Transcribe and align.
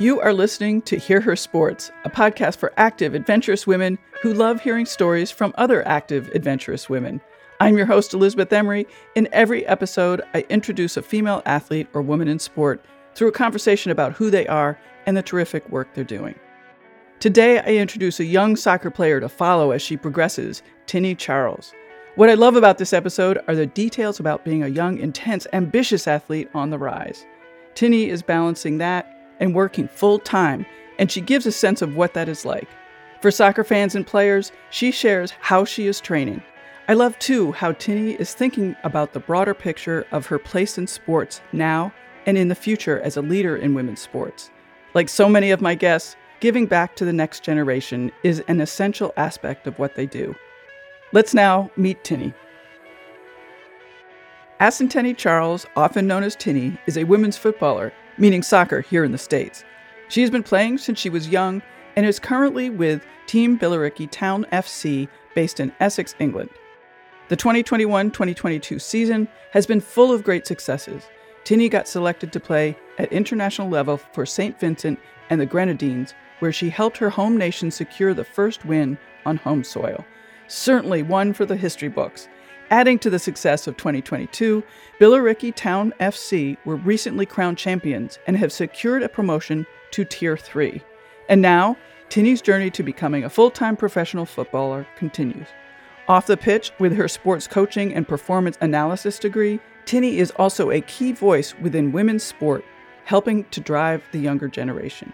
You 0.00 0.18
are 0.18 0.32
listening 0.32 0.80
to 0.82 0.96
Hear 0.96 1.20
Her 1.20 1.36
Sports, 1.36 1.92
a 2.06 2.08
podcast 2.08 2.56
for 2.56 2.72
active, 2.78 3.12
adventurous 3.12 3.66
women 3.66 3.98
who 4.22 4.32
love 4.32 4.62
hearing 4.62 4.86
stories 4.86 5.30
from 5.30 5.52
other 5.58 5.86
active, 5.86 6.30
adventurous 6.34 6.88
women. 6.88 7.20
I'm 7.60 7.76
your 7.76 7.84
host, 7.84 8.14
Elizabeth 8.14 8.50
Emery. 8.50 8.86
In 9.14 9.28
every 9.30 9.66
episode, 9.66 10.22
I 10.32 10.46
introduce 10.48 10.96
a 10.96 11.02
female 11.02 11.42
athlete 11.44 11.86
or 11.92 12.00
woman 12.00 12.28
in 12.28 12.38
sport 12.38 12.82
through 13.14 13.28
a 13.28 13.32
conversation 13.32 13.92
about 13.92 14.14
who 14.14 14.30
they 14.30 14.46
are 14.46 14.78
and 15.04 15.18
the 15.18 15.22
terrific 15.22 15.68
work 15.68 15.92
they're 15.92 16.02
doing. 16.02 16.34
Today, 17.18 17.58
I 17.58 17.74
introduce 17.74 18.20
a 18.20 18.24
young 18.24 18.56
soccer 18.56 18.90
player 18.90 19.20
to 19.20 19.28
follow 19.28 19.70
as 19.70 19.82
she 19.82 19.98
progresses, 19.98 20.62
Tinny 20.86 21.14
Charles. 21.14 21.74
What 22.14 22.30
I 22.30 22.34
love 22.34 22.56
about 22.56 22.78
this 22.78 22.94
episode 22.94 23.38
are 23.48 23.54
the 23.54 23.66
details 23.66 24.18
about 24.18 24.46
being 24.46 24.62
a 24.62 24.68
young, 24.68 24.96
intense, 24.96 25.46
ambitious 25.52 26.08
athlete 26.08 26.48
on 26.54 26.70
the 26.70 26.78
rise. 26.78 27.26
Tinny 27.74 28.08
is 28.08 28.22
balancing 28.22 28.78
that 28.78 29.19
and 29.40 29.54
working 29.54 29.88
full 29.88 30.18
time, 30.18 30.64
and 30.98 31.10
she 31.10 31.20
gives 31.20 31.46
a 31.46 31.52
sense 31.52 31.82
of 31.82 31.96
what 31.96 32.14
that 32.14 32.28
is 32.28 32.44
like. 32.44 32.68
For 33.20 33.30
soccer 33.30 33.64
fans 33.64 33.94
and 33.94 34.06
players, 34.06 34.52
she 34.70 34.92
shares 34.92 35.32
how 35.40 35.64
she 35.64 35.86
is 35.86 36.00
training. 36.00 36.42
I 36.88 36.94
love 36.94 37.18
too 37.18 37.52
how 37.52 37.72
Tinny 37.72 38.12
is 38.12 38.34
thinking 38.34 38.76
about 38.84 39.12
the 39.12 39.20
broader 39.20 39.54
picture 39.54 40.06
of 40.12 40.26
her 40.26 40.38
place 40.38 40.78
in 40.78 40.86
sports 40.86 41.40
now 41.52 41.92
and 42.26 42.36
in 42.36 42.48
the 42.48 42.54
future 42.54 43.00
as 43.00 43.16
a 43.16 43.22
leader 43.22 43.56
in 43.56 43.74
women's 43.74 44.00
sports. 44.00 44.50
Like 44.94 45.08
so 45.08 45.28
many 45.28 45.50
of 45.50 45.60
my 45.60 45.74
guests, 45.74 46.16
giving 46.40 46.66
back 46.66 46.96
to 46.96 47.04
the 47.04 47.12
next 47.12 47.42
generation 47.42 48.10
is 48.22 48.42
an 48.48 48.60
essential 48.60 49.12
aspect 49.16 49.66
of 49.66 49.78
what 49.78 49.94
they 49.94 50.06
do. 50.06 50.34
Let's 51.12 51.34
now 51.34 51.70
meet 51.76 52.02
Tinny. 52.02 52.34
Asanteni 54.60 55.16
Charles, 55.16 55.66
often 55.76 56.06
known 56.06 56.22
as 56.22 56.36
Tinny, 56.36 56.78
is 56.86 56.98
a 56.98 57.04
women's 57.04 57.36
footballer 57.36 57.92
meaning 58.20 58.42
soccer 58.42 58.82
here 58.82 59.02
in 59.02 59.10
the 59.10 59.18
States. 59.18 59.64
She 60.08 60.20
has 60.20 60.30
been 60.30 60.42
playing 60.42 60.78
since 60.78 60.98
she 60.98 61.10
was 61.10 61.28
young 61.28 61.62
and 61.96 62.06
is 62.06 62.20
currently 62.20 62.70
with 62.70 63.04
Team 63.26 63.58
Billericay 63.58 64.10
Town 64.10 64.46
FC 64.52 65.08
based 65.34 65.58
in 65.58 65.72
Essex, 65.80 66.14
England. 66.20 66.50
The 67.28 67.36
2021 67.36 68.10
2022 68.10 68.78
season 68.78 69.28
has 69.52 69.66
been 69.66 69.80
full 69.80 70.12
of 70.12 70.24
great 70.24 70.46
successes. 70.46 71.04
Tinny 71.44 71.68
got 71.68 71.88
selected 71.88 72.32
to 72.32 72.40
play 72.40 72.76
at 72.98 73.12
international 73.12 73.68
level 73.68 73.96
for 73.96 74.26
St. 74.26 74.58
Vincent 74.60 74.98
and 75.30 75.40
the 75.40 75.46
Grenadines, 75.46 76.14
where 76.40 76.52
she 76.52 76.68
helped 76.68 76.98
her 76.98 77.10
home 77.10 77.36
nation 77.36 77.70
secure 77.70 78.12
the 78.12 78.24
first 78.24 78.64
win 78.64 78.98
on 79.24 79.36
home 79.36 79.64
soil. 79.64 80.04
Certainly 80.48 81.04
one 81.04 81.32
for 81.32 81.46
the 81.46 81.56
history 81.56 81.88
books. 81.88 82.28
Adding 82.70 83.00
to 83.00 83.10
the 83.10 83.18
success 83.18 83.66
of 83.66 83.76
2022, 83.76 84.62
Billericay 85.00 85.52
Town 85.56 85.92
FC 85.98 86.56
were 86.64 86.76
recently 86.76 87.26
crowned 87.26 87.58
champions 87.58 88.20
and 88.28 88.36
have 88.36 88.52
secured 88.52 89.02
a 89.02 89.08
promotion 89.08 89.66
to 89.90 90.04
Tier 90.04 90.36
3. 90.36 90.80
And 91.28 91.42
now, 91.42 91.76
Tinny's 92.10 92.40
journey 92.40 92.70
to 92.70 92.84
becoming 92.84 93.24
a 93.24 93.30
full 93.30 93.50
time 93.50 93.76
professional 93.76 94.24
footballer 94.24 94.86
continues. 94.96 95.48
Off 96.06 96.28
the 96.28 96.36
pitch, 96.36 96.70
with 96.78 96.94
her 96.94 97.08
sports 97.08 97.48
coaching 97.48 97.92
and 97.92 98.06
performance 98.06 98.56
analysis 98.60 99.18
degree, 99.18 99.58
Tinny 99.84 100.18
is 100.18 100.30
also 100.32 100.70
a 100.70 100.80
key 100.80 101.10
voice 101.10 101.56
within 101.60 101.90
women's 101.90 102.22
sport, 102.22 102.64
helping 103.04 103.44
to 103.46 103.60
drive 103.60 104.04
the 104.12 104.18
younger 104.20 104.46
generation. 104.46 105.12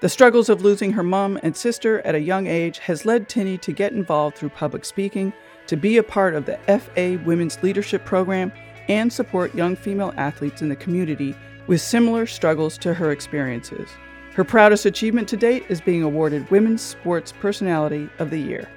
The 0.00 0.08
struggles 0.08 0.48
of 0.48 0.62
losing 0.62 0.92
her 0.92 1.02
mom 1.02 1.38
and 1.42 1.54
sister 1.54 2.00
at 2.06 2.14
a 2.14 2.20
young 2.20 2.46
age 2.46 2.78
has 2.80 3.04
led 3.04 3.28
Tinny 3.28 3.58
to 3.58 3.72
get 3.72 3.92
involved 3.92 4.36
through 4.36 4.50
public 4.50 4.86
speaking 4.86 5.34
to 5.66 5.76
be 5.76 5.96
a 5.96 6.02
part 6.02 6.34
of 6.34 6.46
the 6.46 6.58
FA 6.66 7.20
Women's 7.24 7.62
Leadership 7.62 8.04
Program 8.04 8.52
and 8.88 9.12
support 9.12 9.54
young 9.54 9.76
female 9.76 10.14
athletes 10.16 10.62
in 10.62 10.68
the 10.68 10.76
community 10.76 11.34
with 11.66 11.80
similar 11.80 12.26
struggles 12.26 12.78
to 12.78 12.94
her 12.94 13.10
experiences. 13.10 13.88
Her 14.34 14.44
proudest 14.44 14.86
achievement 14.86 15.28
to 15.28 15.36
date 15.36 15.64
is 15.68 15.80
being 15.80 16.02
awarded 16.02 16.50
Women's 16.50 16.82
Sports 16.82 17.32
Personality 17.32 18.08
of 18.18 18.30
the 18.30 18.38
Year. 18.38 18.68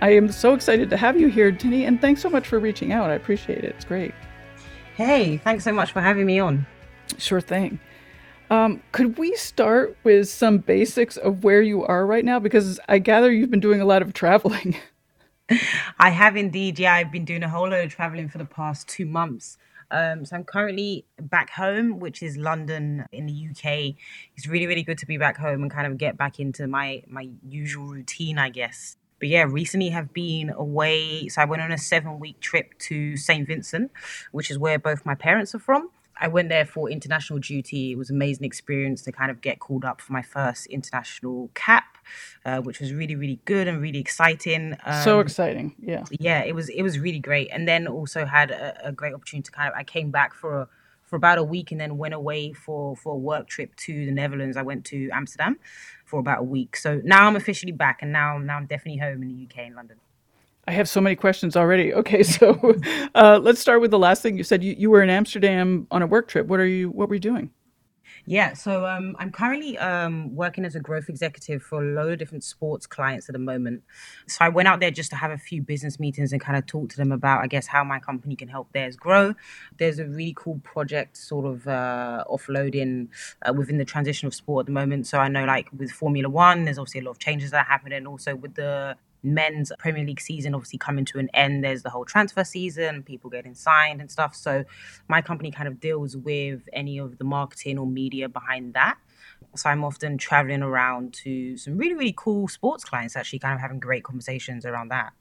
I 0.00 0.10
am 0.10 0.32
so 0.32 0.54
excited 0.54 0.90
to 0.90 0.96
have 0.96 1.20
you 1.20 1.28
here, 1.28 1.52
Tinny, 1.52 1.84
and 1.84 2.00
thanks 2.00 2.22
so 2.22 2.30
much 2.30 2.48
for 2.48 2.58
reaching 2.58 2.92
out. 2.92 3.10
I 3.10 3.14
appreciate 3.14 3.64
it. 3.64 3.74
It's 3.76 3.84
great. 3.84 4.14
Hey, 4.96 5.38
thanks 5.38 5.64
so 5.64 5.72
much 5.72 5.92
for 5.92 6.00
having 6.00 6.26
me 6.26 6.38
on. 6.38 6.66
Sure 7.18 7.40
thing. 7.40 7.78
Um, 8.52 8.82
could 8.92 9.16
we 9.16 9.34
start 9.34 9.96
with 10.04 10.28
some 10.28 10.58
basics 10.58 11.16
of 11.16 11.42
where 11.42 11.62
you 11.62 11.86
are 11.86 12.04
right 12.04 12.22
now? 12.22 12.38
Because 12.38 12.78
I 12.86 12.98
gather 12.98 13.32
you've 13.32 13.50
been 13.50 13.60
doing 13.60 13.80
a 13.80 13.86
lot 13.86 14.02
of 14.02 14.12
traveling. 14.12 14.76
I 15.98 16.10
have 16.10 16.36
indeed. 16.36 16.78
Yeah, 16.78 16.92
I've 16.92 17.10
been 17.10 17.24
doing 17.24 17.42
a 17.42 17.48
whole 17.48 17.70
load 17.70 17.86
of 17.86 17.94
traveling 17.94 18.28
for 18.28 18.36
the 18.36 18.44
past 18.44 18.86
two 18.88 19.06
months. 19.06 19.56
Um, 19.90 20.26
so 20.26 20.36
I'm 20.36 20.44
currently 20.44 21.06
back 21.18 21.48
home, 21.48 21.98
which 21.98 22.22
is 22.22 22.36
London 22.36 23.06
in 23.10 23.24
the 23.24 23.32
UK. 23.32 23.94
It's 24.36 24.46
really, 24.46 24.66
really 24.66 24.82
good 24.82 24.98
to 24.98 25.06
be 25.06 25.16
back 25.16 25.38
home 25.38 25.62
and 25.62 25.70
kind 25.70 25.86
of 25.86 25.96
get 25.96 26.18
back 26.18 26.38
into 26.38 26.66
my 26.66 27.04
my 27.06 27.30
usual 27.48 27.86
routine, 27.86 28.36
I 28.36 28.50
guess. 28.50 28.98
But 29.18 29.30
yeah, 29.30 29.46
recently 29.48 29.88
have 29.88 30.12
been 30.12 30.50
away. 30.50 31.28
So 31.28 31.40
I 31.40 31.46
went 31.46 31.62
on 31.62 31.72
a 31.72 31.78
seven 31.78 32.20
week 32.20 32.38
trip 32.40 32.78
to 32.80 33.16
St. 33.16 33.46
Vincent, 33.46 33.92
which 34.30 34.50
is 34.50 34.58
where 34.58 34.78
both 34.78 35.06
my 35.06 35.14
parents 35.14 35.54
are 35.54 35.58
from. 35.58 35.88
I 36.22 36.28
went 36.28 36.48
there 36.48 36.64
for 36.64 36.88
international 36.88 37.40
duty. 37.40 37.90
It 37.90 37.98
was 37.98 38.08
an 38.08 38.16
amazing 38.16 38.44
experience 38.44 39.02
to 39.02 39.12
kind 39.12 39.30
of 39.30 39.40
get 39.40 39.58
called 39.58 39.84
up 39.84 40.00
for 40.00 40.12
my 40.12 40.22
first 40.22 40.66
international 40.66 41.50
cap, 41.54 41.98
uh, 42.46 42.60
which 42.60 42.78
was 42.78 42.94
really, 42.94 43.16
really 43.16 43.40
good 43.44 43.66
and 43.66 43.82
really 43.82 43.98
exciting. 43.98 44.76
Um, 44.84 45.02
so 45.02 45.18
exciting, 45.18 45.74
yeah. 45.80 46.04
Yeah, 46.12 46.44
it 46.44 46.54
was 46.54 46.68
it 46.68 46.82
was 46.82 47.00
really 47.00 47.18
great, 47.18 47.48
and 47.52 47.66
then 47.66 47.88
also 47.88 48.24
had 48.24 48.52
a, 48.52 48.88
a 48.88 48.92
great 48.92 49.14
opportunity 49.14 49.46
to 49.46 49.50
kind 49.50 49.68
of. 49.68 49.74
I 49.76 49.82
came 49.82 50.12
back 50.12 50.32
for 50.32 50.60
a, 50.62 50.68
for 51.02 51.16
about 51.16 51.38
a 51.38 51.42
week 51.42 51.72
and 51.72 51.80
then 51.80 51.98
went 51.98 52.14
away 52.14 52.52
for 52.52 52.94
for 52.94 53.14
a 53.14 53.18
work 53.18 53.48
trip 53.48 53.74
to 53.76 54.06
the 54.06 54.12
Netherlands. 54.12 54.56
I 54.56 54.62
went 54.62 54.84
to 54.86 55.10
Amsterdam 55.10 55.58
for 56.04 56.20
about 56.20 56.38
a 56.38 56.44
week. 56.44 56.76
So 56.76 57.00
now 57.02 57.26
I'm 57.26 57.34
officially 57.34 57.72
back, 57.72 57.98
and 58.00 58.12
now 58.12 58.38
now 58.38 58.58
I'm 58.58 58.66
definitely 58.66 59.00
home 59.00 59.22
in 59.22 59.28
the 59.28 59.48
UK 59.48 59.66
in 59.66 59.74
London. 59.74 59.96
I 60.66 60.72
have 60.72 60.88
so 60.88 61.00
many 61.00 61.16
questions 61.16 61.56
already. 61.56 61.92
Okay, 62.02 62.22
so 62.22 62.74
uh, 63.14 63.38
let's 63.42 63.60
start 63.60 63.80
with 63.80 63.90
the 63.90 63.98
last 63.98 64.22
thing 64.22 64.36
you 64.36 64.44
said. 64.44 64.62
You, 64.64 64.74
you 64.76 64.90
were 64.90 65.02
in 65.02 65.10
Amsterdam 65.10 65.86
on 65.90 66.02
a 66.02 66.06
work 66.06 66.26
trip. 66.28 66.46
What 66.46 66.58
are 66.58 66.66
you? 66.66 66.90
What 66.90 67.08
were 67.08 67.14
you 67.14 67.20
doing? 67.20 67.50
Yeah, 68.24 68.52
so 68.52 68.86
um, 68.86 69.16
I'm 69.18 69.32
currently 69.32 69.76
um, 69.78 70.34
working 70.34 70.64
as 70.64 70.76
a 70.76 70.80
growth 70.80 71.08
executive 71.08 71.62
for 71.62 71.82
a 71.82 71.94
load 71.94 72.12
of 72.12 72.18
different 72.20 72.44
sports 72.44 72.86
clients 72.86 73.28
at 73.28 73.32
the 73.32 73.40
moment. 73.40 73.82
So 74.28 74.44
I 74.44 74.48
went 74.48 74.68
out 74.68 74.78
there 74.78 74.92
just 74.92 75.10
to 75.10 75.16
have 75.16 75.32
a 75.32 75.38
few 75.38 75.60
business 75.60 75.98
meetings 75.98 76.32
and 76.32 76.40
kind 76.40 76.56
of 76.56 76.66
talk 76.66 76.88
to 76.90 76.96
them 76.96 77.10
about, 77.10 77.42
I 77.42 77.48
guess, 77.48 77.66
how 77.66 77.82
my 77.82 77.98
company 77.98 78.36
can 78.36 78.48
help 78.48 78.72
theirs 78.72 78.94
grow. 78.94 79.34
There's 79.78 79.98
a 79.98 80.04
really 80.04 80.34
cool 80.36 80.60
project 80.62 81.16
sort 81.16 81.46
of 81.46 81.66
uh, 81.66 82.24
offloading 82.30 83.08
uh, 83.48 83.52
within 83.52 83.78
the 83.78 83.84
transition 83.84 84.28
of 84.28 84.34
sport 84.34 84.64
at 84.64 84.66
the 84.66 84.72
moment. 84.72 85.08
So 85.08 85.18
I 85.18 85.28
know, 85.28 85.44
like 85.44 85.68
with 85.76 85.90
Formula 85.90 86.28
One, 86.28 86.64
there's 86.64 86.78
obviously 86.78 87.00
a 87.00 87.04
lot 87.04 87.12
of 87.12 87.18
changes 87.18 87.50
that 87.50 87.66
are 87.66 87.70
happening. 87.70 88.06
Also 88.06 88.36
with 88.36 88.54
the 88.54 88.96
men's 89.22 89.72
Premier 89.78 90.04
League 90.04 90.20
season 90.20 90.54
obviously 90.54 90.78
coming 90.78 91.04
to 91.06 91.18
an 91.18 91.28
end. 91.34 91.64
There's 91.64 91.82
the 91.82 91.90
whole 91.90 92.04
transfer 92.04 92.44
season, 92.44 93.02
people 93.02 93.30
getting 93.30 93.54
signed 93.54 94.00
and 94.00 94.10
stuff. 94.10 94.34
So 94.34 94.64
my 95.08 95.22
company 95.22 95.50
kind 95.50 95.68
of 95.68 95.80
deals 95.80 96.16
with 96.16 96.68
any 96.72 96.98
of 96.98 97.18
the 97.18 97.24
marketing 97.24 97.78
or 97.78 97.86
media 97.86 98.28
behind 98.28 98.74
that. 98.74 98.98
So 99.54 99.68
I'm 99.68 99.84
often 99.84 100.18
traveling 100.18 100.62
around 100.62 101.12
to 101.24 101.56
some 101.56 101.76
really, 101.76 101.94
really 101.94 102.14
cool 102.16 102.48
sports 102.48 102.84
clients, 102.84 103.16
actually 103.16 103.40
kind 103.40 103.54
of 103.54 103.60
having 103.60 103.80
great 103.80 104.02
conversations 104.04 104.64
around 104.64 104.88
that. 104.88 105.12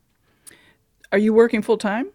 Are 1.12 1.18
you 1.18 1.33
working 1.33 1.62
full 1.62 1.78
time? 1.78 2.12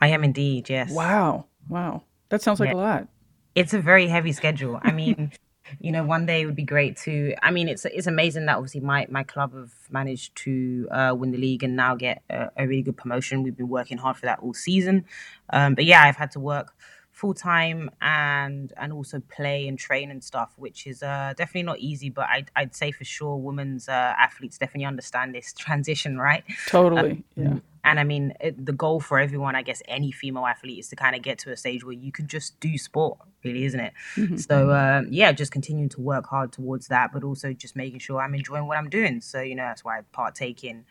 I 0.00 0.08
am 0.08 0.24
indeed, 0.24 0.68
yes. 0.68 0.90
Wow. 0.90 1.46
Wow. 1.68 2.02
That 2.28 2.42
sounds 2.42 2.60
like 2.60 2.70
yeah. 2.70 2.74
a 2.74 2.76
lot. 2.76 3.08
It's 3.54 3.74
a 3.74 3.80
very 3.80 4.06
heavy 4.06 4.32
schedule. 4.32 4.78
I 4.82 4.92
mean, 4.92 5.32
you 5.78 5.92
know, 5.92 6.04
one 6.04 6.26
day 6.26 6.42
it 6.42 6.46
would 6.46 6.56
be 6.56 6.64
great 6.64 6.96
to. 6.98 7.34
I 7.42 7.50
mean, 7.50 7.68
it's 7.68 7.84
it's 7.84 8.06
amazing 8.06 8.46
that 8.46 8.56
obviously 8.56 8.80
my 8.80 9.06
my 9.10 9.22
club 9.22 9.54
have 9.54 9.72
managed 9.90 10.34
to 10.36 10.88
uh, 10.90 11.14
win 11.16 11.30
the 11.30 11.38
league 11.38 11.62
and 11.62 11.76
now 11.76 11.94
get 11.94 12.22
a, 12.30 12.50
a, 12.56 12.66
really 12.66 12.82
good 12.82 12.96
promotion. 12.96 13.42
We've 13.42 13.56
been 13.56 13.68
working 13.68 13.98
hard 13.98 14.16
for 14.16 14.26
that 14.26 14.40
all 14.40 14.54
season, 14.54 15.04
um, 15.50 15.74
but 15.74 15.84
yeah, 15.84 16.02
I've 16.02 16.16
had 16.16 16.30
to 16.32 16.40
work 16.40 16.74
full 17.20 17.34
time 17.34 17.90
and 18.00 18.72
and 18.78 18.92
also 18.92 19.20
play 19.28 19.68
and 19.68 19.78
train 19.78 20.10
and 20.10 20.24
stuff, 20.24 20.54
which 20.56 20.86
is 20.86 21.02
uh, 21.02 21.34
definitely 21.36 21.64
not 21.64 21.78
easy. 21.78 22.08
But 22.08 22.26
I'd 22.30 22.50
I'd 22.56 22.74
say 22.74 22.90
for 22.92 23.04
sure, 23.04 23.36
women's 23.36 23.88
uh, 23.88 24.14
athletes 24.26 24.56
definitely 24.56 24.86
understand 24.86 25.34
this 25.34 25.52
transition, 25.64 26.18
right? 26.18 26.42
Totally, 26.66 27.10
um, 27.10 27.24
yeah. 27.36 27.54
And 27.82 27.98
I 27.98 28.04
mean, 28.04 28.34
it, 28.40 28.64
the 28.64 28.72
goal 28.72 29.00
for 29.00 29.18
everyone, 29.18 29.56
I 29.56 29.62
guess, 29.62 29.82
any 29.88 30.12
female 30.12 30.44
athlete 30.44 30.80
is 30.80 30.88
to 30.88 30.96
kind 30.96 31.16
of 31.16 31.22
get 31.22 31.38
to 31.40 31.52
a 31.52 31.56
stage 31.56 31.82
where 31.82 31.94
you 31.94 32.12
can 32.12 32.26
just 32.26 32.60
do 32.60 32.76
sport, 32.76 33.18
really, 33.42 33.64
isn't 33.64 33.80
it? 33.80 33.94
Mm-hmm. 34.16 34.36
So, 34.36 34.68
uh, 34.68 35.02
yeah, 35.08 35.32
just 35.32 35.50
continuing 35.50 35.88
to 35.90 36.00
work 36.00 36.26
hard 36.26 36.52
towards 36.52 36.88
that, 36.88 37.10
but 37.10 37.24
also 37.24 37.54
just 37.54 37.76
making 37.76 38.00
sure 38.00 38.20
I'm 38.20 38.34
enjoying 38.34 38.66
what 38.66 38.76
I'm 38.76 38.90
doing. 38.90 39.22
So, 39.22 39.40
you 39.40 39.54
know, 39.54 39.62
that's 39.62 39.82
why 39.82 39.98
I 39.98 40.02
partake 40.12 40.62
in 40.62 40.84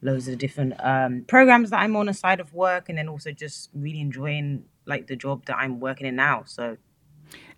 loads 0.00 0.26
of 0.26 0.38
different 0.38 0.74
um, 0.80 1.24
programs 1.28 1.70
that 1.70 1.78
I'm 1.78 1.94
on 1.94 2.08
aside 2.08 2.40
of 2.40 2.52
work, 2.52 2.88
and 2.88 2.98
then 2.98 3.08
also 3.08 3.30
just 3.30 3.70
really 3.72 4.00
enjoying 4.00 4.64
like 4.86 5.06
the 5.06 5.16
job 5.16 5.44
that 5.46 5.56
I'm 5.56 5.80
working 5.80 6.06
in 6.06 6.16
now. 6.16 6.44
So, 6.46 6.76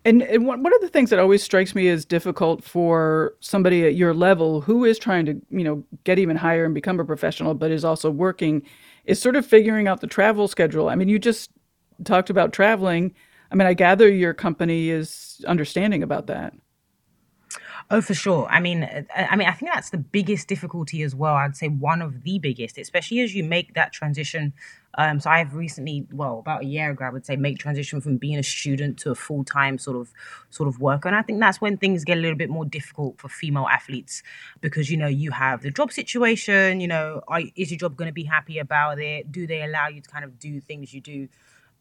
and, 0.03 0.21
and 0.21 0.45
one, 0.45 0.61
one 0.61 0.73
of 0.73 0.81
the 0.81 0.89
things 0.89 1.09
that 1.09 1.19
always 1.19 1.41
strikes 1.41 1.73
me 1.73 1.87
as 1.89 2.05
difficult 2.05 2.63
for 2.63 3.33
somebody 3.39 3.85
at 3.85 3.95
your 3.95 4.13
level 4.13 4.61
who 4.61 4.85
is 4.85 4.99
trying 4.99 5.25
to, 5.25 5.41
you 5.49 5.63
know, 5.63 5.83
get 6.03 6.19
even 6.19 6.37
higher 6.37 6.65
and 6.65 6.75
become 6.75 6.99
a 6.99 7.05
professional, 7.05 7.55
but 7.55 7.71
is 7.71 7.83
also 7.83 8.11
working, 8.11 8.61
is 9.05 9.19
sort 9.19 9.35
of 9.35 9.45
figuring 9.45 9.87
out 9.87 10.01
the 10.01 10.07
travel 10.07 10.47
schedule. 10.47 10.89
I 10.89 10.95
mean, 10.95 11.09
you 11.09 11.17
just 11.17 11.49
talked 12.03 12.29
about 12.29 12.53
traveling. 12.53 13.13
I 13.51 13.55
mean, 13.55 13.67
I 13.67 13.73
gather 13.73 14.07
your 14.07 14.33
company 14.33 14.89
is 14.89 15.43
understanding 15.47 16.03
about 16.03 16.27
that. 16.27 16.53
Oh, 17.91 18.01
for 18.01 18.15
sure. 18.15 18.47
I 18.49 18.59
mean, 18.59 18.83
uh, 18.83 19.03
I 19.15 19.35
mean, 19.35 19.47
I 19.47 19.51
think 19.51 19.71
that's 19.71 19.91
the 19.91 19.99
biggest 19.99 20.47
difficulty 20.47 21.03
as 21.03 21.13
well. 21.13 21.35
I'd 21.35 21.55
say 21.55 21.67
one 21.67 22.01
of 22.01 22.23
the 22.23 22.39
biggest, 22.39 22.79
especially 22.79 23.19
as 23.19 23.35
you 23.35 23.43
make 23.43 23.75
that 23.75 23.93
transition. 23.93 24.53
Um, 24.97 25.19
so 25.19 25.29
I've 25.29 25.53
recently, 25.53 26.07
well, 26.11 26.39
about 26.39 26.63
a 26.63 26.65
year 26.65 26.89
ago, 26.89 27.05
I 27.05 27.09
would 27.11 27.27
say, 27.27 27.35
make 27.35 27.59
transition 27.59 28.01
from 28.01 28.17
being 28.17 28.39
a 28.39 28.43
student 28.43 28.97
to 28.99 29.11
a 29.11 29.15
full 29.15 29.43
time 29.43 29.77
sort 29.77 29.97
of 29.97 30.11
sort 30.49 30.67
of 30.67 30.79
worker, 30.79 31.07
and 31.09 31.15
I 31.15 31.21
think 31.21 31.39
that's 31.39 31.61
when 31.61 31.77
things 31.77 32.03
get 32.03 32.17
a 32.17 32.21
little 32.21 32.37
bit 32.37 32.49
more 32.49 32.65
difficult 32.65 33.19
for 33.19 33.29
female 33.29 33.67
athletes 33.67 34.23
because 34.61 34.89
you 34.89 34.97
know 34.97 35.07
you 35.07 35.31
have 35.31 35.61
the 35.61 35.69
job 35.69 35.91
situation. 35.91 36.79
You 36.79 36.87
know, 36.87 37.21
are, 37.27 37.41
is 37.55 37.69
your 37.69 37.77
job 37.77 37.97
going 37.97 38.09
to 38.09 38.13
be 38.13 38.23
happy 38.23 38.57
about 38.57 38.99
it? 38.99 39.31
Do 39.31 39.45
they 39.45 39.61
allow 39.61 39.89
you 39.89 40.01
to 40.01 40.09
kind 40.09 40.25
of 40.25 40.39
do 40.39 40.59
things 40.59 40.93
you 40.93 41.01
do 41.01 41.27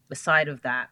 beside 0.08 0.48
of 0.48 0.60
that? 0.62 0.90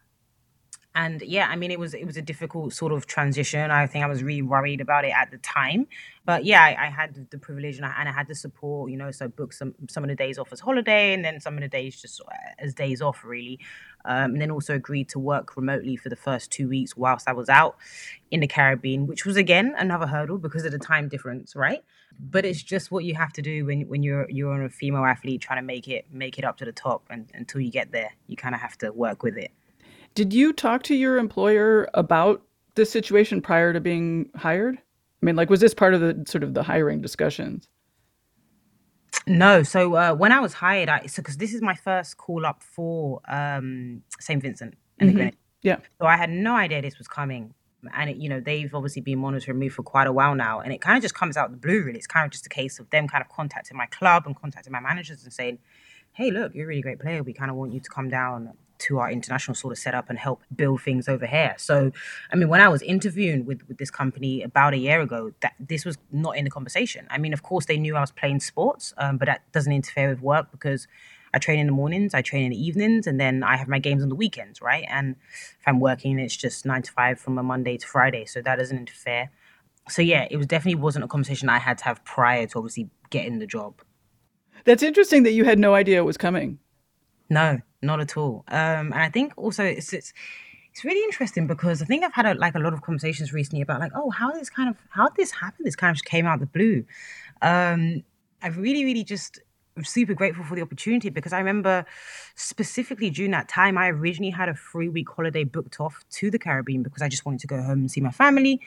And 0.94 1.22
yeah 1.22 1.48
i 1.48 1.56
mean 1.56 1.70
it 1.70 1.78
was 1.78 1.94
it 1.94 2.04
was 2.04 2.16
a 2.16 2.22
difficult 2.22 2.72
sort 2.72 2.92
of 2.92 3.06
transition. 3.06 3.70
I 3.70 3.86
think 3.86 4.04
i 4.04 4.08
was 4.08 4.22
really 4.22 4.42
worried 4.42 4.80
about 4.80 5.04
it 5.04 5.12
at 5.16 5.30
the 5.30 5.38
time. 5.38 5.86
But 6.24 6.44
yeah 6.44 6.62
i, 6.62 6.86
I 6.86 6.90
had 6.90 7.30
the 7.30 7.38
privilege 7.38 7.76
and 7.76 7.86
I, 7.86 7.94
and 7.98 8.08
I, 8.08 8.12
had 8.12 8.28
the 8.28 8.34
support 8.34 8.90
you 8.90 8.96
know 8.96 9.10
so 9.10 9.28
booked 9.28 9.54
some 9.54 9.74
some 9.88 10.04
of 10.04 10.08
the 10.08 10.14
days 10.14 10.38
off 10.38 10.52
as 10.52 10.60
holiday 10.60 11.14
and 11.14 11.24
then 11.24 11.40
some 11.40 11.54
of 11.54 11.62
the 11.62 11.68
days 11.68 12.00
just 12.00 12.20
uh, 12.20 12.34
as 12.58 12.74
days 12.74 13.02
off 13.02 13.24
really. 13.24 13.58
Um, 14.04 14.32
and 14.32 14.40
then 14.40 14.50
also 14.50 14.74
agreed 14.74 15.08
to 15.10 15.20
work 15.20 15.56
remotely 15.56 15.94
for 15.96 16.08
the 16.08 16.16
first 16.16 16.50
two 16.50 16.68
weeks 16.68 16.96
whilst 16.96 17.28
i 17.28 17.32
was 17.32 17.48
out 17.48 17.76
in 18.32 18.40
the 18.40 18.48
caribbean 18.48 19.06
which 19.06 19.24
was 19.24 19.36
again 19.36 19.76
another 19.78 20.08
hurdle 20.08 20.38
because 20.38 20.64
of 20.64 20.72
the 20.72 20.78
time 20.78 21.08
difference 21.08 21.54
right? 21.54 21.84
But 22.20 22.44
it's 22.44 22.62
just 22.62 22.90
what 22.90 23.04
you 23.04 23.14
have 23.14 23.32
to 23.34 23.42
do 23.42 23.64
when, 23.64 23.88
when 23.88 24.02
you're 24.02 24.28
you're 24.28 24.64
a 24.64 24.70
female 24.70 25.04
athlete 25.04 25.40
trying 25.40 25.58
to 25.58 25.66
make 25.66 25.88
it 25.88 26.06
make 26.12 26.38
it 26.38 26.44
up 26.44 26.58
to 26.58 26.64
the 26.64 26.72
top 26.72 27.04
and 27.10 27.30
until 27.34 27.60
you 27.60 27.70
get 27.70 27.92
there. 27.92 28.10
You 28.26 28.36
kind 28.36 28.54
of 28.54 28.60
have 28.60 28.76
to 28.78 28.92
work 28.92 29.22
with 29.22 29.36
it 29.36 29.50
did 30.14 30.32
you 30.32 30.52
talk 30.52 30.82
to 30.84 30.94
your 30.94 31.18
employer 31.18 31.88
about 31.94 32.42
this 32.74 32.90
situation 32.90 33.40
prior 33.40 33.72
to 33.72 33.80
being 33.80 34.30
hired? 34.34 34.76
I 34.76 35.26
mean, 35.26 35.36
like, 35.36 35.50
was 35.50 35.60
this 35.60 35.74
part 35.74 35.94
of 35.94 36.00
the 36.00 36.24
sort 36.26 36.42
of 36.42 36.54
the 36.54 36.62
hiring 36.62 37.00
discussions? 37.00 37.68
No. 39.26 39.62
So 39.62 39.94
uh, 39.94 40.14
when 40.14 40.32
I 40.32 40.40
was 40.40 40.54
hired, 40.54 40.88
I 40.88 41.06
so 41.06 41.22
because 41.22 41.36
this 41.36 41.54
is 41.54 41.62
my 41.62 41.74
first 41.74 42.16
call 42.16 42.44
up 42.44 42.62
for 42.62 43.20
um, 43.28 44.02
St. 44.18 44.42
Vincent 44.42 44.74
and 44.98 45.10
mm-hmm. 45.10 45.16
Grenadines. 45.16 45.42
Yeah. 45.62 45.76
So 46.00 46.06
I 46.06 46.16
had 46.16 46.30
no 46.30 46.56
idea 46.56 46.82
this 46.82 46.98
was 46.98 47.08
coming. 47.08 47.54
And 47.94 48.10
it, 48.10 48.16
you 48.16 48.28
know 48.28 48.38
they've 48.38 48.72
obviously 48.72 49.02
been 49.02 49.18
monitoring 49.18 49.58
me 49.58 49.68
for 49.68 49.82
quite 49.82 50.06
a 50.06 50.12
while 50.12 50.36
now, 50.36 50.60
and 50.60 50.72
it 50.72 50.80
kind 50.80 50.96
of 50.96 51.02
just 51.02 51.16
comes 51.16 51.36
out 51.36 51.50
the 51.50 51.56
blue. 51.56 51.82
Really, 51.82 51.98
it's 51.98 52.06
kind 52.06 52.24
of 52.24 52.30
just 52.30 52.46
a 52.46 52.48
case 52.48 52.78
of 52.78 52.88
them 52.90 53.08
kind 53.08 53.24
of 53.24 53.28
contacting 53.28 53.76
my 53.76 53.86
club 53.86 54.22
and 54.24 54.36
contacting 54.36 54.72
my 54.72 54.78
managers 54.78 55.24
and 55.24 55.32
saying, 55.32 55.58
"Hey, 56.12 56.30
look, 56.30 56.54
you're 56.54 56.66
a 56.66 56.68
really 56.68 56.80
great 56.80 57.00
player. 57.00 57.24
We 57.24 57.32
kind 57.32 57.50
of 57.50 57.56
want 57.56 57.72
you 57.72 57.80
to 57.80 57.90
come 57.90 58.08
down 58.08 58.52
to 58.82 58.98
our 58.98 59.10
international 59.10 59.54
sort 59.54 59.72
of 59.72 59.78
setup 59.78 60.10
and 60.10 60.18
help 60.18 60.42
build 60.54 60.82
things 60.82 61.08
over 61.08 61.26
here. 61.26 61.54
So, 61.58 61.92
I 62.32 62.36
mean, 62.36 62.48
when 62.48 62.60
I 62.60 62.68
was 62.68 62.82
interviewing 62.82 63.44
with, 63.44 63.66
with 63.68 63.78
this 63.78 63.90
company 63.90 64.42
about 64.42 64.74
a 64.74 64.78
year 64.78 65.00
ago, 65.00 65.32
that 65.40 65.54
this 65.58 65.84
was 65.84 65.98
not 66.10 66.36
in 66.36 66.44
the 66.44 66.50
conversation. 66.50 67.06
I 67.10 67.18
mean, 67.18 67.32
of 67.32 67.42
course, 67.42 67.66
they 67.66 67.78
knew 67.78 67.96
I 67.96 68.00
was 68.00 68.10
playing 68.10 68.40
sports, 68.40 68.94
um, 68.98 69.18
but 69.18 69.26
that 69.26 69.50
doesn't 69.52 69.72
interfere 69.72 70.08
with 70.08 70.20
work 70.20 70.50
because 70.50 70.86
I 71.34 71.38
train 71.38 71.58
in 71.60 71.66
the 71.66 71.72
mornings, 71.72 72.12
I 72.14 72.22
train 72.22 72.44
in 72.44 72.50
the 72.50 72.62
evenings, 72.62 73.06
and 73.06 73.18
then 73.18 73.42
I 73.42 73.56
have 73.56 73.68
my 73.68 73.78
games 73.78 74.02
on 74.02 74.08
the 74.08 74.14
weekends, 74.14 74.60
right? 74.60 74.84
And 74.88 75.16
if 75.58 75.66
I'm 75.66 75.80
working, 75.80 76.18
it's 76.18 76.36
just 76.36 76.66
nine 76.66 76.82
to 76.82 76.92
five 76.92 77.18
from 77.18 77.38
a 77.38 77.42
Monday 77.42 77.78
to 77.78 77.86
Friday, 77.86 78.26
so 78.26 78.42
that 78.42 78.56
doesn't 78.56 78.76
interfere. 78.76 79.30
So 79.88 80.02
yeah, 80.02 80.28
it 80.30 80.36
was 80.36 80.46
definitely 80.46 80.80
wasn't 80.80 81.04
a 81.04 81.08
conversation 81.08 81.48
I 81.48 81.58
had 81.58 81.78
to 81.78 81.84
have 81.84 82.04
prior 82.04 82.46
to 82.46 82.58
obviously 82.58 82.90
getting 83.10 83.38
the 83.38 83.46
job. 83.46 83.80
That's 84.64 84.82
interesting 84.82 85.22
that 85.24 85.32
you 85.32 85.44
had 85.44 85.58
no 85.58 85.74
idea 85.74 85.98
it 85.98 86.04
was 86.04 86.16
coming. 86.16 86.58
No, 87.30 87.60
not 87.82 88.00
at 88.00 88.16
all. 88.16 88.44
Um, 88.48 88.92
and 88.92 89.00
I 89.00 89.10
think 89.10 89.32
also 89.36 89.64
it's 89.64 89.92
it's 89.92 90.12
it's 90.72 90.84
really 90.84 91.02
interesting 91.04 91.46
because 91.46 91.82
I 91.82 91.84
think 91.84 92.02
I've 92.02 92.14
had 92.14 92.24
a, 92.24 92.34
like 92.34 92.54
a 92.54 92.58
lot 92.58 92.72
of 92.72 92.80
conversations 92.80 93.32
recently 93.32 93.60
about 93.60 93.80
like, 93.80 93.92
oh, 93.94 94.10
how 94.10 94.32
this 94.32 94.48
kind 94.48 94.70
of 94.70 94.76
how 94.90 95.08
this 95.10 95.30
happened. 95.32 95.66
This 95.66 95.76
kind 95.76 95.90
of 95.90 95.96
just 95.96 96.06
came 96.06 96.26
out 96.26 96.34
of 96.34 96.40
the 96.40 96.46
blue. 96.46 96.84
Um, 97.42 98.02
I've 98.42 98.56
really, 98.56 98.84
really 98.84 99.04
just 99.04 99.40
I'm 99.76 99.84
super 99.84 100.14
grateful 100.14 100.44
for 100.44 100.54
the 100.54 100.62
opportunity 100.62 101.08
because 101.08 101.32
I 101.32 101.38
remember 101.38 101.86
specifically 102.34 103.10
during 103.10 103.30
that 103.30 103.48
time, 103.48 103.78
I 103.78 103.88
originally 103.88 104.30
had 104.30 104.48
a 104.48 104.54
three 104.54 104.88
week 104.88 105.08
holiday 105.10 105.44
booked 105.44 105.80
off 105.80 106.04
to 106.12 106.30
the 106.30 106.38
Caribbean 106.38 106.82
because 106.82 107.02
I 107.02 107.08
just 107.08 107.24
wanted 107.24 107.40
to 107.40 107.46
go 107.46 107.62
home 107.62 107.80
and 107.80 107.90
see 107.90 108.00
my 108.00 108.10
family. 108.10 108.60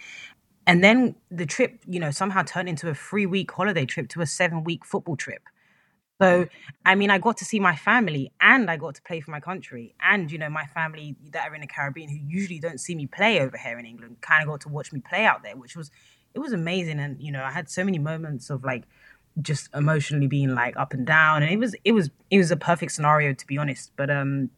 And 0.68 0.84
then 0.84 1.16
the 1.30 1.46
trip, 1.46 1.80
you 1.88 2.00
know, 2.00 2.10
somehow 2.10 2.42
turned 2.42 2.70
into 2.70 2.90
a 2.90 2.96
three 2.96 3.26
week 3.26 3.52
holiday 3.52 3.86
trip 3.86 4.10
to 4.10 4.22
a 4.22 4.26
seven 4.26 4.64
week 4.64 4.84
football 4.84 5.16
trip. 5.16 5.44
So, 6.22 6.48
I 6.86 6.96
mean, 6.96 7.10
I 7.10 7.18
got 7.18 7.38
to 7.38 7.46
see 7.46 7.60
my 7.60 7.76
family 7.76 8.32
and 8.40 8.72
I 8.72 8.78
got 8.78 8.96
to 8.96 9.02
play 9.02 9.20
for 9.20 9.32
my 9.32 9.42
country. 9.42 9.96
And, 10.02 10.32
you 10.32 10.38
know, 10.38 10.50
my 10.50 10.66
family 10.66 11.18
that 11.32 11.50
are 11.50 11.56
in 11.56 11.62
the 11.62 11.68
Caribbean 11.68 12.10
who 12.10 12.16
usually 12.16 12.60
don't 12.60 12.80
see 12.80 12.96
me 12.96 13.06
play 13.06 13.42
over 13.42 13.58
here 13.58 13.78
in 13.78 13.86
England 13.86 14.18
kind 14.22 14.42
of 14.42 14.48
got 14.48 14.62
to 14.62 14.70
watch 14.70 14.94
me 14.94 15.02
play 15.02 15.26
out 15.26 15.44
there, 15.44 15.58
which 15.58 15.76
was, 15.76 15.92
it 16.34 16.40
was 16.40 16.54
amazing. 16.54 17.00
And, 17.00 17.22
you 17.22 17.32
know, 17.34 17.44
I 17.44 17.52
had 17.52 17.70
so 17.70 17.84
many 17.84 18.00
moments 18.00 18.50
of 18.50 18.64
like 18.64 18.84
just 19.42 19.68
emotionally 19.76 20.28
being 20.28 20.56
like 20.56 20.78
up 20.78 20.94
and 20.94 21.06
down. 21.06 21.44
And 21.44 21.52
it 21.52 21.60
was, 21.60 21.76
it 21.84 21.92
was, 21.92 22.10
it 22.32 22.38
was 22.38 22.50
a 22.50 22.56
perfect 22.58 22.94
scenario 22.94 23.34
to 23.34 23.48
be 23.48 23.58
honest. 23.58 23.92
But, 23.98 24.10
um, 24.10 24.52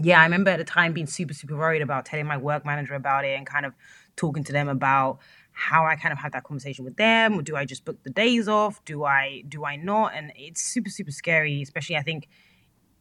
yeah, 0.00 0.20
I 0.20 0.24
remember 0.24 0.50
at 0.50 0.58
the 0.58 0.64
time 0.64 0.92
being 0.92 1.06
super, 1.06 1.32
super 1.32 1.56
worried 1.56 1.82
about 1.82 2.04
telling 2.04 2.26
my 2.26 2.36
work 2.36 2.66
manager 2.66 2.94
about 2.94 3.24
it 3.24 3.36
and 3.36 3.46
kind 3.46 3.64
of 3.64 3.72
talking 4.16 4.44
to 4.44 4.52
them 4.52 4.68
about 4.68 5.20
how 5.58 5.84
I 5.84 5.96
kind 5.96 6.12
of 6.12 6.18
have 6.20 6.30
that 6.32 6.44
conversation 6.44 6.84
with 6.84 6.96
them, 6.96 7.34
or 7.36 7.42
do 7.42 7.56
I 7.56 7.64
just 7.64 7.84
book 7.84 8.00
the 8.04 8.10
days 8.10 8.46
off? 8.46 8.82
Do 8.84 9.04
I 9.04 9.42
do 9.48 9.64
I 9.64 9.74
not? 9.74 10.14
And 10.14 10.32
it's 10.36 10.62
super 10.62 10.88
super 10.88 11.10
scary, 11.10 11.60
especially 11.60 11.96
I 11.96 12.02
think 12.02 12.28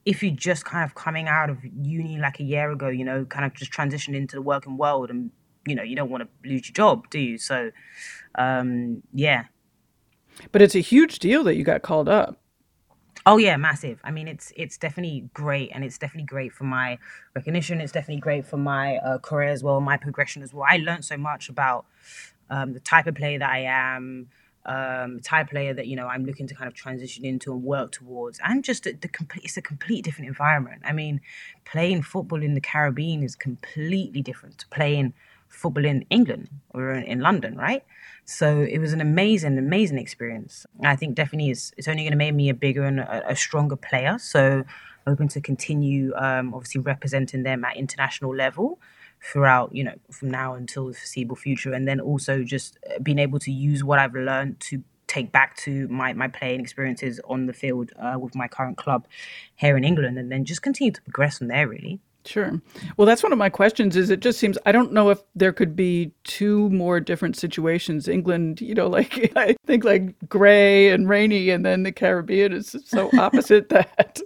if 0.05 0.23
you're 0.23 0.35
just 0.35 0.65
kind 0.65 0.83
of 0.83 0.95
coming 0.95 1.27
out 1.27 1.51
of 1.51 1.59
uni 1.63 2.17
like 2.17 2.39
a 2.39 2.43
year 2.43 2.71
ago, 2.71 2.87
you 2.87 3.05
know, 3.05 3.25
kind 3.25 3.45
of 3.45 3.53
just 3.53 3.71
transitioned 3.71 4.15
into 4.15 4.35
the 4.35 4.41
working 4.41 4.75
world, 4.75 5.11
and 5.11 5.29
you 5.67 5.75
know 5.75 5.83
you 5.83 5.95
don't 5.95 6.09
want 6.09 6.23
to 6.23 6.49
lose 6.49 6.67
your 6.67 6.73
job, 6.73 7.07
do 7.11 7.19
you? 7.19 7.37
So, 7.37 7.69
um, 8.35 9.03
yeah. 9.13 9.43
But 10.51 10.63
it's 10.63 10.75
a 10.75 10.79
huge 10.79 11.19
deal 11.19 11.43
that 11.43 11.55
you 11.55 11.63
got 11.63 11.83
called 11.83 12.09
up. 12.09 12.39
Oh 13.27 13.37
yeah, 13.37 13.55
massive. 13.57 13.99
I 14.03 14.09
mean, 14.09 14.27
it's 14.27 14.51
it's 14.55 14.77
definitely 14.79 15.29
great, 15.33 15.69
and 15.75 15.83
it's 15.83 15.99
definitely 15.99 16.25
great 16.25 16.53
for 16.53 16.63
my 16.63 16.97
recognition. 17.35 17.81
It's 17.81 17.91
definitely 17.91 18.21
great 18.21 18.47
for 18.47 18.57
my 18.57 18.97
uh, 18.97 19.19
career 19.19 19.49
as 19.49 19.63
well, 19.63 19.79
my 19.79 19.97
progression 19.97 20.41
as 20.41 20.53
well. 20.53 20.65
I 20.67 20.77
learned 20.77 21.05
so 21.05 21.17
much 21.17 21.49
about 21.49 21.85
um, 22.49 22.73
the 22.73 22.79
type 22.79 23.07
of 23.07 23.15
player 23.15 23.39
that 23.39 23.49
I 23.49 23.59
am, 23.59 24.29
um, 24.65 25.19
type 25.21 25.49
player 25.49 25.73
that 25.73 25.87
you 25.87 25.95
know 25.95 26.07
I'm 26.07 26.25
looking 26.25 26.47
to 26.47 26.55
kind 26.55 26.67
of 26.67 26.73
transition 26.73 27.25
into 27.25 27.51
and 27.53 27.63
work 27.63 27.91
towards, 27.91 28.39
and 28.43 28.63
just 28.63 28.83
the, 28.83 28.93
the 28.93 29.07
complete. 29.07 29.45
It's 29.45 29.57
a 29.57 29.61
complete 29.61 30.03
different 30.03 30.27
environment. 30.27 30.81
I 30.85 30.93
mean, 30.93 31.21
playing 31.65 32.03
football 32.03 32.43
in 32.43 32.53
the 32.53 32.61
Caribbean 32.61 33.23
is 33.23 33.35
completely 33.35 34.21
different 34.21 34.57
to 34.59 34.67
playing 34.67 35.13
football 35.47 35.85
in 35.85 36.05
England 36.09 36.49
or 36.73 36.91
in, 36.91 37.19
London, 37.19 37.55
right? 37.55 37.83
So 38.25 38.61
it 38.61 38.79
was 38.79 38.93
an 38.93 39.01
amazing, 39.01 39.57
amazing 39.57 39.97
experience. 39.97 40.65
I 40.83 40.95
think 40.95 41.15
definitely 41.15 41.51
is 41.51 41.73
it's 41.77 41.87
only 41.87 42.03
going 42.03 42.11
to 42.11 42.17
make 42.17 42.33
me 42.33 42.49
a 42.49 42.53
bigger 42.53 42.83
and 42.83 42.99
a, 42.99 43.31
a 43.31 43.35
stronger 43.35 43.77
player. 43.77 44.17
So 44.19 44.65
hoping 45.07 45.29
to 45.29 45.41
continue, 45.41 46.13
um, 46.15 46.53
obviously 46.53 46.81
representing 46.81 47.43
them 47.43 47.63
at 47.63 47.77
international 47.77 48.35
level 48.35 48.79
throughout, 49.21 49.73
you 49.75 49.83
know, 49.83 49.95
from 50.11 50.31
now 50.31 50.53
until 50.53 50.87
the 50.87 50.93
foreseeable 50.93 51.35
future. 51.35 51.73
And 51.73 51.87
then 51.87 51.99
also 51.99 52.43
just 52.43 52.77
uh, 52.89 52.99
being 52.99 53.19
able 53.19 53.39
to 53.39 53.51
use 53.51 53.83
what 53.83 53.99
I've 53.99 54.13
learned 54.13 54.59
to 54.61 54.83
take 55.07 55.31
back 55.31 55.55
to 55.55 55.87
my, 55.87 56.13
my 56.13 56.27
playing 56.27 56.59
experiences 56.59 57.19
on 57.25 57.45
the 57.45 57.53
field 57.53 57.91
uh, 57.97 58.17
with 58.19 58.35
my 58.35 58.47
current 58.47 58.77
club 58.77 59.07
here 59.55 59.77
in 59.77 59.83
England 59.83 60.17
and 60.17 60.31
then 60.31 60.45
just 60.45 60.61
continue 60.61 60.91
to 60.91 61.01
progress 61.01 61.37
from 61.37 61.47
there, 61.47 61.67
really. 61.67 61.99
Sure. 62.25 62.61
Well, 62.97 63.05
that's 63.05 63.23
one 63.23 63.31
of 63.31 63.37
my 63.37 63.47
questions 63.47 63.95
is 63.95 64.09
it 64.09 64.19
just 64.19 64.37
seems 64.37 64.57
I 64.65 64.73
don't 64.73 64.91
know 64.91 65.09
if 65.09 65.21
there 65.33 65.53
could 65.53 65.77
be 65.77 66.11
two 66.25 66.69
more 66.71 66.99
different 66.99 67.37
situations. 67.37 68.09
England, 68.09 68.59
you 68.59 68.75
know, 68.75 68.87
like 68.97 69.31
I 69.37 69.55
think 69.65 69.85
like 69.85 70.13
gray 70.27 70.89
and 70.89 71.07
rainy 71.07 71.49
and 71.49 71.65
then 71.65 71.83
the 71.83 71.91
Caribbean 71.93 72.51
is 72.51 72.75
so 72.85 73.09
opposite 73.17 73.69
that. 73.69 74.19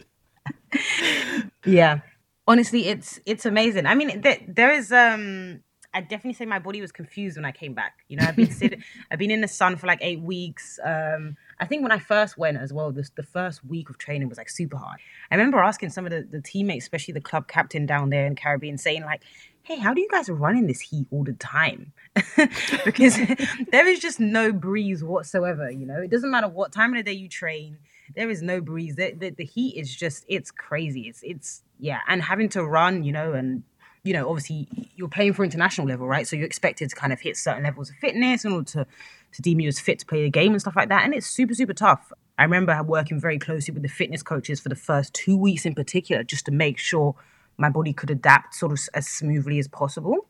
yeah 1.66 2.00
honestly, 2.48 2.88
it's 2.88 3.20
it's 3.26 3.46
amazing. 3.46 3.86
I 3.86 3.96
mean, 3.96 4.22
there, 4.22 4.40
there 4.48 4.72
is 4.72 4.92
um 4.92 5.62
I 5.94 6.02
definitely 6.02 6.34
say 6.34 6.46
my 6.46 6.60
body 6.60 6.80
was 6.80 6.92
confused 6.92 7.38
when 7.38 7.46
I 7.46 7.52
came 7.52 7.74
back. 7.74 8.00
You 8.08 8.18
know, 8.18 8.26
I've 8.26 8.36
been 8.36 8.52
sitting, 8.52 8.82
I've 9.12 9.20
been 9.20 9.32
in 9.32 9.42
the 9.42 9.48
sun 9.48 9.76
for 9.76 9.88
like 9.88 10.00
eight 10.02 10.22
weeks. 10.22 10.80
Um, 10.84 11.36
I 11.60 11.66
think 11.66 11.84
when 11.84 11.92
I 11.92 12.00
first 12.00 12.38
went 12.38 12.58
as 12.58 12.72
well, 12.72 12.92
this 12.92 13.10
the 13.10 13.24
first 13.24 13.66
week 13.66 13.90
of 13.90 13.98
training 13.98 14.30
was 14.30 14.38
like 14.38 14.50
super 14.50 14.78
hard. 14.78 15.00
I 15.30 15.36
remember 15.36 15.60
asking 15.60 15.90
some 15.90 16.06
of 16.06 16.12
the, 16.12 16.26
the 16.30 16.42
teammates, 16.42 16.86
especially 16.86 17.14
the 17.14 17.22
club 17.22 17.48
captain 17.48 17.86
down 17.86 18.10
there 18.10 18.26
in 18.26 18.36
Caribbean, 18.36 18.78
saying 18.78 19.04
like, 19.04 19.22
"Hey, 19.64 19.78
how 19.78 19.94
do 19.94 20.02
you 20.02 20.08
guys 20.10 20.30
run 20.30 20.56
in 20.56 20.68
this 20.68 20.80
heat 20.80 21.08
all 21.12 21.26
the 21.26 21.34
time?" 21.34 21.92
because 22.86 23.18
there 23.72 23.86
is 23.88 24.00
just 24.00 24.20
no 24.20 24.54
breeze 24.54 25.04
whatsoever. 25.04 25.70
You 25.70 25.86
know, 25.86 26.02
it 26.02 26.10
doesn't 26.10 26.32
matter 26.32 26.48
what 26.48 26.72
time 26.72 26.92
of 26.94 26.98
the 26.98 27.04
day 27.04 27.18
you 27.18 27.28
train. 27.28 27.78
There 28.16 28.30
is 28.30 28.42
no 28.42 28.62
breeze. 28.62 28.96
The, 28.96 29.14
the, 29.14 29.30
the 29.30 29.46
heat 29.46 29.78
is 29.78 29.94
just 29.94 30.26
it's 30.30 30.52
crazy. 30.52 31.02
It's 31.02 31.22
it's 31.24 31.64
yeah, 31.82 32.00
and 32.08 32.22
having 32.22 32.48
to 32.50 32.64
run, 32.64 33.04
you 33.04 33.12
know, 33.12 33.34
and 33.34 33.64
you 34.04 34.14
know, 34.14 34.30
obviously 34.30 34.68
you're 34.96 35.10
playing 35.10 35.34
for 35.34 35.44
international 35.44 35.88
level, 35.88 36.08
right? 36.08 36.28
So 36.28 36.36
you're 36.36 36.46
expected 36.46 36.90
to 36.90 36.96
kind 36.96 37.12
of 37.12 37.20
hit 37.20 37.36
certain 37.36 37.64
levels 37.64 37.90
of 37.90 37.96
fitness 37.98 38.46
in 38.46 38.52
order 38.54 38.70
to 38.72 38.88
to 39.34 39.42
deem 39.42 39.60
you 39.60 39.68
as 39.68 39.80
fit 39.80 39.98
to 40.00 40.06
play 40.06 40.24
the 40.24 40.30
game 40.30 40.52
and 40.52 40.62
stuff 40.62 40.76
like 40.76 40.90
that. 40.90 41.04
And 41.04 41.14
it's 41.14 41.26
super, 41.26 41.54
super 41.56 41.74
tough. 41.74 42.12
I 42.38 42.44
remember 42.44 42.82
working 42.84 43.20
very 43.20 43.40
closely 43.40 43.74
with 43.74 43.84
the 43.84 43.90
fitness 43.90 44.22
coaches 44.22 44.60
for 44.60 44.70
the 44.70 44.76
first 44.76 45.14
two 45.14 45.36
weeks 45.38 45.66
in 45.66 45.74
particular, 45.74 46.24
just 46.24 46.46
to 46.46 46.52
make 46.52 46.78
sure 46.78 47.16
my 47.58 47.70
body 47.70 47.94
could 47.94 48.12
adapt 48.12 48.56
sort 48.56 48.72
of 48.72 48.80
as 48.94 49.08
smoothly 49.08 49.58
as 49.58 49.68
possible. 49.68 50.28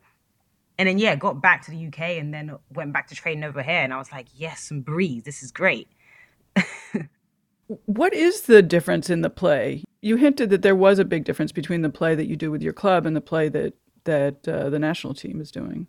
And 0.78 0.88
then 0.88 0.98
yeah, 0.98 1.16
got 1.16 1.42
back 1.42 1.62
to 1.66 1.70
the 1.70 1.86
UK 1.88 2.00
and 2.18 2.32
then 2.32 2.56
went 2.72 2.92
back 2.92 3.08
to 3.08 3.14
training 3.14 3.44
over 3.44 3.62
here 3.62 3.82
and 3.82 3.92
I 3.92 3.98
was 3.98 4.10
like, 4.10 4.28
yes, 4.34 4.70
and 4.70 4.84
breathe. 4.84 5.24
This 5.24 5.42
is 5.42 5.52
great. 5.52 5.88
what 7.86 8.14
is 8.14 8.42
the 8.42 8.62
difference 8.62 9.10
in 9.10 9.22
the 9.22 9.30
play? 9.30 9.84
You 10.00 10.16
hinted 10.16 10.50
that 10.50 10.62
there 10.62 10.76
was 10.76 10.98
a 10.98 11.04
big 11.04 11.24
difference 11.24 11.52
between 11.52 11.82
the 11.82 11.90
play 11.90 12.14
that 12.14 12.26
you 12.26 12.36
do 12.36 12.50
with 12.50 12.62
your 12.62 12.72
club 12.72 13.06
and 13.06 13.16
the 13.16 13.20
play 13.20 13.48
that 13.48 13.74
that 14.04 14.48
uh, 14.48 14.68
the 14.68 14.78
national 14.78 15.14
team 15.14 15.40
is 15.40 15.52
doing. 15.52 15.86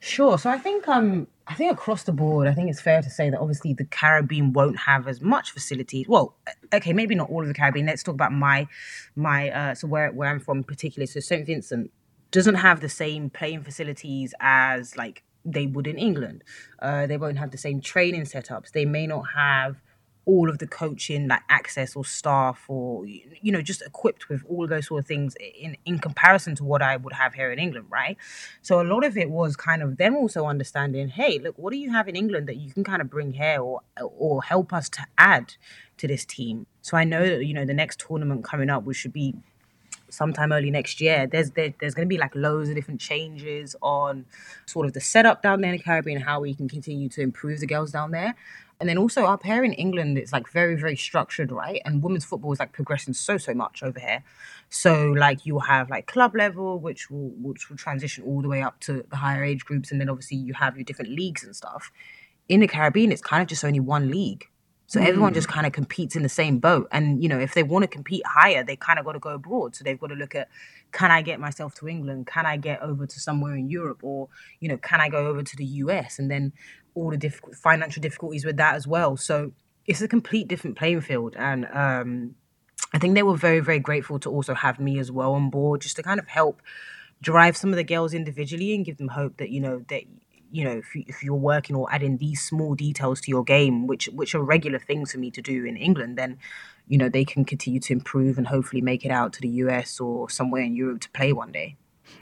Sure. 0.00 0.36
So 0.38 0.50
I 0.50 0.58
think 0.58 0.88
um 0.88 1.28
I 1.46 1.54
think 1.54 1.72
across 1.72 2.04
the 2.04 2.12
board, 2.12 2.48
I 2.48 2.54
think 2.54 2.70
it's 2.70 2.80
fair 2.80 3.02
to 3.02 3.10
say 3.10 3.30
that 3.30 3.38
obviously 3.38 3.74
the 3.74 3.84
Caribbean 3.84 4.52
won't 4.52 4.78
have 4.78 5.06
as 5.06 5.20
much 5.20 5.50
facilities. 5.50 6.08
Well, 6.08 6.36
okay, 6.72 6.92
maybe 6.92 7.14
not 7.14 7.30
all 7.30 7.42
of 7.42 7.48
the 7.48 7.54
Caribbean. 7.54 7.86
Let's 7.86 8.02
talk 8.02 8.14
about 8.14 8.32
my 8.32 8.66
my 9.14 9.50
uh 9.50 9.74
so 9.74 9.86
where 9.86 10.10
where 10.10 10.28
I'm 10.28 10.40
from 10.40 10.64
particularly. 10.64 11.06
So 11.06 11.20
St. 11.20 11.46
Vincent 11.46 11.90
doesn't 12.30 12.56
have 12.56 12.80
the 12.80 12.88
same 12.88 13.30
playing 13.30 13.62
facilities 13.62 14.34
as 14.40 14.96
like 14.96 15.22
they 15.44 15.66
would 15.66 15.86
in 15.86 15.98
England. 15.98 16.42
Uh, 16.80 17.06
they 17.06 17.16
won't 17.16 17.38
have 17.38 17.50
the 17.50 17.58
same 17.58 17.80
training 17.80 18.22
setups. 18.22 18.72
They 18.72 18.84
may 18.84 19.06
not 19.06 19.24
have 19.36 19.80
all 20.26 20.48
of 20.48 20.58
the 20.58 20.66
coaching 20.66 21.28
like 21.28 21.42
access 21.48 21.94
or 21.94 22.04
staff 22.04 22.64
or 22.68 23.06
you 23.06 23.52
know 23.52 23.60
just 23.60 23.82
equipped 23.82 24.28
with 24.28 24.42
all 24.48 24.66
those 24.66 24.86
sort 24.86 25.00
of 25.00 25.06
things 25.06 25.36
in 25.58 25.76
in 25.84 25.98
comparison 25.98 26.54
to 26.54 26.64
what 26.64 26.82
I 26.82 26.96
would 26.96 27.12
have 27.12 27.34
here 27.34 27.50
in 27.52 27.58
England 27.58 27.86
right? 27.90 28.16
So 28.62 28.80
a 28.80 28.84
lot 28.84 29.04
of 29.04 29.16
it 29.16 29.30
was 29.30 29.56
kind 29.56 29.82
of 29.82 29.96
them 29.96 30.16
also 30.16 30.46
understanding 30.46 31.08
hey 31.08 31.38
look 31.38 31.56
what 31.58 31.72
do 31.72 31.78
you 31.78 31.90
have 31.92 32.08
in 32.08 32.16
England 32.16 32.48
that 32.48 32.56
you 32.56 32.72
can 32.72 32.84
kind 32.84 33.02
of 33.02 33.10
bring 33.10 33.32
here 33.32 33.60
or 33.60 33.80
or 34.00 34.42
help 34.42 34.72
us 34.72 34.88
to 34.90 35.06
add 35.18 35.54
to 35.98 36.08
this 36.08 36.24
team? 36.24 36.66
So 36.82 36.96
I 36.96 37.04
know 37.04 37.24
that 37.24 37.44
you 37.44 37.54
know 37.54 37.64
the 37.64 37.74
next 37.74 38.00
tournament 38.00 38.44
coming 38.44 38.70
up 38.70 38.84
which 38.84 38.96
should 38.96 39.12
be 39.12 39.34
sometime 40.14 40.52
early 40.52 40.70
next 40.70 41.00
year 41.00 41.26
there's 41.26 41.50
there, 41.52 41.74
there's 41.80 41.94
going 41.94 42.06
to 42.06 42.08
be 42.08 42.18
like 42.18 42.34
loads 42.34 42.68
of 42.68 42.74
different 42.74 43.00
changes 43.00 43.74
on 43.82 44.24
sort 44.66 44.86
of 44.86 44.92
the 44.92 45.00
setup 45.00 45.42
down 45.42 45.60
there 45.60 45.72
in 45.72 45.76
the 45.76 45.82
caribbean 45.82 46.20
how 46.20 46.40
we 46.40 46.54
can 46.54 46.68
continue 46.68 47.08
to 47.08 47.20
improve 47.20 47.60
the 47.60 47.66
girls 47.66 47.90
down 47.90 48.12
there 48.12 48.34
and 48.80 48.88
then 48.88 48.98
also 48.98 49.24
up 49.24 49.42
here 49.44 49.64
in 49.64 49.72
England, 49.72 50.18
it's 50.18 50.32
like 50.32 50.48
very, 50.48 50.74
very 50.74 50.96
structured, 50.96 51.52
right? 51.52 51.80
And 51.84 52.02
women's 52.02 52.24
football 52.24 52.52
is 52.52 52.58
like 52.58 52.72
progressing 52.72 53.14
so, 53.14 53.38
so 53.38 53.54
much 53.54 53.82
over 53.82 54.00
here. 54.00 54.22
So 54.68 55.12
like 55.12 55.46
you'll 55.46 55.60
have 55.60 55.90
like 55.90 56.06
club 56.06 56.34
level, 56.34 56.80
which 56.80 57.10
will 57.10 57.30
which 57.36 57.70
will 57.70 57.76
transition 57.76 58.24
all 58.24 58.42
the 58.42 58.48
way 58.48 58.62
up 58.62 58.80
to 58.80 59.04
the 59.08 59.16
higher 59.16 59.44
age 59.44 59.64
groups, 59.64 59.92
and 59.92 60.00
then 60.00 60.08
obviously 60.08 60.36
you 60.36 60.54
have 60.54 60.76
your 60.76 60.84
different 60.84 61.12
leagues 61.12 61.44
and 61.44 61.54
stuff. 61.54 61.92
In 62.48 62.60
the 62.60 62.68
Caribbean, 62.68 63.12
it's 63.12 63.22
kind 63.22 63.42
of 63.42 63.48
just 63.48 63.64
only 63.64 63.80
one 63.80 64.10
league. 64.10 64.48
So 64.86 65.00
mm. 65.00 65.06
everyone 65.06 65.32
just 65.34 65.48
kind 65.48 65.66
of 65.66 65.72
competes 65.72 66.14
in 66.14 66.22
the 66.22 66.28
same 66.28 66.58
boat. 66.58 66.88
And, 66.92 67.22
you 67.22 67.28
know, 67.28 67.38
if 67.38 67.54
they 67.54 67.62
want 67.62 67.84
to 67.84 67.88
compete 67.88 68.22
higher, 68.26 68.62
they 68.62 68.76
kind 68.76 68.98
of 68.98 69.04
got 69.04 69.12
to 69.12 69.18
go 69.18 69.30
abroad. 69.30 69.74
So 69.74 69.82
they've 69.82 69.98
got 69.98 70.08
to 70.08 70.14
look 70.14 70.34
at 70.34 70.48
can 70.92 71.10
I 71.10 71.22
get 71.22 71.40
myself 71.40 71.74
to 71.76 71.88
England? 71.88 72.26
Can 72.26 72.46
I 72.46 72.56
get 72.56 72.80
over 72.82 73.06
to 73.06 73.20
somewhere 73.20 73.56
in 73.56 73.68
Europe? 73.68 74.04
Or, 74.04 74.28
you 74.60 74.68
know, 74.68 74.76
can 74.76 75.00
I 75.00 75.08
go 75.08 75.26
over 75.26 75.42
to 75.42 75.56
the 75.56 75.64
US? 75.64 76.18
And 76.18 76.30
then 76.30 76.52
all 76.94 77.10
the 77.10 77.16
difficult 77.16 77.56
financial 77.56 78.00
difficulties 78.00 78.44
with 78.44 78.56
that 78.56 78.74
as 78.74 78.86
well. 78.86 79.16
So 79.16 79.52
it's 79.86 80.00
a 80.00 80.08
complete 80.08 80.48
different 80.48 80.76
playing 80.76 81.02
field. 81.02 81.34
And 81.36 81.66
um, 81.72 82.34
I 82.92 82.98
think 82.98 83.14
they 83.14 83.22
were 83.22 83.36
very, 83.36 83.60
very 83.60 83.80
grateful 83.80 84.18
to 84.20 84.30
also 84.30 84.54
have 84.54 84.78
me 84.78 84.98
as 84.98 85.10
well 85.10 85.32
on 85.34 85.50
board, 85.50 85.80
just 85.80 85.96
to 85.96 86.02
kind 86.02 86.20
of 86.20 86.28
help 86.28 86.62
drive 87.20 87.56
some 87.56 87.70
of 87.70 87.76
the 87.76 87.84
girls 87.84 88.14
individually 88.14 88.74
and 88.74 88.84
give 88.84 88.98
them 88.98 89.08
hope 89.08 89.36
that 89.38 89.50
you 89.50 89.60
know 89.60 89.82
that 89.88 90.02
you 90.50 90.62
know 90.62 90.76
if, 90.78 90.94
if 90.94 91.22
you're 91.22 91.34
working 91.34 91.74
or 91.74 91.92
adding 91.92 92.18
these 92.18 92.42
small 92.42 92.74
details 92.74 93.20
to 93.20 93.30
your 93.30 93.42
game 93.42 93.86
which 93.86 94.06
which 94.12 94.34
are 94.34 94.42
regular 94.42 94.78
things 94.78 95.12
for 95.12 95.18
me 95.18 95.30
to 95.30 95.40
do 95.40 95.64
in 95.64 95.76
england 95.76 96.18
then 96.18 96.38
you 96.86 96.98
know 96.98 97.08
they 97.08 97.24
can 97.24 97.44
continue 97.44 97.80
to 97.80 97.92
improve 97.92 98.36
and 98.36 98.48
hopefully 98.48 98.82
make 98.82 99.04
it 99.04 99.10
out 99.10 99.32
to 99.32 99.40
the 99.40 99.48
us 99.48 100.00
or 100.00 100.28
somewhere 100.28 100.62
in 100.62 100.76
europe 100.76 101.00
to 101.00 101.10
play 101.10 101.32
one 101.32 101.50
day 101.50 101.76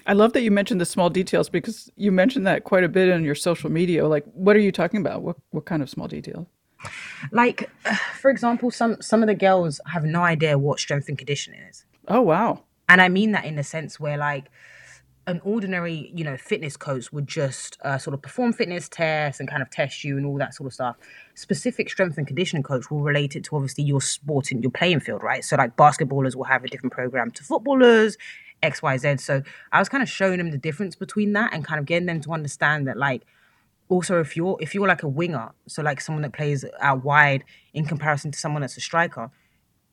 I 0.06 0.12
love 0.14 0.32
that 0.32 0.42
you 0.42 0.50
mentioned 0.50 0.80
the 0.80 0.86
small 0.86 1.10
details 1.10 1.48
because 1.48 1.90
you 1.96 2.12
mentioned 2.12 2.46
that 2.46 2.64
quite 2.64 2.84
a 2.84 2.88
bit 2.88 3.12
on 3.12 3.24
your 3.24 3.34
social 3.34 3.70
media. 3.70 4.06
Like, 4.06 4.24
what 4.32 4.56
are 4.56 4.60
you 4.60 4.72
talking 4.72 5.00
about? 5.00 5.22
What 5.22 5.36
what 5.50 5.64
kind 5.64 5.82
of 5.82 5.90
small 5.90 6.08
details? 6.08 6.46
Like, 7.30 7.70
uh, 7.84 7.94
for 8.20 8.30
example, 8.30 8.70
some 8.70 9.00
some 9.00 9.22
of 9.22 9.28
the 9.28 9.34
girls 9.34 9.80
have 9.86 10.04
no 10.04 10.22
idea 10.22 10.58
what 10.58 10.80
strength 10.80 11.08
and 11.08 11.18
conditioning 11.18 11.60
is. 11.62 11.84
Oh 12.08 12.20
wow! 12.20 12.64
And 12.88 13.00
I 13.00 13.08
mean 13.08 13.32
that 13.32 13.44
in 13.44 13.56
the 13.56 13.62
sense 13.62 14.00
where 14.00 14.16
like 14.16 14.50
an 15.26 15.40
ordinary, 15.44 16.10
you 16.14 16.24
know, 16.24 16.36
fitness 16.36 16.76
coach 16.76 17.12
would 17.12 17.28
just 17.28 17.78
uh, 17.82 17.96
sort 17.96 18.12
of 18.12 18.22
perform 18.22 18.52
fitness 18.52 18.88
tests 18.88 19.38
and 19.38 19.48
kind 19.48 19.62
of 19.62 19.70
test 19.70 20.02
you 20.02 20.16
and 20.16 20.26
all 20.26 20.36
that 20.36 20.52
sort 20.52 20.66
of 20.66 20.74
stuff. 20.74 20.96
Specific 21.34 21.88
strength 21.88 22.18
and 22.18 22.26
conditioning 22.26 22.62
coach 22.62 22.90
will 22.90 23.02
relate 23.02 23.36
it 23.36 23.44
to 23.44 23.54
obviously 23.54 23.84
your 23.84 24.00
sport 24.00 24.50
and 24.50 24.64
your 24.64 24.72
playing 24.72 24.98
field, 24.98 25.22
right? 25.22 25.44
So 25.44 25.56
like 25.56 25.76
basketballers 25.76 26.34
will 26.34 26.44
have 26.44 26.64
a 26.64 26.68
different 26.68 26.92
program 26.92 27.30
to 27.32 27.44
footballers, 27.44 28.16
X, 28.62 28.82
Y, 28.82 28.96
Z. 28.96 29.16
So 29.18 29.42
I 29.72 29.78
was 29.78 29.88
kind 29.88 30.02
of 30.02 30.08
showing 30.08 30.38
them 30.38 30.50
the 30.50 30.58
difference 30.58 30.96
between 30.96 31.32
that 31.34 31.52
and 31.52 31.64
kind 31.64 31.78
of 31.78 31.86
getting 31.86 32.06
them 32.06 32.20
to 32.22 32.32
understand 32.32 32.86
that 32.88 32.96
like 32.96 33.22
also 33.88 34.20
if 34.20 34.36
you're 34.36 34.56
if 34.60 34.74
you're 34.74 34.88
like 34.88 35.02
a 35.02 35.08
winger, 35.08 35.50
so 35.66 35.82
like 35.82 36.00
someone 36.00 36.22
that 36.22 36.32
plays 36.32 36.64
out 36.80 37.04
wide 37.04 37.44
in 37.74 37.84
comparison 37.84 38.30
to 38.30 38.38
someone 38.38 38.62
that's 38.62 38.76
a 38.76 38.80
striker, 38.80 39.30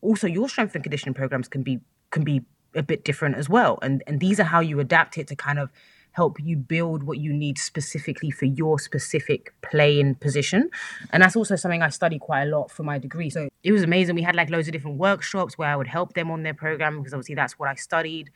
also 0.02 0.28
your 0.28 0.50
strength 0.50 0.76
and 0.76 0.84
conditioning 0.84 1.14
programs 1.14 1.48
can 1.48 1.64
be 1.64 1.80
can 2.12 2.24
be 2.24 2.42
a 2.76 2.84
bit 2.84 3.04
different 3.04 3.36
as 3.36 3.50
well. 3.50 3.80
And 3.82 4.04
and 4.08 4.20
these 4.20 4.40
are 4.40 4.44
how 4.44 4.60
you 4.60 4.80
adapt 4.80 5.18
it 5.18 5.28
to 5.28 5.36
kind 5.36 5.60
of 5.60 5.70
help 6.14 6.38
you 6.40 6.58
build 6.58 7.04
what 7.04 7.20
you 7.20 7.32
need 7.32 7.58
specifically 7.58 8.32
for 8.32 8.46
your 8.46 8.80
specific 8.80 9.54
playing 9.62 10.16
position. 10.16 10.70
And 11.12 11.22
that's 11.22 11.36
also 11.36 11.56
something 11.56 11.82
I 11.82 11.90
study 11.90 12.18
quite 12.18 12.44
a 12.44 12.46
lot 12.46 12.72
for 12.72 12.84
my 12.84 12.98
degree. 12.98 13.30
So 13.30 13.48
it 13.64 13.72
was 13.72 13.84
amazing. 13.84 14.16
We 14.16 14.24
had 14.24 14.36
like 14.36 14.50
loads 14.50 14.68
of 14.68 14.74
different 14.74 14.98
workshops 14.98 15.58
where 15.58 15.70
I 15.70 15.76
would 15.76 15.88
help 15.88 16.14
them 16.14 16.32
on 16.32 16.44
their 16.44 16.54
program 16.54 16.98
because 16.98 17.14
obviously 17.14 17.36
that's 17.36 17.60
what 17.60 17.70
I 17.70 17.76
studied 17.76 18.32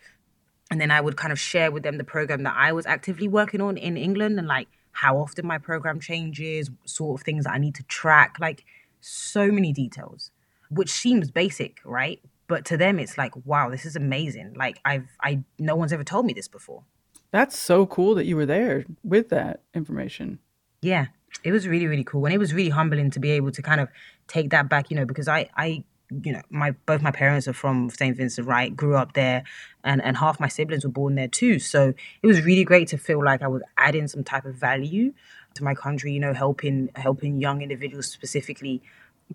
and 0.74 0.82
then 0.82 0.90
I 0.90 1.02
would 1.02 1.18
kind 1.18 1.32
of 1.32 1.40
share 1.40 1.72
with 1.72 1.84
them 1.84 2.00
the 2.00 2.04
program 2.04 2.42
that 2.42 2.56
I 2.58 2.74
was 2.74 2.88
actively 2.88 3.28
working 3.28 3.62
on 3.62 3.78
in 3.78 3.96
England 3.96 4.40
and 4.40 4.48
like 4.48 4.68
how 4.92 5.20
often 5.20 5.46
my 5.46 5.60
program 5.60 6.00
changes, 6.00 6.72
sort 6.84 7.22
of 7.22 7.24
things 7.24 7.44
that 7.44 7.54
I 7.54 7.60
need 7.60 7.76
to 7.76 7.84
track, 7.84 8.38
like 8.40 8.66
so 9.00 9.52
many 9.52 9.72
details, 9.72 10.32
which 10.72 10.90
seems 10.90 11.30
basic, 11.30 11.78
right? 11.86 12.20
But 12.48 12.66
to 12.66 12.76
them, 12.76 12.98
it's 12.98 13.20
like, 13.20 13.34
wow, 13.46 13.70
this 13.70 13.86
is 13.86 13.96
amazing. 13.96 14.56
Like 14.56 14.80
I've, 14.84 15.06
I, 15.22 15.44
no 15.60 15.76
one's 15.76 15.94
ever 15.94 16.04
told 16.04 16.26
me 16.26 16.34
this 16.34 16.48
before. 16.48 16.82
That's 17.30 17.56
so 17.56 17.86
cool 17.86 18.16
that 18.16 18.26
you 18.26 18.36
were 18.36 18.48
there 18.48 18.84
with 19.04 19.30
that 19.30 19.62
information. 19.76 20.40
Yeah, 20.82 21.06
it 21.44 21.52
was 21.52 21.68
really, 21.68 21.86
really 21.86 22.04
cool, 22.04 22.26
and 22.26 22.34
it 22.34 22.40
was 22.40 22.52
really 22.52 22.72
humbling 22.72 23.12
to 23.12 23.20
be 23.20 23.30
able 23.30 23.52
to 23.52 23.62
kind 23.62 23.80
of 23.80 23.90
take 24.28 24.50
that 24.50 24.70
back, 24.70 24.90
you 24.90 24.98
know, 24.98 25.06
because 25.06 25.28
I, 25.28 25.52
I 25.56 25.84
you 26.24 26.34
know, 26.34 26.42
my 26.50 26.72
both 26.86 27.02
my 27.02 27.12
parents 27.12 27.48
are 27.48 27.54
from 27.54 27.90
St. 27.90 28.16
Vincent, 28.16 28.48
right? 28.48 28.76
Grew 28.76 28.96
up 28.96 29.14
there, 29.14 29.44
and 29.84 30.02
and 30.02 30.18
half 30.18 30.40
my 30.40 30.48
siblings 30.48 30.84
were 30.84 30.92
born 30.92 31.16
there 31.16 31.28
too. 31.28 31.60
So 31.60 31.94
it 32.22 32.28
was 32.28 32.42
really 32.44 32.64
great 32.64 32.88
to 32.90 32.98
feel 32.98 33.24
like 33.24 33.42
I 33.42 33.48
was 33.48 33.62
adding 33.78 34.08
some 34.08 34.24
type 34.24 34.46
of 34.46 34.56
value 34.56 35.14
to 35.56 35.64
my 35.64 35.74
country. 35.74 36.14
You 36.14 36.20
know, 36.20 36.34
helping 36.34 36.90
helping 36.96 37.40
young 37.40 37.62
individuals 37.62 38.08
specifically 38.08 38.82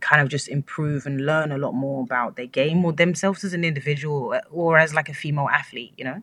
kind 0.01 0.23
of 0.23 0.29
just 0.29 0.49
improve 0.49 1.07
and 1.07 1.25
learn 1.25 1.51
a 1.51 1.59
lot 1.59 1.73
more 1.73 2.03
about 2.03 2.37
their 2.37 2.47
game 2.47 2.85
or 2.85 2.93
themselves 2.93 3.43
as 3.43 3.55
an 3.55 3.65
individual 3.65 4.39
or 4.51 4.79
as 4.79 4.95
like 4.95 5.09
a 5.09 5.15
female 5.15 5.49
athlete. 5.49 5.93
You 5.97 6.05
know. 6.05 6.23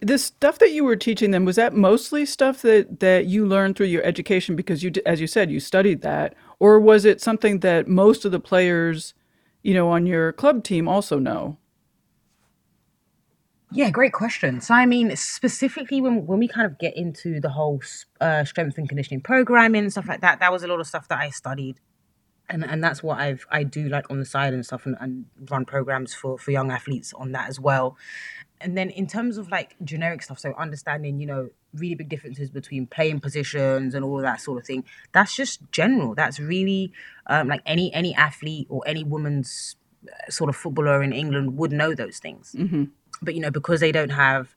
The 0.00 0.16
stuff 0.16 0.60
that 0.60 0.70
you 0.70 0.84
were 0.84 0.96
teaching 0.96 1.32
them 1.32 1.44
was 1.44 1.56
that 1.56 1.74
mostly 1.74 2.24
stuff 2.24 2.62
that 2.62 3.00
that 3.00 3.26
you 3.26 3.44
learned 3.46 3.76
through 3.76 3.86
your 3.86 4.04
education 4.04 4.54
because 4.54 4.82
you, 4.82 4.92
as 5.04 5.20
you 5.20 5.26
said, 5.26 5.50
you 5.50 5.58
studied 5.58 6.02
that, 6.02 6.34
or 6.60 6.78
was 6.78 7.04
it 7.04 7.20
something 7.20 7.60
that 7.60 7.88
most 7.88 8.24
of 8.24 8.30
the 8.30 8.40
players 8.40 9.14
you 9.62 9.74
know, 9.74 9.88
on 9.90 10.06
your 10.06 10.32
club 10.32 10.64
team 10.64 10.88
also 10.88 11.18
know? 11.18 11.58
Yeah, 13.70 13.90
great 13.90 14.12
question. 14.12 14.60
So, 14.62 14.74
I 14.74 14.86
mean, 14.86 15.14
specifically 15.16 16.00
when 16.00 16.26
when 16.26 16.38
we 16.38 16.48
kind 16.48 16.66
of 16.66 16.78
get 16.78 16.96
into 16.96 17.38
the 17.38 17.50
whole 17.50 17.82
uh, 18.20 18.44
strength 18.44 18.78
and 18.78 18.88
conditioning 18.88 19.20
programming 19.20 19.82
and 19.82 19.92
stuff 19.92 20.08
like 20.08 20.22
that, 20.22 20.40
that 20.40 20.50
was 20.50 20.62
a 20.62 20.66
lot 20.66 20.80
of 20.80 20.86
stuff 20.86 21.06
that 21.08 21.18
I 21.18 21.28
studied, 21.28 21.78
and 22.48 22.64
and 22.64 22.82
that's 22.82 23.02
what 23.02 23.18
I've 23.18 23.46
I 23.50 23.64
do 23.64 23.88
like 23.90 24.10
on 24.10 24.18
the 24.18 24.24
side 24.24 24.54
and 24.54 24.64
stuff, 24.64 24.86
and, 24.86 24.96
and 25.00 25.26
run 25.50 25.66
programs 25.66 26.14
for 26.14 26.38
for 26.38 26.50
young 26.50 26.70
athletes 26.70 27.12
on 27.12 27.32
that 27.32 27.50
as 27.50 27.60
well. 27.60 27.98
And 28.60 28.76
then 28.76 28.90
in 28.90 29.06
terms 29.06 29.38
of 29.38 29.50
like 29.50 29.76
generic 29.84 30.22
stuff, 30.22 30.38
so 30.38 30.54
understanding, 30.58 31.20
you 31.20 31.26
know, 31.26 31.50
really 31.74 31.94
big 31.94 32.08
differences 32.08 32.50
between 32.50 32.86
playing 32.86 33.20
positions 33.20 33.94
and 33.94 34.04
all 34.04 34.18
that 34.18 34.40
sort 34.40 34.58
of 34.58 34.66
thing. 34.66 34.84
That's 35.12 35.34
just 35.36 35.60
general. 35.70 36.14
That's 36.14 36.40
really 36.40 36.92
um, 37.26 37.48
like 37.48 37.62
any 37.66 37.92
any 37.94 38.14
athlete 38.14 38.66
or 38.70 38.82
any 38.86 39.04
woman's 39.04 39.76
uh, 40.06 40.30
sort 40.30 40.48
of 40.48 40.56
footballer 40.56 41.02
in 41.02 41.12
England 41.12 41.56
would 41.56 41.72
know 41.72 41.94
those 41.94 42.18
things. 42.18 42.54
Mm-hmm. 42.58 42.84
But 43.22 43.34
you 43.34 43.40
know, 43.40 43.50
because 43.50 43.80
they 43.80 43.92
don't 43.92 44.10
have 44.10 44.54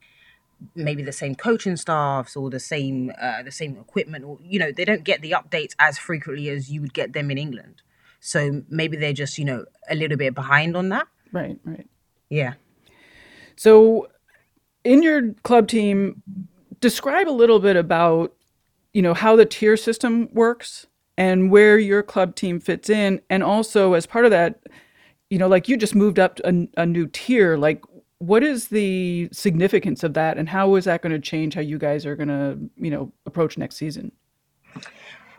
maybe 0.76 1.02
the 1.02 1.12
same 1.12 1.36
coaching 1.36 1.76
staffs 1.76 2.36
or 2.36 2.50
the 2.50 2.60
same 2.60 3.12
uh, 3.20 3.44
the 3.44 3.52
same 3.52 3.78
equipment, 3.78 4.26
or 4.26 4.38
you 4.44 4.60
know, 4.60 4.72
they 4.72 4.86
don't 4.86 5.04
get 5.04 5.22
the 5.22 5.32
updates 5.32 5.74
as 5.80 5.98
frequently 5.98 6.50
as 6.50 6.72
you 6.72 6.82
would 6.82 6.94
get 6.94 7.14
them 7.14 7.32
in 7.32 7.38
England. 7.38 7.82
So 8.20 8.64
maybe 8.70 8.98
they're 8.98 9.14
just 9.14 9.38
you 9.38 9.46
know 9.46 9.66
a 9.90 9.96
little 9.96 10.18
bit 10.18 10.34
behind 10.36 10.78
on 10.78 10.90
that. 10.90 11.08
Right. 11.32 11.60
Right. 11.66 11.88
Yeah. 12.30 12.54
So, 13.62 14.08
in 14.84 15.04
your 15.04 15.34
club 15.44 15.68
team, 15.68 16.24
describe 16.80 17.30
a 17.30 17.40
little 17.42 17.60
bit 17.60 17.76
about 17.76 18.34
you 18.92 19.04
know 19.04 19.14
how 19.14 19.36
the 19.36 19.46
tier 19.46 19.78
system 19.78 20.30
works 20.34 20.88
and 21.16 21.52
where 21.52 21.78
your 21.78 22.02
club 22.02 22.36
team 22.36 22.60
fits 22.60 22.90
in. 22.90 23.22
And 23.30 23.44
also 23.44 23.94
as 23.94 24.08
part 24.08 24.26
of 24.26 24.32
that 24.32 24.62
you 25.30 25.38
know 25.38 25.48
like 25.48 25.70
you 25.70 25.78
just 25.78 25.94
moved 25.94 26.18
up 26.18 26.40
a, 26.44 26.68
a 26.76 26.88
new 26.88 27.06
tier. 27.06 27.56
Like 27.56 27.84
what 28.18 28.42
is 28.42 28.70
the 28.70 29.30
significance 29.32 30.04
of 30.04 30.16
that? 30.16 30.40
And 30.40 30.50
how 30.50 30.74
is 30.74 30.86
that 30.86 31.04
going 31.04 31.14
to 31.14 31.20
change 31.20 31.54
how 31.54 31.62
you 31.62 31.78
guys 31.78 32.04
are 32.04 32.16
going 32.16 32.30
to 32.30 32.58
you 32.78 32.90
know 32.90 33.14
approach 33.28 33.60
next 33.60 33.76
season 33.76 34.12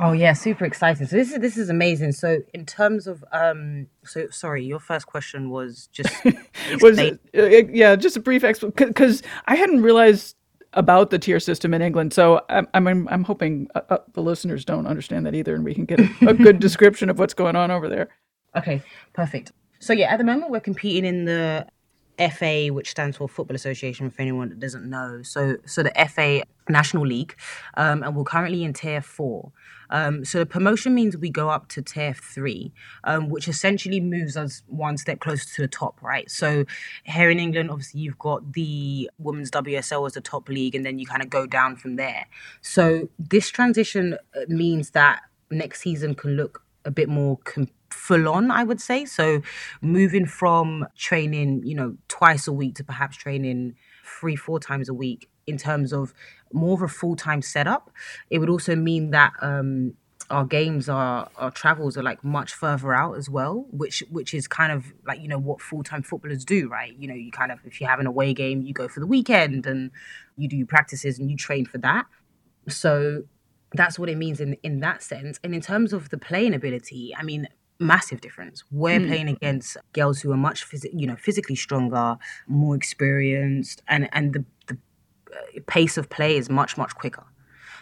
Oh 0.04 0.10
yeah, 0.10 0.32
super 0.32 0.64
exciting. 0.64 1.06
So 1.06 1.14
this 1.14 1.30
is 1.30 1.38
this 1.38 1.56
is 1.56 1.70
amazing. 1.70 2.10
So 2.10 2.40
in 2.52 2.66
terms 2.66 3.06
of 3.06 3.24
um, 3.30 3.86
so 4.04 4.28
sorry, 4.30 4.64
your 4.64 4.80
first 4.80 5.06
question 5.06 5.48
was 5.48 5.88
just 5.92 6.12
was 6.80 6.98
uh, 6.98 7.16
yeah, 7.32 7.94
just 7.94 8.16
a 8.16 8.20
brief 8.20 8.42
explanation 8.42 8.88
because 8.88 9.22
I 9.46 9.54
hadn't 9.54 9.82
realized 9.82 10.34
about 10.72 11.10
the 11.10 11.20
tier 11.20 11.38
system 11.38 11.72
in 11.72 11.82
England. 11.82 12.12
So 12.12 12.44
I'm 12.48 12.66
I'm, 12.74 13.06
I'm 13.08 13.22
hoping 13.22 13.68
uh, 13.76 13.82
uh, 13.90 13.98
the 14.14 14.22
listeners 14.22 14.64
don't 14.64 14.88
understand 14.88 15.24
that 15.26 15.36
either, 15.36 15.54
and 15.54 15.64
we 15.64 15.72
can 15.72 15.84
get 15.84 16.00
a, 16.00 16.08
a 16.26 16.34
good 16.46 16.58
description 16.58 17.08
of 17.08 17.20
what's 17.20 17.34
going 17.34 17.54
on 17.54 17.70
over 17.70 17.88
there. 17.88 18.08
Okay, 18.56 18.82
perfect. 19.12 19.52
So 19.78 19.92
yeah, 19.92 20.12
at 20.12 20.16
the 20.16 20.24
moment 20.24 20.50
we're 20.50 20.60
competing 20.60 21.04
in 21.04 21.26
the 21.26 21.64
FA, 22.30 22.68
which 22.68 22.90
stands 22.90 23.16
for 23.16 23.28
Football 23.28 23.54
Association, 23.54 24.10
for 24.10 24.22
anyone 24.22 24.48
that 24.50 24.60
doesn't 24.60 24.88
know. 24.88 25.22
So, 25.22 25.56
so 25.66 25.82
the 25.82 25.92
FA 26.08 26.42
National 26.68 27.06
League, 27.06 27.36
um, 27.76 28.02
and 28.02 28.14
we're 28.14 28.24
currently 28.24 28.64
in 28.64 28.72
Tier 28.72 29.00
Four. 29.00 29.52
Um, 29.92 30.24
so 30.24 30.38
the 30.38 30.46
promotion 30.46 30.94
means 30.94 31.16
we 31.16 31.30
go 31.30 31.50
up 31.50 31.68
to 31.68 31.82
Tier 31.82 32.14
Three, 32.14 32.72
um, 33.04 33.28
which 33.28 33.46
essentially 33.46 34.00
moves 34.00 34.36
us 34.36 34.62
one 34.66 34.96
step 34.96 35.20
closer 35.20 35.44
to 35.54 35.62
the 35.62 35.68
top, 35.68 36.02
right? 36.02 36.28
So 36.30 36.64
here 37.04 37.30
in 37.30 37.38
England, 37.38 37.70
obviously 37.70 38.00
you've 38.00 38.18
got 38.18 38.54
the 38.54 39.10
Women's 39.18 39.50
WSL 39.50 40.06
as 40.06 40.14
the 40.14 40.22
top 40.22 40.48
league, 40.48 40.74
and 40.74 40.84
then 40.84 40.98
you 40.98 41.06
kind 41.06 41.22
of 41.22 41.30
go 41.30 41.46
down 41.46 41.76
from 41.76 41.96
there. 41.96 42.26
So 42.62 43.10
this 43.18 43.50
transition 43.50 44.16
uh, 44.34 44.40
means 44.48 44.90
that 44.90 45.20
next 45.50 45.82
season 45.82 46.14
can 46.14 46.36
look 46.36 46.64
a 46.84 46.90
bit 46.90 47.08
more. 47.08 47.38
Full 47.90 48.26
on, 48.26 48.50
I 48.50 48.64
would 48.64 48.80
say. 48.80 49.04
So 49.04 49.42
moving 49.82 50.24
from 50.24 50.86
training, 50.96 51.60
you 51.62 51.74
know, 51.74 51.98
twice 52.08 52.48
a 52.48 52.52
week 52.52 52.76
to 52.76 52.84
perhaps 52.84 53.18
training 53.18 53.74
three, 54.02 54.34
four 54.34 54.58
times 54.58 54.88
a 54.88 54.94
week 54.94 55.28
in 55.46 55.56
terms 55.56 55.92
of 55.92 56.14
more 56.52 56.74
of 56.74 56.82
a 56.82 56.88
full 56.88 57.16
time 57.16 57.42
setup. 57.42 57.90
It 58.30 58.38
would 58.38 58.50
also 58.50 58.76
mean 58.76 59.10
that 59.10 59.32
um, 59.40 59.94
our 60.30 60.44
games 60.44 60.88
our 60.88 61.28
our 61.36 61.50
travels 61.50 61.96
are 61.96 62.02
like 62.02 62.24
much 62.24 62.54
further 62.54 62.94
out 62.94 63.16
as 63.16 63.28
well 63.28 63.66
which 63.70 64.02
which 64.10 64.32
is 64.32 64.48
kind 64.48 64.72
of 64.72 64.92
like 65.06 65.20
you 65.20 65.28
know 65.28 65.38
what 65.38 65.60
full-time 65.60 66.02
footballers 66.02 66.44
do 66.44 66.68
right 66.68 66.96
you 66.98 67.06
know 67.06 67.14
you 67.14 67.30
kind 67.30 67.52
of 67.52 67.58
if 67.64 67.80
you 67.80 67.86
have 67.86 68.00
an 68.00 68.06
away 68.06 68.32
game 68.32 68.62
you 68.62 68.72
go 68.72 68.88
for 68.88 69.00
the 69.00 69.06
weekend 69.06 69.66
and 69.66 69.90
you 70.36 70.48
do 70.48 70.64
practices 70.64 71.18
and 71.18 71.30
you 71.30 71.36
train 71.36 71.66
for 71.66 71.78
that 71.78 72.06
so 72.68 73.22
that's 73.74 73.98
what 73.98 74.08
it 74.08 74.16
means 74.16 74.40
in 74.40 74.54
in 74.62 74.80
that 74.80 75.02
sense 75.02 75.38
and 75.44 75.54
in 75.54 75.60
terms 75.60 75.92
of 75.92 76.08
the 76.10 76.18
playing 76.18 76.54
ability 76.54 77.14
i 77.18 77.22
mean 77.22 77.46
massive 77.82 78.20
difference. 78.20 78.62
We're 78.70 79.00
mm. 79.00 79.08
playing 79.08 79.28
against 79.28 79.76
girls 79.92 80.20
who 80.20 80.32
are 80.32 80.36
much, 80.36 80.64
phys- 80.68 80.88
you 80.92 81.06
know, 81.06 81.16
physically 81.16 81.56
stronger, 81.56 82.16
more 82.46 82.74
experienced, 82.74 83.82
and 83.88 84.08
and 84.12 84.32
the 84.32 84.44
pace 85.66 85.96
of 85.96 86.08
play 86.08 86.36
is 86.36 86.48
much 86.48 86.76
much 86.76 86.94
quicker. 86.94 87.24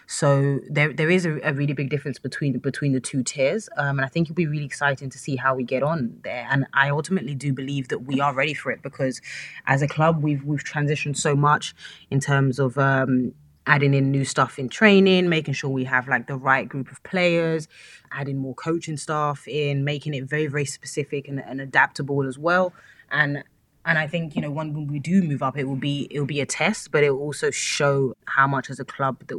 So 0.07 0.59
there 0.69 0.91
there 0.91 1.09
is 1.09 1.25
a, 1.25 1.39
a 1.41 1.53
really 1.53 1.73
big 1.73 1.89
difference 1.89 2.19
between 2.19 2.57
between 2.59 2.91
the 2.91 2.99
two 2.99 3.23
tiers, 3.23 3.69
um, 3.77 3.97
and 3.97 4.05
I 4.05 4.09
think 4.09 4.25
it'll 4.27 4.35
be 4.35 4.47
really 4.47 4.65
exciting 4.65 5.09
to 5.09 5.17
see 5.17 5.37
how 5.37 5.55
we 5.55 5.63
get 5.63 5.83
on 5.83 6.19
there. 6.23 6.47
And 6.49 6.65
I 6.73 6.89
ultimately 6.89 7.33
do 7.33 7.53
believe 7.53 7.87
that 7.89 7.99
we 7.99 8.19
are 8.19 8.33
ready 8.33 8.53
for 8.53 8.71
it 8.71 8.81
because, 8.81 9.21
as 9.67 9.81
a 9.81 9.87
club, 9.87 10.21
we've 10.21 10.43
we've 10.43 10.63
transitioned 10.63 11.15
so 11.15 11.35
much 11.35 11.73
in 12.09 12.19
terms 12.19 12.59
of 12.59 12.77
um, 12.77 13.33
adding 13.67 13.93
in 13.93 14.11
new 14.11 14.25
stuff 14.25 14.59
in 14.59 14.69
training, 14.69 15.29
making 15.29 15.53
sure 15.53 15.69
we 15.69 15.85
have 15.85 16.07
like 16.07 16.27
the 16.27 16.35
right 16.35 16.67
group 16.67 16.91
of 16.91 17.01
players, 17.03 17.67
adding 18.11 18.37
more 18.37 18.55
coaching 18.55 18.97
staff 18.97 19.47
in, 19.47 19.83
making 19.83 20.13
it 20.13 20.25
very, 20.25 20.47
very 20.47 20.65
specific 20.65 21.27
and, 21.27 21.39
and 21.39 21.61
adaptable 21.61 22.27
as 22.27 22.37
well. 22.37 22.73
And 23.11 23.43
and 23.85 23.97
I 23.97 24.07
think 24.07 24.35
you 24.35 24.41
know 24.41 24.51
when 24.51 24.87
we 24.87 24.99
do 24.99 25.21
move 25.23 25.41
up, 25.41 25.57
it 25.57 25.65
will 25.65 25.75
be 25.75 26.07
it 26.11 26.19
will 26.19 26.27
be 26.27 26.41
a 26.41 26.45
test, 26.45 26.91
but 26.91 27.03
it 27.03 27.11
will 27.11 27.19
also 27.19 27.51
show 27.51 28.15
how 28.25 28.47
much 28.47 28.69
as 28.69 28.79
a 28.79 28.85
club 28.85 29.25
that 29.27 29.37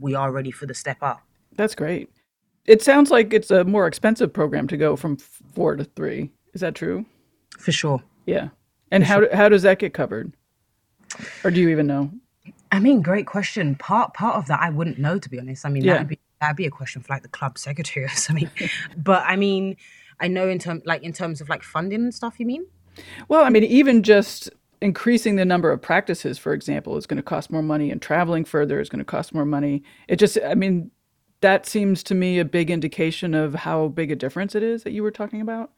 we 0.00 0.14
are 0.14 0.32
ready 0.32 0.50
for 0.50 0.66
the 0.66 0.74
step 0.74 0.98
up. 1.02 1.20
That's 1.54 1.74
great. 1.74 2.10
It 2.66 2.82
sounds 2.82 3.10
like 3.10 3.32
it's 3.32 3.50
a 3.50 3.64
more 3.64 3.86
expensive 3.86 4.32
program 4.32 4.68
to 4.68 4.76
go 4.76 4.96
from 4.96 5.16
four 5.16 5.76
to 5.76 5.84
three. 5.84 6.30
Is 6.54 6.60
that 6.60 6.74
true? 6.74 7.04
For 7.58 7.72
sure. 7.72 8.02
Yeah. 8.26 8.48
And 8.90 9.04
for 9.04 9.08
how 9.08 9.20
sure. 9.20 9.36
how 9.36 9.48
does 9.48 9.62
that 9.62 9.78
get 9.78 9.94
covered? 9.94 10.32
Or 11.44 11.50
do 11.50 11.60
you 11.60 11.68
even 11.68 11.86
know? 11.86 12.10
I 12.70 12.78
mean, 12.78 13.02
great 13.02 13.26
question. 13.26 13.74
Part 13.74 14.14
part 14.14 14.36
of 14.36 14.46
that 14.46 14.60
I 14.60 14.70
wouldn't 14.70 14.98
know 14.98 15.18
to 15.18 15.28
be 15.28 15.38
honest. 15.38 15.66
I 15.66 15.68
mean, 15.68 15.84
yeah. 15.84 15.94
that'd 15.94 16.08
be 16.08 16.18
that'd 16.40 16.56
be 16.56 16.66
a 16.66 16.70
question 16.70 17.02
for 17.02 17.12
like 17.12 17.22
the 17.22 17.28
club 17.28 17.58
secretary 17.58 18.06
or 18.06 18.08
something. 18.16 18.50
but 18.96 19.22
I 19.26 19.36
mean, 19.36 19.76
I 20.18 20.28
know 20.28 20.48
in 20.48 20.58
terms 20.58 20.82
like 20.86 21.02
in 21.02 21.12
terms 21.12 21.40
of 21.40 21.48
like 21.48 21.62
funding 21.62 22.02
and 22.02 22.14
stuff. 22.14 22.38
You 22.38 22.46
mean? 22.46 22.66
Well, 23.28 23.44
I 23.44 23.50
mean, 23.50 23.64
even 23.64 24.02
just 24.02 24.50
increasing 24.80 25.36
the 25.36 25.44
number 25.44 25.70
of 25.70 25.80
practices, 25.80 26.38
for 26.38 26.52
example, 26.52 26.96
is 26.96 27.06
going 27.06 27.16
to 27.16 27.22
cost 27.22 27.50
more 27.50 27.62
money, 27.62 27.90
and 27.90 28.02
traveling 28.02 28.44
further 28.44 28.80
is 28.80 28.88
going 28.88 28.98
to 28.98 29.04
cost 29.04 29.34
more 29.34 29.44
money. 29.44 29.82
It 30.08 30.16
just, 30.16 30.38
I 30.44 30.54
mean, 30.54 30.90
that 31.40 31.66
seems 31.66 32.02
to 32.04 32.14
me 32.14 32.38
a 32.38 32.44
big 32.44 32.70
indication 32.70 33.34
of 33.34 33.54
how 33.54 33.88
big 33.88 34.10
a 34.10 34.16
difference 34.16 34.54
it 34.54 34.62
is 34.62 34.82
that 34.84 34.92
you 34.92 35.02
were 35.02 35.10
talking 35.10 35.40
about. 35.40 35.70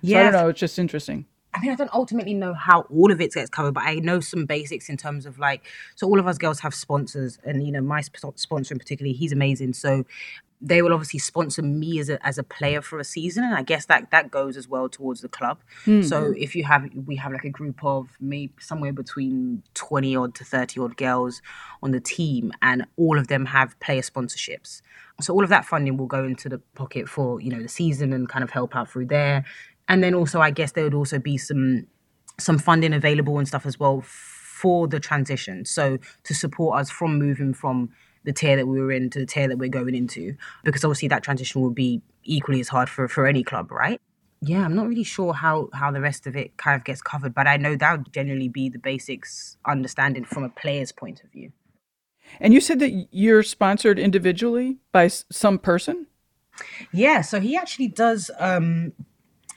Yeah, 0.00 0.16
so 0.16 0.20
I 0.20 0.22
don't 0.24 0.32
know. 0.32 0.48
It's 0.48 0.60
just 0.60 0.78
interesting. 0.78 1.26
I 1.54 1.60
mean, 1.60 1.72
I 1.72 1.76
don't 1.76 1.92
ultimately 1.94 2.34
know 2.34 2.52
how 2.52 2.82
all 2.82 3.10
of 3.10 3.20
it 3.20 3.32
gets 3.32 3.50
covered, 3.50 3.72
but 3.72 3.82
I 3.84 3.94
know 3.96 4.20
some 4.20 4.44
basics 4.44 4.88
in 4.88 4.96
terms 4.96 5.24
of 5.24 5.38
like, 5.38 5.66
so 5.96 6.06
all 6.06 6.20
of 6.20 6.26
us 6.26 6.38
girls 6.38 6.60
have 6.60 6.74
sponsors, 6.74 7.38
and 7.44 7.64
you 7.64 7.72
know, 7.72 7.80
my 7.80 8.02
sp- 8.04 8.36
sponsor 8.36 8.74
in 8.74 8.78
particular, 8.78 9.12
he's 9.12 9.32
amazing. 9.32 9.72
So 9.72 10.04
they 10.60 10.82
will 10.82 10.92
obviously 10.92 11.20
sponsor 11.20 11.62
me 11.62 12.00
as 12.00 12.08
a 12.08 12.24
as 12.26 12.38
a 12.38 12.42
player 12.42 12.82
for 12.82 12.98
a 12.98 13.04
season, 13.04 13.44
and 13.44 13.54
I 13.54 13.62
guess 13.62 13.86
that 13.86 14.10
that 14.10 14.30
goes 14.30 14.56
as 14.56 14.68
well 14.68 14.88
towards 14.88 15.20
the 15.20 15.28
club. 15.28 15.58
Mm-hmm. 15.84 16.02
So 16.02 16.34
if 16.36 16.56
you 16.56 16.64
have, 16.64 16.88
we 17.06 17.16
have 17.16 17.32
like 17.32 17.44
a 17.44 17.50
group 17.50 17.84
of 17.84 18.08
maybe 18.20 18.52
somewhere 18.60 18.92
between 18.92 19.62
twenty 19.74 20.16
odd 20.16 20.34
to 20.36 20.44
thirty 20.44 20.80
odd 20.80 20.96
girls 20.96 21.42
on 21.82 21.92
the 21.92 22.00
team, 22.00 22.52
and 22.60 22.86
all 22.96 23.18
of 23.18 23.28
them 23.28 23.46
have 23.46 23.78
player 23.80 24.02
sponsorships. 24.02 24.82
So 25.20 25.34
all 25.34 25.42
of 25.42 25.50
that 25.50 25.64
funding 25.64 25.96
will 25.96 26.06
go 26.06 26.24
into 26.24 26.48
the 26.48 26.58
pocket 26.74 27.08
for 27.08 27.40
you 27.40 27.50
know 27.50 27.62
the 27.62 27.68
season 27.68 28.12
and 28.12 28.28
kind 28.28 28.42
of 28.42 28.50
help 28.50 28.74
out 28.74 28.90
through 28.90 29.06
there 29.06 29.44
and 29.88 30.04
then 30.04 30.14
also 30.14 30.40
I 30.40 30.50
guess 30.50 30.72
there 30.72 30.84
would 30.84 30.94
also 30.94 31.18
be 31.18 31.38
some 31.38 31.86
some 32.38 32.58
funding 32.58 32.92
available 32.92 33.38
and 33.38 33.48
stuff 33.48 33.66
as 33.66 33.80
well 33.80 34.02
for 34.04 34.86
the 34.86 35.00
transition. 35.00 35.64
So 35.64 35.98
to 36.24 36.34
support 36.34 36.78
us 36.80 36.90
from 36.90 37.18
moving 37.18 37.54
from 37.54 37.90
the 38.24 38.32
tier 38.32 38.56
that 38.56 38.66
we 38.66 38.80
were 38.80 38.92
in 38.92 39.10
to 39.10 39.20
the 39.20 39.26
tier 39.26 39.48
that 39.48 39.58
we're 39.58 39.68
going 39.68 39.94
into, 39.94 40.36
because 40.64 40.84
obviously 40.84 41.08
that 41.08 41.22
transition 41.22 41.60
will 41.60 41.70
be 41.70 42.02
equally 42.24 42.60
as 42.60 42.68
hard 42.68 42.88
for 42.88 43.08
for 43.08 43.26
any 43.26 43.42
club, 43.42 43.70
right? 43.70 44.00
Yeah, 44.40 44.64
I'm 44.64 44.74
not 44.74 44.86
really 44.86 45.04
sure 45.04 45.32
how 45.32 45.68
how 45.72 45.90
the 45.90 46.00
rest 46.00 46.26
of 46.26 46.36
it 46.36 46.56
kind 46.56 46.76
of 46.76 46.84
gets 46.84 47.02
covered, 47.02 47.34
but 47.34 47.46
I 47.46 47.56
know 47.56 47.76
that 47.76 47.98
would 47.98 48.12
generally 48.12 48.48
be 48.48 48.68
the 48.68 48.78
basics 48.78 49.56
understanding 49.66 50.24
from 50.24 50.44
a 50.44 50.48
player's 50.48 50.92
point 50.92 51.22
of 51.24 51.30
view. 51.30 51.52
And 52.40 52.52
you 52.54 52.60
said 52.60 52.78
that 52.80 53.08
you're 53.10 53.42
sponsored 53.42 53.98
individually 53.98 54.78
by 54.92 55.08
some 55.08 55.58
person? 55.58 56.06
Yeah, 56.92 57.22
so 57.22 57.40
he 57.40 57.56
actually 57.56 57.88
does 57.88 58.30
um 58.38 58.92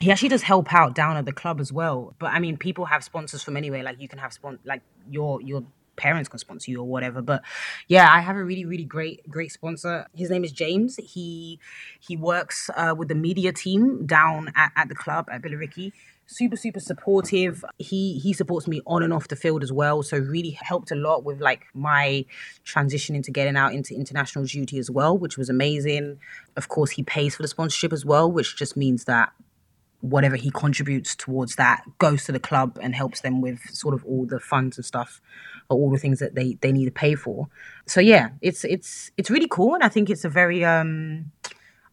he 0.00 0.10
actually 0.10 0.30
does 0.30 0.42
help 0.42 0.74
out 0.74 0.96
down 0.96 1.16
at 1.16 1.26
the 1.26 1.32
club 1.32 1.60
as 1.60 1.72
well. 1.72 2.16
But 2.18 2.32
I 2.32 2.40
mean, 2.40 2.56
people 2.56 2.86
have 2.86 3.04
sponsors 3.04 3.42
from 3.42 3.56
anywhere. 3.56 3.84
Like 3.84 4.00
you 4.00 4.08
can 4.08 4.18
have 4.18 4.32
spon 4.32 4.58
like 4.64 4.82
your 5.08 5.40
your 5.40 5.64
parents 5.96 6.28
can 6.28 6.38
sponsor 6.38 6.70
you 6.70 6.80
or 6.80 6.86
whatever. 6.86 7.22
But 7.22 7.42
yeah, 7.88 8.12
I 8.12 8.20
have 8.20 8.36
a 8.36 8.44
really 8.44 8.64
really 8.64 8.84
great 8.84 9.28
great 9.28 9.52
sponsor. 9.52 10.06
His 10.14 10.30
name 10.30 10.44
is 10.44 10.52
James. 10.52 10.96
He 10.96 11.58
he 12.00 12.16
works 12.16 12.70
uh, 12.76 12.94
with 12.96 13.08
the 13.08 13.14
media 13.14 13.52
team 13.52 14.06
down 14.06 14.52
at, 14.56 14.72
at 14.76 14.88
the 14.88 14.94
club 14.94 15.28
at 15.30 15.42
Billericay. 15.42 15.92
Super 16.26 16.56
super 16.56 16.80
supportive. 16.80 17.64
He 17.78 18.18
he 18.18 18.32
supports 18.32 18.66
me 18.66 18.80
on 18.86 19.02
and 19.02 19.12
off 19.12 19.28
the 19.28 19.36
field 19.36 19.62
as 19.62 19.72
well. 19.72 20.02
So 20.02 20.18
really 20.18 20.56
helped 20.60 20.90
a 20.90 20.94
lot 20.94 21.24
with 21.24 21.40
like 21.40 21.66
my 21.74 22.24
transition 22.64 23.14
into 23.14 23.30
getting 23.30 23.56
out 23.56 23.74
into 23.74 23.94
international 23.94 24.44
duty 24.44 24.78
as 24.78 24.90
well, 24.90 25.18
which 25.18 25.36
was 25.36 25.50
amazing. 25.50 26.18
Of 26.56 26.68
course, 26.68 26.92
he 26.92 27.02
pays 27.02 27.34
for 27.34 27.42
the 27.42 27.48
sponsorship 27.48 27.92
as 27.92 28.04
well, 28.04 28.30
which 28.30 28.56
just 28.56 28.76
means 28.76 29.04
that 29.04 29.32
whatever 30.02 30.34
he 30.34 30.50
contributes 30.50 31.14
towards 31.14 31.54
that 31.56 31.84
goes 31.98 32.24
to 32.24 32.32
the 32.32 32.40
club 32.40 32.76
and 32.82 32.94
helps 32.94 33.20
them 33.20 33.40
with 33.40 33.60
sort 33.70 33.94
of 33.94 34.04
all 34.04 34.26
the 34.26 34.40
funds 34.40 34.76
and 34.76 34.84
stuff 34.84 35.20
or 35.70 35.78
all 35.78 35.90
the 35.90 35.98
things 35.98 36.18
that 36.18 36.34
they 36.34 36.58
they 36.60 36.72
need 36.72 36.84
to 36.84 36.90
pay 36.90 37.14
for. 37.14 37.48
So 37.86 38.00
yeah 38.00 38.30
it's 38.40 38.64
it's 38.64 39.12
it's 39.16 39.30
really 39.30 39.48
cool 39.48 39.74
and 39.74 39.84
i 39.84 39.88
think 39.88 40.10
it's 40.10 40.24
a 40.24 40.28
very 40.28 40.64
um 40.64 41.30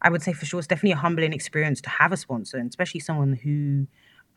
i 0.01 0.09
would 0.09 0.23
say 0.23 0.33
for 0.33 0.45
sure 0.45 0.59
it's 0.59 0.67
definitely 0.67 0.91
a 0.91 0.97
humbling 0.97 1.33
experience 1.33 1.81
to 1.81 1.89
have 1.89 2.11
a 2.11 2.17
sponsor 2.17 2.57
and 2.57 2.69
especially 2.69 2.99
someone 2.99 3.33
who 3.33 3.87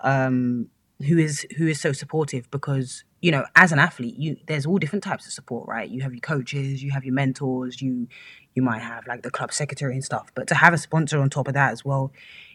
um 0.00 0.68
who 1.06 1.18
is 1.18 1.46
who 1.56 1.66
is 1.66 1.80
so 1.80 1.92
supportive 1.92 2.50
because 2.50 3.04
you 3.20 3.30
know 3.30 3.44
as 3.56 3.72
an 3.72 3.78
athlete 3.78 4.16
you 4.16 4.36
there's 4.46 4.66
all 4.66 4.78
different 4.78 5.02
types 5.02 5.26
of 5.26 5.32
support 5.32 5.68
right? 5.68 5.88
You 5.88 6.02
have 6.02 6.12
your 6.12 6.20
coaches 6.20 6.82
you 6.82 6.90
have 6.90 7.04
your 7.04 7.14
mentors 7.14 7.80
you 7.80 8.06
you 8.54 8.62
might 8.62 8.82
have 8.82 9.06
like 9.06 9.22
the 9.22 9.30
club 9.30 9.52
secretary 9.52 9.94
and 9.94 10.04
stuff 10.04 10.30
but 10.34 10.46
to 10.48 10.54
have 10.54 10.74
a 10.74 10.78
sponsor 10.78 11.20
on 11.20 11.30
top 11.30 11.48
of 11.48 11.54
that 11.54 11.72
as 11.72 11.84
well 11.84 12.12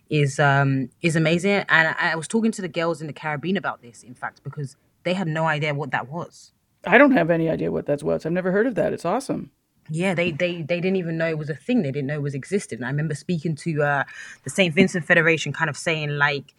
is 0.10 0.40
um 0.40 0.90
is 1.02 1.16
amazing. 1.16 1.66
And 1.70 1.96
I, 2.00 2.12
I 2.12 2.16
was 2.16 2.28
talking 2.28 2.52
to 2.52 2.62
the 2.62 2.68
girls 2.68 3.02
in 3.02 3.08
the 3.08 3.14
Caribbean 3.14 3.58
about 3.58 3.82
this, 3.82 4.04
in 4.04 4.14
fact, 4.14 4.44
because 4.44 4.76
they 5.04 5.14
had 5.14 5.28
no 5.28 5.46
idea 5.46 5.74
what 5.74 5.92
that 5.92 6.10
was. 6.10 6.52
I 6.86 6.98
don't 6.98 7.12
have 7.12 7.30
any 7.30 7.50
idea 7.50 7.72
what 7.72 7.86
that 7.88 8.04
was. 8.04 8.26
I've 8.26 8.32
never 8.32 8.52
heard 8.52 8.68
of 8.68 8.76
that. 8.76 8.94
It's 8.94 9.06
awesome. 9.06 9.52
Yeah, 9.90 10.14
they 10.14 10.32
they 10.32 10.62
they 10.62 10.82
didn't 10.82 10.98
even 10.98 11.18
know 11.18 11.28
it 11.28 11.38
was 11.38 11.50
a 11.50 11.56
thing. 11.56 11.82
They 11.82 11.92
didn't 11.92 12.08
know 12.08 12.16
it 12.16 12.22
was 12.22 12.36
existed. 12.36 12.80
And 12.80 12.86
I 12.86 12.90
remember 12.90 13.16
speaking 13.16 13.56
to 13.58 13.84
uh, 13.84 14.04
the 14.44 14.50
St. 14.50 14.74
Vincent 14.74 15.06
Federation, 15.06 15.54
kind 15.54 15.70
of 15.70 15.78
saying 15.78 16.10
like, 16.10 16.54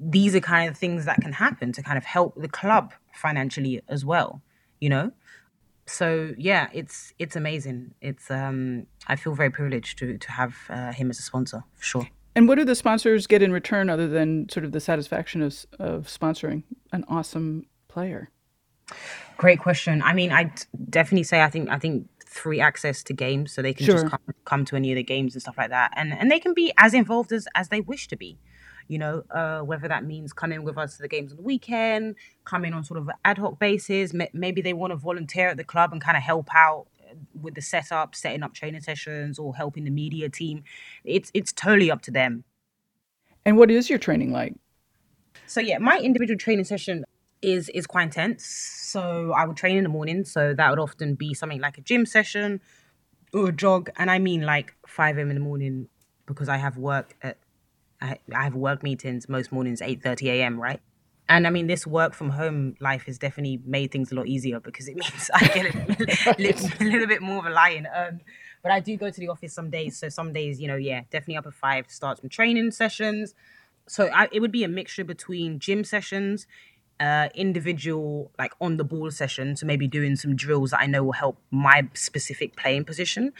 these 0.00 0.34
are 0.34 0.40
kind 0.40 0.68
of 0.68 0.76
things 0.76 1.04
that 1.04 1.20
can 1.20 1.32
happen 1.32 1.72
to 1.72 1.82
kind 1.82 1.98
of 1.98 2.04
help 2.04 2.34
the 2.36 2.48
club 2.48 2.92
financially 3.12 3.82
as 3.88 4.04
well, 4.04 4.42
you 4.80 4.88
know? 4.88 5.12
So 5.92 6.34
yeah, 6.38 6.68
it's 6.72 7.12
it's 7.18 7.36
amazing. 7.36 7.94
It's 8.00 8.30
um 8.30 8.86
I 9.08 9.16
feel 9.16 9.34
very 9.34 9.50
privileged 9.50 9.98
to 9.98 10.16
to 10.16 10.32
have 10.32 10.56
uh, 10.70 10.92
him 10.92 11.10
as 11.10 11.18
a 11.18 11.22
sponsor 11.22 11.64
for 11.74 11.84
sure. 11.84 12.08
And 12.34 12.48
what 12.48 12.56
do 12.56 12.64
the 12.64 12.74
sponsors 12.74 13.26
get 13.26 13.42
in 13.42 13.52
return 13.52 13.90
other 13.90 14.08
than 14.08 14.48
sort 14.48 14.64
of 14.64 14.72
the 14.72 14.80
satisfaction 14.80 15.42
of 15.42 15.66
of 15.78 16.06
sponsoring 16.06 16.62
an 16.92 17.04
awesome 17.08 17.66
player? 17.88 18.30
Great 19.36 19.60
question. 19.60 20.02
I 20.02 20.14
mean, 20.14 20.32
I 20.32 20.50
definitely 20.88 21.24
say 21.24 21.42
I 21.42 21.50
think 21.50 21.68
I 21.68 21.78
think 21.78 22.08
free 22.26 22.60
access 22.60 23.02
to 23.02 23.12
games 23.12 23.52
so 23.52 23.60
they 23.60 23.74
can 23.74 23.84
sure. 23.84 23.96
just 23.96 24.06
come, 24.06 24.20
come 24.46 24.64
to 24.64 24.76
any 24.76 24.90
of 24.90 24.96
the 24.96 25.02
games 25.02 25.34
and 25.34 25.42
stuff 25.42 25.58
like 25.58 25.68
that 25.68 25.92
and 25.96 26.14
and 26.14 26.30
they 26.30 26.40
can 26.40 26.54
be 26.54 26.72
as 26.78 26.94
involved 26.94 27.30
as 27.30 27.46
as 27.54 27.68
they 27.68 27.82
wish 27.82 28.08
to 28.08 28.16
be 28.16 28.38
you 28.92 28.98
know, 28.98 29.24
uh, 29.30 29.60
whether 29.60 29.88
that 29.88 30.04
means 30.04 30.34
coming 30.34 30.62
with 30.64 30.76
us 30.76 30.96
to 30.96 31.02
the 31.02 31.08
games 31.08 31.32
on 31.32 31.38
the 31.38 31.42
weekend, 31.42 32.14
coming 32.44 32.74
on 32.74 32.84
sort 32.84 33.00
of 33.00 33.08
an 33.08 33.14
ad 33.24 33.38
hoc 33.38 33.58
basis. 33.58 34.12
Maybe 34.34 34.60
they 34.60 34.74
want 34.74 34.90
to 34.90 34.96
volunteer 34.96 35.48
at 35.48 35.56
the 35.56 35.64
club 35.64 35.92
and 35.92 36.00
kind 36.00 36.14
of 36.14 36.22
help 36.22 36.48
out 36.54 36.88
uh, 37.00 37.14
with 37.40 37.54
the 37.54 37.62
setup, 37.62 38.14
setting 38.14 38.42
up 38.42 38.52
training 38.52 38.82
sessions, 38.82 39.38
or 39.38 39.56
helping 39.56 39.84
the 39.84 39.90
media 39.90 40.28
team. 40.28 40.64
It's 41.04 41.30
it's 41.32 41.54
totally 41.54 41.90
up 41.90 42.02
to 42.02 42.10
them. 42.10 42.44
And 43.46 43.56
what 43.56 43.70
is 43.70 43.88
your 43.88 43.98
training 43.98 44.30
like? 44.30 44.54
So 45.46 45.60
yeah, 45.60 45.78
my 45.78 45.98
individual 45.98 46.38
training 46.38 46.66
session 46.66 47.06
is 47.40 47.70
is 47.70 47.86
quite 47.86 48.04
intense. 48.04 48.44
So 48.44 49.32
I 49.32 49.46
would 49.46 49.56
train 49.56 49.78
in 49.78 49.84
the 49.84 49.94
morning. 49.98 50.26
So 50.26 50.52
that 50.52 50.68
would 50.68 50.78
often 50.78 51.14
be 51.14 51.32
something 51.32 51.62
like 51.62 51.78
a 51.78 51.80
gym 51.80 52.04
session 52.04 52.60
or 53.32 53.48
a 53.48 53.52
jog, 53.52 53.88
and 53.96 54.10
I 54.10 54.18
mean 54.18 54.42
like 54.42 54.74
five 54.86 55.16
a.m. 55.16 55.30
in 55.30 55.36
the 55.36 55.46
morning 55.50 55.88
because 56.26 56.50
I 56.50 56.58
have 56.58 56.76
work 56.76 57.16
at 57.22 57.38
I, 58.02 58.18
I 58.34 58.44
have 58.44 58.54
work 58.54 58.82
meetings 58.82 59.28
most 59.28 59.52
mornings, 59.52 59.80
8.30 59.80 60.26
a.m., 60.26 60.60
right? 60.60 60.80
And 61.28 61.46
I 61.46 61.50
mean, 61.50 61.68
this 61.68 61.86
work 61.86 62.14
from 62.14 62.30
home 62.30 62.74
life 62.80 63.04
has 63.06 63.16
definitely 63.16 63.60
made 63.64 63.92
things 63.92 64.10
a 64.12 64.16
lot 64.16 64.26
easier 64.26 64.60
because 64.60 64.88
it 64.88 64.96
means 65.02 65.30
I 65.32 65.46
get 65.46 65.74
a, 65.74 66.34
little, 66.42 66.68
a 66.80 66.84
little 66.84 67.06
bit 67.06 67.22
more 67.22 67.38
of 67.38 67.46
a 67.46 67.50
lie-in. 67.50 67.86
Um, 67.86 68.20
but 68.62 68.72
I 68.72 68.80
do 68.80 68.96
go 68.96 69.08
to 69.10 69.20
the 69.20 69.28
office 69.28 69.54
some 69.54 69.70
days. 69.70 69.96
So 69.96 70.08
some 70.08 70.32
days, 70.32 70.60
you 70.60 70.68
know, 70.68 70.76
yeah, 70.76 71.02
definitely 71.10 71.36
up 71.36 71.46
at 71.46 71.54
five, 71.54 71.86
start 71.88 72.18
some 72.18 72.28
training 72.28 72.72
sessions. 72.72 73.34
So 73.86 74.06
I, 74.08 74.28
it 74.32 74.40
would 74.40 74.52
be 74.52 74.64
a 74.64 74.68
mixture 74.68 75.04
between 75.04 75.58
gym 75.58 75.84
sessions, 75.84 76.46
uh, 77.00 77.28
individual, 77.34 78.30
like 78.38 78.52
on 78.60 78.76
the 78.76 78.84
ball 78.84 79.10
session. 79.10 79.56
So 79.56 79.66
maybe 79.66 79.86
doing 79.88 80.16
some 80.16 80.36
drills 80.36 80.70
that 80.70 80.80
I 80.80 80.86
know 80.86 81.02
will 81.04 81.12
help 81.12 81.38
my 81.50 81.88
specific 81.94 82.56
playing 82.56 82.84
position 82.84 83.32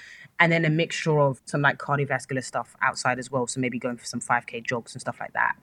and 0.43 0.51
then 0.51 0.65
a 0.65 0.71
mixture 0.71 1.21
of 1.21 1.41
some 1.45 1.63
like 1.63 1.79
cardiovascular 1.79 2.43
stuff 2.43 2.75
outside 2.83 3.21
as 3.21 3.31
well. 3.31 3.47
So 3.47 3.61
maybe 3.61 3.79
going 3.79 3.97
for 3.97 4.05
some 4.05 4.19
5K 4.19 4.65
jogs 4.65 4.93
and 4.93 5.01
stuff 5.01 5.19
like 5.21 5.33
that. 5.35 5.55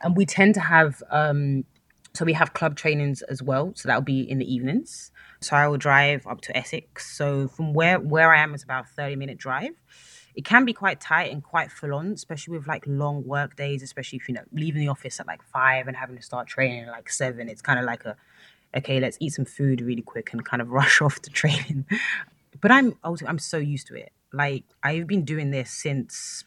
And 0.00 0.16
we 0.16 0.24
tend 0.24 0.54
to 0.54 0.60
have, 0.60 1.02
um, 1.10 1.66
so 2.14 2.24
we 2.24 2.32
have 2.32 2.54
club 2.54 2.74
trainings 2.74 3.20
as 3.20 3.42
well. 3.42 3.72
So 3.76 3.86
that'll 3.86 4.00
be 4.00 4.22
in 4.22 4.38
the 4.38 4.50
evenings. 4.50 5.10
So 5.42 5.56
I 5.56 5.68
will 5.68 5.76
drive 5.76 6.26
up 6.26 6.40
to 6.40 6.56
Essex. 6.56 7.14
So 7.14 7.48
from 7.48 7.74
where 7.74 8.00
where 8.00 8.34
I 8.34 8.42
am, 8.42 8.54
it's 8.54 8.64
about 8.64 8.86
a 8.86 8.88
30 8.88 9.16
minute 9.16 9.36
drive. 9.36 9.72
It 10.34 10.46
can 10.46 10.64
be 10.64 10.72
quite 10.72 11.02
tight 11.02 11.30
and 11.30 11.42
quite 11.42 11.70
full 11.70 11.92
on, 11.92 12.12
especially 12.12 12.56
with 12.56 12.66
like 12.66 12.84
long 12.86 13.26
work 13.26 13.56
days, 13.56 13.82
especially 13.82 14.16
if 14.16 14.28
you 14.28 14.36
know 14.36 14.44
leaving 14.52 14.80
the 14.80 14.88
office 14.88 15.20
at 15.20 15.26
like 15.26 15.42
five 15.42 15.86
and 15.86 15.94
having 15.94 16.16
to 16.16 16.22
start 16.22 16.46
training 16.46 16.84
at 16.84 16.92
like 16.92 17.10
seven. 17.10 17.50
It's 17.50 17.60
kind 17.60 17.78
of 17.78 17.84
like 17.84 18.06
a 18.06 18.16
okay, 18.74 19.00
let's 19.00 19.18
eat 19.20 19.34
some 19.34 19.44
food 19.44 19.82
really 19.82 20.02
quick 20.02 20.32
and 20.32 20.42
kind 20.42 20.62
of 20.62 20.70
rush 20.80 21.02
off 21.02 21.20
to 21.20 21.30
training 21.30 21.84
but 22.60 22.70
I'm 22.70 22.94
also 23.04 23.26
I'm 23.26 23.38
so 23.38 23.58
used 23.58 23.86
to 23.88 23.94
it. 23.94 24.12
Like 24.32 24.64
I've 24.82 25.06
been 25.06 25.24
doing 25.24 25.50
this 25.50 25.70
since 25.70 26.44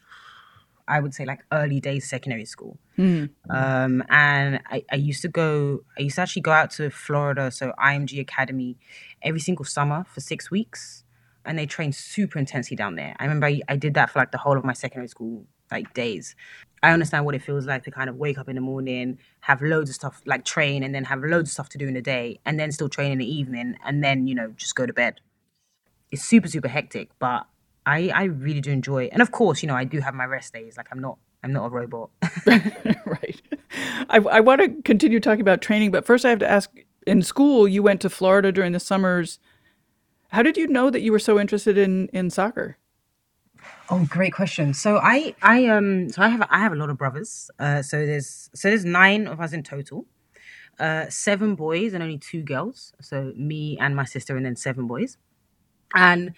I 0.88 1.00
would 1.00 1.14
say 1.14 1.24
like 1.24 1.44
early 1.52 1.80
days 1.80 2.08
secondary 2.08 2.44
school. 2.44 2.78
Mm. 2.98 3.30
Um, 3.48 4.02
and 4.10 4.60
I, 4.70 4.84
I 4.90 4.96
used 4.96 5.22
to 5.22 5.28
go, 5.28 5.80
I 5.98 6.02
used 6.02 6.16
to 6.16 6.22
actually 6.22 6.42
go 6.42 6.52
out 6.52 6.70
to 6.72 6.90
Florida, 6.90 7.50
so 7.50 7.72
IMG 7.78 8.20
Academy, 8.20 8.76
every 9.22 9.40
single 9.40 9.64
summer 9.64 10.04
for 10.08 10.20
six 10.20 10.50
weeks. 10.50 11.04
And 11.44 11.58
they 11.58 11.66
train 11.66 11.92
super 11.92 12.38
intensely 12.38 12.76
down 12.76 12.94
there. 12.96 13.16
I 13.18 13.24
remember 13.24 13.46
I, 13.46 13.60
I 13.68 13.76
did 13.76 13.94
that 13.94 14.10
for 14.10 14.20
like 14.20 14.30
the 14.30 14.38
whole 14.38 14.56
of 14.56 14.64
my 14.64 14.74
secondary 14.74 15.08
school 15.08 15.46
like 15.72 15.92
days. 15.94 16.36
I 16.84 16.92
understand 16.92 17.24
what 17.24 17.34
it 17.34 17.42
feels 17.42 17.66
like 17.66 17.82
to 17.84 17.90
kind 17.90 18.08
of 18.08 18.16
wake 18.16 18.38
up 18.38 18.48
in 18.48 18.54
the 18.54 18.60
morning, 18.60 19.18
have 19.40 19.62
loads 19.62 19.88
of 19.90 19.96
stuff 19.96 20.20
like 20.26 20.44
train, 20.44 20.82
and 20.84 20.94
then 20.94 21.04
have 21.04 21.20
loads 21.24 21.48
of 21.48 21.52
stuff 21.52 21.68
to 21.70 21.78
do 21.78 21.88
in 21.88 21.94
the 21.94 22.02
day, 22.02 22.38
and 22.44 22.60
then 22.60 22.70
still 22.70 22.88
train 22.88 23.10
in 23.10 23.18
the 23.18 23.26
evening, 23.26 23.76
and 23.84 24.04
then 24.04 24.26
you 24.26 24.34
know 24.34 24.52
just 24.56 24.74
go 24.74 24.86
to 24.86 24.92
bed 24.92 25.20
it's 26.12 26.22
super 26.22 26.46
super 26.46 26.68
hectic, 26.68 27.10
but 27.18 27.46
I 27.84 28.10
I 28.14 28.24
really 28.24 28.60
do 28.60 28.70
enjoy 28.70 29.04
it. 29.04 29.10
And 29.12 29.22
of 29.22 29.32
course, 29.32 29.62
you 29.62 29.66
know, 29.66 29.74
I 29.74 29.84
do 29.84 30.00
have 30.00 30.14
my 30.14 30.26
rest 30.26 30.52
days. 30.52 30.76
Like 30.76 30.88
I'm 30.92 31.00
not 31.00 31.18
I'm 31.42 31.52
not 31.52 31.66
a 31.66 31.70
robot. 31.70 32.10
right. 32.46 33.42
I 34.08 34.18
I 34.18 34.40
want 34.40 34.60
to 34.60 34.82
continue 34.82 35.18
talking 35.18 35.40
about 35.40 35.62
training, 35.62 35.90
but 35.90 36.04
first 36.04 36.24
I 36.24 36.30
have 36.30 36.38
to 36.40 36.50
ask. 36.50 36.70
In 37.04 37.20
school, 37.20 37.66
you 37.66 37.82
went 37.82 38.00
to 38.02 38.08
Florida 38.08 38.52
during 38.52 38.70
the 38.70 38.78
summers. 38.78 39.40
How 40.28 40.40
did 40.40 40.56
you 40.56 40.68
know 40.68 40.88
that 40.88 41.00
you 41.00 41.10
were 41.10 41.18
so 41.18 41.40
interested 41.40 41.76
in 41.76 42.06
in 42.12 42.30
soccer? 42.30 42.76
Oh, 43.90 44.06
great 44.08 44.32
question. 44.32 44.72
So 44.72 44.98
I 45.02 45.34
I 45.42 45.66
um 45.66 46.10
so 46.10 46.22
I 46.22 46.28
have 46.28 46.46
I 46.48 46.58
have 46.60 46.72
a 46.72 46.76
lot 46.76 46.90
of 46.90 46.98
brothers. 46.98 47.50
Uh, 47.58 47.82
so 47.82 48.06
there's 48.06 48.50
so 48.54 48.68
there's 48.68 48.84
nine 48.84 49.26
of 49.26 49.40
us 49.40 49.52
in 49.52 49.64
total. 49.64 50.06
Uh, 50.78 51.08
seven 51.08 51.54
boys 51.54 51.92
and 51.92 52.02
only 52.02 52.18
two 52.18 52.42
girls. 52.42 52.92
So 53.00 53.32
me 53.36 53.76
and 53.80 53.94
my 53.94 54.04
sister, 54.04 54.36
and 54.36 54.46
then 54.46 54.56
seven 54.56 54.86
boys 54.86 55.18
and 55.94 56.34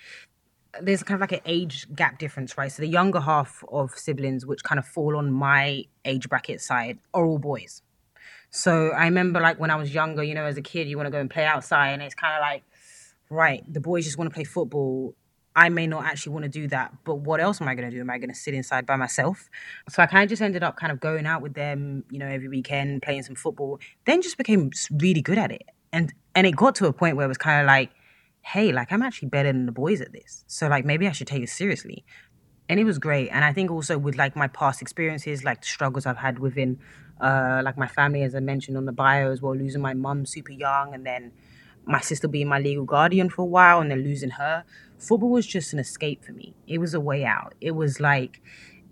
there's 0.80 1.02
kind 1.02 1.14
of 1.16 1.20
like 1.20 1.32
an 1.32 1.40
age 1.46 1.86
gap 1.94 2.18
difference, 2.18 2.58
right? 2.58 2.70
So 2.70 2.82
the 2.82 2.88
younger 2.88 3.20
half 3.20 3.64
of 3.70 3.92
siblings, 3.92 4.44
which 4.44 4.64
kind 4.64 4.78
of 4.78 4.86
fall 4.86 5.16
on 5.16 5.30
my 5.32 5.84
age 6.04 6.28
bracket 6.28 6.60
side, 6.60 6.98
are 7.12 7.24
all 7.24 7.38
boys. 7.38 7.82
So 8.50 8.90
I 8.90 9.04
remember 9.04 9.40
like 9.40 9.58
when 9.58 9.70
I 9.70 9.76
was 9.76 9.92
younger, 9.92 10.22
you 10.22 10.34
know, 10.34 10.44
as 10.44 10.56
a 10.56 10.62
kid, 10.62 10.88
you 10.88 10.96
want 10.96 11.06
to 11.06 11.10
go 11.10 11.18
and 11.18 11.28
play 11.30 11.44
outside, 11.44 11.90
and 11.90 12.02
it's 12.02 12.14
kind 12.14 12.34
of 12.34 12.40
like, 12.40 12.62
right, 13.30 13.64
the 13.72 13.80
boys 13.80 14.04
just 14.04 14.16
want 14.18 14.30
to 14.30 14.34
play 14.34 14.44
football. 14.44 15.14
I 15.56 15.68
may 15.68 15.86
not 15.86 16.04
actually 16.04 16.32
want 16.32 16.44
to 16.44 16.48
do 16.48 16.66
that, 16.68 16.92
but 17.04 17.16
what 17.16 17.40
else 17.40 17.60
am 17.60 17.68
I 17.68 17.76
going 17.76 17.88
to 17.88 17.94
do? 17.94 18.00
Am 18.00 18.10
I 18.10 18.18
going 18.18 18.30
to 18.30 18.34
sit 18.34 18.54
inside 18.54 18.86
by 18.86 18.96
myself? 18.96 19.48
So 19.88 20.02
I 20.02 20.06
kind 20.06 20.24
of 20.24 20.28
just 20.28 20.42
ended 20.42 20.64
up 20.64 20.76
kind 20.76 20.90
of 20.90 20.98
going 20.98 21.26
out 21.26 21.42
with 21.42 21.54
them, 21.54 22.04
you 22.10 22.18
know, 22.18 22.26
every 22.26 22.48
weekend, 22.48 23.02
playing 23.02 23.22
some 23.22 23.36
football. 23.36 23.78
Then 24.04 24.20
just 24.20 24.36
became 24.36 24.70
really 24.90 25.22
good 25.22 25.38
at 25.38 25.52
it, 25.52 25.62
and 25.92 26.12
and 26.34 26.46
it 26.46 26.56
got 26.56 26.74
to 26.76 26.86
a 26.86 26.92
point 26.92 27.16
where 27.16 27.24
it 27.24 27.28
was 27.28 27.38
kind 27.38 27.60
of 27.60 27.66
like 27.66 27.90
hey, 28.44 28.72
like 28.72 28.92
I'm 28.92 29.02
actually 29.02 29.28
better 29.28 29.50
than 29.50 29.66
the 29.66 29.72
boys 29.72 30.00
at 30.00 30.12
this. 30.12 30.44
So 30.46 30.68
like 30.68 30.84
maybe 30.84 31.08
I 31.08 31.12
should 31.12 31.26
take 31.26 31.42
it 31.42 31.48
seriously. 31.48 32.04
And 32.68 32.78
it 32.78 32.84
was 32.84 32.98
great. 32.98 33.28
And 33.30 33.44
I 33.44 33.52
think 33.52 33.70
also 33.70 33.98
with 33.98 34.16
like 34.16 34.36
my 34.36 34.48
past 34.48 34.82
experiences, 34.82 35.44
like 35.44 35.62
the 35.62 35.66
struggles 35.66 36.06
I've 36.06 36.18
had 36.18 36.38
within 36.38 36.78
uh 37.20 37.62
like 37.64 37.78
my 37.78 37.86
family, 37.86 38.22
as 38.22 38.34
I 38.34 38.40
mentioned 38.40 38.76
on 38.76 38.84
the 38.84 38.92
bio 38.92 39.30
as 39.30 39.40
well, 39.40 39.56
losing 39.56 39.80
my 39.80 39.94
mum 39.94 40.26
super 40.26 40.52
young 40.52 40.94
and 40.94 41.06
then 41.06 41.32
my 41.86 42.00
sister 42.00 42.28
being 42.28 42.48
my 42.48 42.58
legal 42.58 42.84
guardian 42.84 43.28
for 43.30 43.42
a 43.42 43.46
while 43.46 43.80
and 43.80 43.90
then 43.90 44.02
losing 44.02 44.30
her. 44.30 44.64
Football 44.98 45.30
was 45.30 45.46
just 45.46 45.72
an 45.72 45.78
escape 45.78 46.24
for 46.24 46.32
me. 46.32 46.54
It 46.66 46.78
was 46.78 46.94
a 46.94 47.00
way 47.00 47.24
out. 47.24 47.54
It 47.60 47.72
was 47.72 47.98
like, 47.98 48.42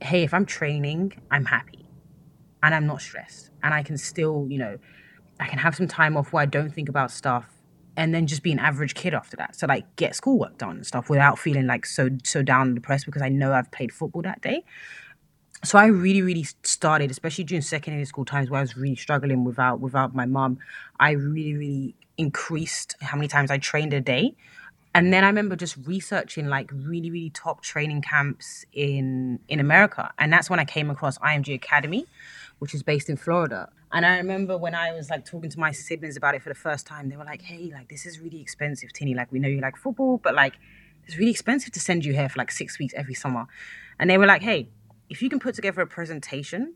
hey, 0.01 0.23
if 0.23 0.33
I'm 0.33 0.47
training, 0.47 1.13
I'm 1.31 1.45
happy 1.45 1.87
and 2.63 2.75
I'm 2.75 2.87
not 2.87 3.03
stressed. 3.03 3.51
And 3.63 3.75
I 3.75 3.83
can 3.83 3.99
still, 3.99 4.47
you 4.49 4.59
know, 4.59 4.79
I 5.39 5.47
can 5.47 5.59
have 5.59 5.75
some 5.75 5.89
time 5.89 6.17
off 6.17 6.33
where 6.33 6.43
I 6.43 6.47
don't 6.47 6.71
think 6.71 6.89
about 6.89 7.11
stuff 7.11 7.52
and 7.97 8.15
then 8.15 8.27
just 8.27 8.43
be 8.43 8.53
an 8.53 8.59
average 8.59 8.95
kid 8.95 9.15
after 9.15 9.37
that. 9.37 9.57
So 9.57 9.67
like 9.67 9.97
get 9.97 10.15
schoolwork 10.15 10.59
done 10.59 10.77
and 10.77 10.87
stuff 10.87 11.11
without 11.11 11.39
feeling 11.39 11.67
like 11.67 11.87
so 11.87 12.11
so 12.25 12.43
down 12.43 12.69
and 12.69 12.75
depressed 12.75 13.07
because 13.07 13.23
I 13.23 13.29
know 13.29 13.53
I've 13.53 13.71
played 13.71 13.93
football 13.93 14.23
that 14.23 14.41
day. 14.41 14.65
So 15.65 15.79
I 15.79 15.87
really, 15.87 16.23
really 16.23 16.45
started, 16.65 17.11
especially 17.11 17.45
during 17.45 17.63
secondary 17.63 18.05
school 18.05 18.25
times 18.25 18.51
where 18.51 18.59
I 18.59 18.63
was 18.63 18.77
really 18.77 18.97
struggling 18.97 19.45
without 19.45 19.81
without 19.81 20.15
my 20.15 20.27
mom. 20.27 20.59
I 20.99 21.13
really, 21.13 21.55
really 21.55 21.95
increased 22.19 22.97
how 23.01 23.17
many 23.17 23.29
times 23.29 23.51
I 23.51 23.59
trained 23.59 23.93
a 23.93 24.01
day. 24.01 24.35
And 24.95 25.13
then 25.13 25.25
I 25.25 25.29
remember 25.29 25.57
just 25.57 25.77
researching 25.87 26.49
like 26.49 26.71
really, 26.73 27.11
really 27.11 27.31
top 27.31 27.63
training 27.63 28.03
camps 28.03 28.65
in 28.73 29.39
in 29.49 29.61
America. 29.61 30.13
And 30.19 30.33
that's 30.33 30.51
when 30.51 30.59
I 30.59 30.65
came 30.65 30.91
across 30.91 31.19
IMG 31.19 31.55
Academy, 31.55 32.07
which 32.59 32.75
is 32.75 32.83
based 32.83 33.09
in 33.09 33.17
Florida. 33.17 33.69
And 33.93 34.07
I 34.07 34.17
remember 34.17 34.57
when 34.57 34.75
I 34.75 34.93
was 34.93 35.11
like 35.11 35.27
talking 35.27 35.51
to 35.51 35.61
my 35.61 35.71
siblings 35.71 36.17
about 36.17 36.35
it 36.35 36.43
for 36.43 36.49
the 36.49 36.55
first 36.55 36.87
time, 36.87 37.11
they 37.11 37.17
were 37.17 37.25
like, 37.25 37.43
"Hey, 37.43 37.71
like 37.73 37.89
this 37.89 38.07
is 38.07 38.19
really 38.21 38.41
expensive, 38.41 38.93
Tinny. 38.93 39.15
Like 39.15 39.31
we 39.31 39.39
know 39.39 39.49
you 39.49 39.61
like 39.61 39.77
football, 39.77 40.19
but 40.19 40.35
like 40.35 40.55
it's 41.07 41.19
really 41.19 41.31
expensive 41.31 41.73
to 41.73 41.81
send 41.81 42.05
you 42.05 42.15
here 42.15 42.29
for 42.29 42.39
like 42.39 42.51
six 42.51 42.79
weeks 42.79 42.95
every 42.97 43.15
summer." 43.15 43.47
And 43.99 44.09
they 44.09 44.17
were 44.17 44.27
like, 44.27 44.43
"Hey, 44.43 44.71
if 45.11 45.21
you 45.21 45.29
can 45.29 45.39
put 45.39 45.55
together 45.55 45.83
a 45.83 45.87
presentation 45.87 46.75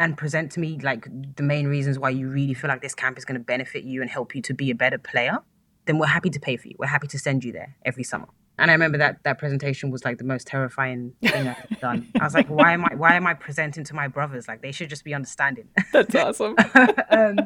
and 0.00 0.18
present 0.18 0.50
to 0.52 0.60
me 0.60 0.78
like 0.82 1.06
the 1.36 1.42
main 1.42 1.68
reasons 1.68 1.98
why 1.98 2.10
you 2.10 2.28
really 2.28 2.52
feel 2.52 2.68
like 2.68 2.82
this 2.82 2.94
camp 2.94 3.16
is 3.16 3.24
going 3.24 3.38
to 3.38 3.44
benefit 3.44 3.84
you 3.84 4.02
and 4.02 4.10
help 4.10 4.34
you 4.34 4.42
to 4.42 4.52
be 4.52 4.70
a 4.70 4.74
better 4.74 4.98
player, 4.98 5.38
then 5.86 5.98
we're 5.98 6.06
happy 6.06 6.30
to 6.30 6.40
pay 6.40 6.56
for 6.56 6.66
you. 6.66 6.74
We're 6.78 6.86
happy 6.86 7.06
to 7.06 7.18
send 7.18 7.44
you 7.44 7.52
there 7.52 7.76
every 7.84 8.02
summer." 8.02 8.26
And 8.58 8.70
I 8.70 8.74
remember 8.74 8.98
that 8.98 9.22
that 9.24 9.38
presentation 9.38 9.90
was 9.90 10.04
like 10.04 10.18
the 10.18 10.24
most 10.24 10.46
terrifying 10.46 11.12
thing 11.22 11.48
I've 11.48 11.80
done. 11.80 12.08
I 12.20 12.24
was 12.24 12.34
like, 12.34 12.48
why 12.48 12.72
am 12.72 12.84
I 12.84 12.94
why 12.94 13.14
am 13.14 13.26
I 13.26 13.34
presenting 13.34 13.84
to 13.84 13.94
my 13.94 14.08
brothers? 14.08 14.48
Like 14.48 14.62
they 14.62 14.72
should 14.72 14.88
just 14.88 15.04
be 15.04 15.14
understanding. 15.14 15.68
That's 15.92 16.14
awesome. 16.14 16.56
um, 17.10 17.38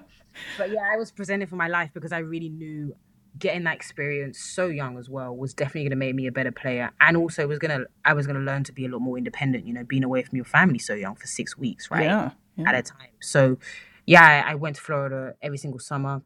but 0.57 0.71
yeah, 0.71 0.89
I 0.93 0.97
was 0.97 1.11
presenting 1.11 1.49
for 1.49 1.57
my 1.57 1.69
life 1.69 1.91
because 1.93 2.13
I 2.13 2.19
really 2.19 2.49
knew 2.49 2.95
getting 3.39 3.65
that 3.65 3.77
experience 3.77 4.39
so 4.39 4.67
young 4.67 4.99
as 4.99 5.09
well 5.09 5.37
was 5.37 5.55
definitely 5.55 5.83
going 5.83 5.91
to 5.91 5.97
make 5.97 6.15
me 6.15 6.27
a 6.27 6.33
better 6.33 6.51
player 6.51 6.91
and 7.01 7.17
also 7.17 7.47
was 7.47 7.61
going 7.61 7.71
to 7.71 7.87
i 8.05 8.13
was 8.13 8.27
going 8.27 8.35
to 8.35 8.43
learn 8.43 8.65
to 8.65 8.73
be 8.73 8.85
a 8.85 8.89
lot 8.89 8.99
more 8.99 9.17
independent 9.17 9.65
you 9.65 9.73
know 9.73 9.85
being 9.85 10.03
away 10.03 10.21
from 10.21 10.35
your 10.35 10.45
family 10.45 10.81
so 10.81 10.95
young 10.95 11.15
for 11.15 11.29
six 11.29 11.57
weeks 11.57 11.93
right 11.93 12.03
yeah 12.03 12.33
yeah. 12.61 12.69
at 12.69 12.75
a 12.75 12.83
time. 12.83 13.11
So, 13.21 13.59
yeah, 14.07 14.45
I, 14.47 14.53
I 14.53 14.55
went 14.55 14.77
to 14.77 14.83
Florida 14.83 15.35
every 15.43 15.59
single 15.59 15.81
summer, 15.81 16.23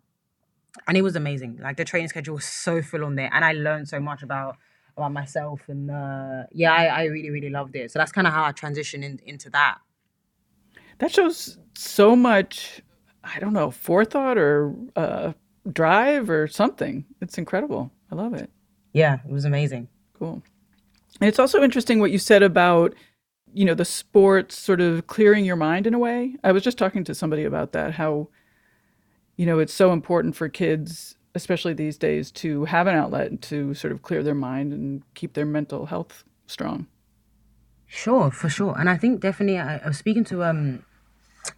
and 0.87 0.97
it 0.97 1.03
was 1.03 1.17
amazing. 1.17 1.61
Like 1.63 1.77
the 1.77 1.85
training 1.85 2.09
schedule 2.09 2.35
was 2.35 2.45
so 2.45 2.83
full 2.83 3.05
on 3.05 3.15
there, 3.15 3.31
and 3.33 3.45
I 3.45 3.53
learned 3.53 3.89
so 3.89 4.01
much 4.01 4.23
about 4.23 4.57
about 4.97 5.13
myself. 5.13 5.61
And 5.69 5.91
uh, 5.91 6.45
yeah, 6.53 6.73
I, 6.73 6.85
I 6.87 7.05
really 7.05 7.31
really 7.31 7.51
loved 7.51 7.77
it. 7.77 7.91
So 7.91 7.99
that's 7.99 8.13
kind 8.13 8.27
of 8.27 8.33
how 8.33 8.45
I 8.45 8.53
transitioned 8.53 9.05
in, 9.05 9.21
into 9.25 9.51
that. 9.51 9.79
That 10.99 11.13
shows 11.13 11.59
so 11.77 12.15
much. 12.15 12.81
I 13.25 13.39
don't 13.41 13.53
know 13.53 13.71
forethought 13.71 14.39
or 14.39 14.75
uh, 14.97 15.33
drive 15.73 16.31
or 16.31 16.47
something. 16.47 17.05
It's 17.21 17.39
incredible. 17.39 17.91
I 18.13 18.15
love 18.15 18.35
it. 18.35 18.51
Yeah, 18.93 19.19
it 19.27 19.33
was 19.33 19.45
amazing. 19.45 19.89
Cool. 20.19 20.43
And 21.21 21.29
it's 21.29 21.39
also 21.39 21.63
interesting 21.63 22.01
what 22.01 22.11
you 22.11 22.19
said 22.19 22.43
about, 22.43 22.95
you 23.53 23.65
know, 23.65 23.75
the 23.75 23.85
sports 23.85 24.57
sort 24.59 24.81
of 24.81 25.07
clearing 25.07 25.45
your 25.45 25.57
mind 25.57 25.87
in 25.87 25.95
a 25.95 25.99
way. 25.99 26.37
I 26.45 26.53
was 26.53 26.63
just 26.63 26.79
talking 26.79 27.05
to 27.05 27.15
somebody 27.15 27.45
about 27.45 27.73
that, 27.73 27.95
how, 27.95 28.29
you 29.37 29.47
know, 29.47 29.59
it's 29.59 29.73
so 29.73 29.93
important 29.93 30.37
for 30.37 30.49
kids, 30.49 31.17
especially 31.35 31.75
these 31.75 31.99
days, 31.99 32.31
to 32.33 32.65
have 32.67 32.87
an 32.87 32.95
outlet 32.95 33.43
to 33.43 33.75
sort 33.75 33.93
of 33.93 34.03
clear 34.03 34.23
their 34.23 34.35
mind 34.35 34.73
and 34.73 35.03
keep 35.15 35.35
their 35.35 35.47
mental 35.47 35.87
health 35.87 36.25
strong. 36.47 36.87
Sure, 37.87 38.31
for 38.31 38.49
sure. 38.49 38.75
And 38.79 38.89
I 38.91 38.97
think 38.97 39.21
definitely 39.21 39.59
I, 39.59 39.79
I 39.79 39.89
was 39.89 39.99
speaking 39.99 40.25
to 40.25 40.43
um 40.45 40.85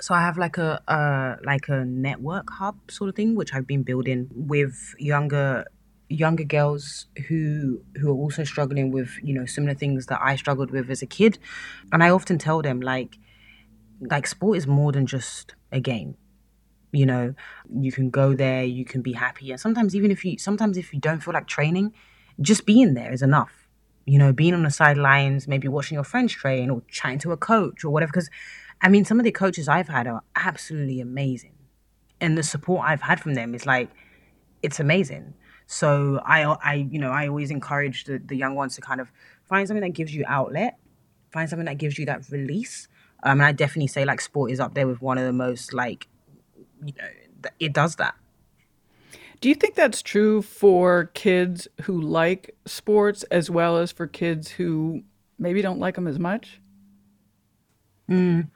so 0.00 0.14
I 0.14 0.20
have 0.20 0.36
like 0.36 0.58
a 0.58 0.82
uh 0.88 1.36
like 1.44 1.68
a 1.68 1.84
network 1.84 2.50
hub 2.50 2.76
sort 2.90 3.08
of 3.08 3.14
thing 3.14 3.34
which 3.34 3.54
I've 3.54 3.66
been 3.66 3.82
building 3.82 4.28
with 4.34 4.94
younger 4.98 5.64
younger 6.08 6.44
girls 6.44 7.06
who 7.28 7.80
who 7.96 8.10
are 8.10 8.14
also 8.14 8.44
struggling 8.44 8.90
with 8.90 9.10
you 9.22 9.34
know 9.34 9.46
similar 9.46 9.74
things 9.74 10.06
that 10.06 10.20
I 10.22 10.36
struggled 10.36 10.70
with 10.70 10.90
as 10.90 11.02
a 11.02 11.06
kid 11.06 11.38
and 11.92 12.02
I 12.02 12.10
often 12.10 12.38
tell 12.38 12.62
them 12.62 12.80
like 12.80 13.18
like 14.00 14.26
sport 14.26 14.58
is 14.58 14.66
more 14.66 14.92
than 14.92 15.06
just 15.06 15.54
a 15.72 15.80
game 15.80 16.16
you 16.96 17.06
know 17.06 17.34
you 17.74 17.92
can 17.92 18.10
go 18.10 18.34
there 18.34 18.64
you 18.64 18.84
can 18.84 19.02
be 19.02 19.12
happy. 19.12 19.50
And 19.50 19.60
sometimes 19.60 19.94
even 19.94 20.10
if 20.10 20.24
you 20.24 20.38
sometimes 20.38 20.76
if 20.76 20.92
you 20.92 21.00
don't 21.00 21.22
feel 21.22 21.34
like 21.34 21.46
training 21.46 21.92
just 22.40 22.66
being 22.66 22.94
there 22.94 23.12
is 23.12 23.22
enough. 23.22 23.68
You 24.04 24.18
know 24.18 24.32
being 24.32 24.54
on 24.54 24.62
the 24.62 24.70
sidelines 24.70 25.48
maybe 25.48 25.68
watching 25.68 25.96
your 25.96 26.04
friends 26.04 26.32
train 26.32 26.70
or 26.70 26.82
chatting 26.88 27.18
to 27.20 27.32
a 27.32 27.36
coach 27.36 27.84
or 27.84 27.90
whatever. 27.90 28.10
Because 28.12 28.30
I 28.80 28.88
mean 28.88 29.04
some 29.04 29.18
of 29.18 29.24
the 29.24 29.32
coaches 29.32 29.68
I've 29.68 29.88
had 29.88 30.06
are 30.06 30.22
absolutely 30.34 31.00
amazing. 31.00 31.54
And 32.20 32.36
the 32.38 32.42
support 32.42 32.86
I've 32.86 33.02
had 33.02 33.20
from 33.20 33.34
them 33.34 33.54
is 33.54 33.66
like 33.66 33.90
it's 34.62 34.80
amazing. 34.80 35.34
So 35.66 36.20
I, 36.24 36.44
I, 36.44 36.74
you 36.74 36.98
know, 36.98 37.10
I 37.10 37.28
always 37.28 37.50
encourage 37.50 38.04
the, 38.04 38.18
the 38.24 38.36
young 38.36 38.54
ones 38.54 38.76
to 38.76 38.80
kind 38.80 39.00
of 39.00 39.10
find 39.48 39.66
something 39.66 39.82
that 39.82 39.94
gives 39.94 40.14
you 40.14 40.24
outlet, 40.26 40.78
find 41.32 41.48
something 41.48 41.66
that 41.66 41.78
gives 41.78 41.98
you 41.98 42.06
that 42.06 42.30
release. 42.30 42.88
Um, 43.22 43.40
and 43.40 43.46
I 43.46 43.52
definitely 43.52 43.88
say 43.88 44.04
like 44.04 44.20
sport 44.20 44.52
is 44.52 44.60
up 44.60 44.74
there 44.74 44.86
with 44.86 45.02
one 45.02 45.18
of 45.18 45.24
the 45.24 45.32
most 45.32 45.72
like, 45.72 46.06
you 46.84 46.92
know, 46.98 47.50
it 47.58 47.72
does 47.72 47.96
that. 47.96 48.14
Do 49.40 49.48
you 49.48 49.54
think 49.54 49.74
that's 49.74 50.02
true 50.02 50.40
for 50.42 51.10
kids 51.14 51.68
who 51.82 52.00
like 52.00 52.56
sports 52.64 53.22
as 53.24 53.50
well 53.50 53.76
as 53.76 53.92
for 53.92 54.06
kids 54.06 54.50
who 54.50 55.02
maybe 55.38 55.60
don't 55.60 55.78
like 55.78 55.94
them 55.94 56.06
as 56.06 56.18
much? 56.18 56.60
Mm. 58.10 58.48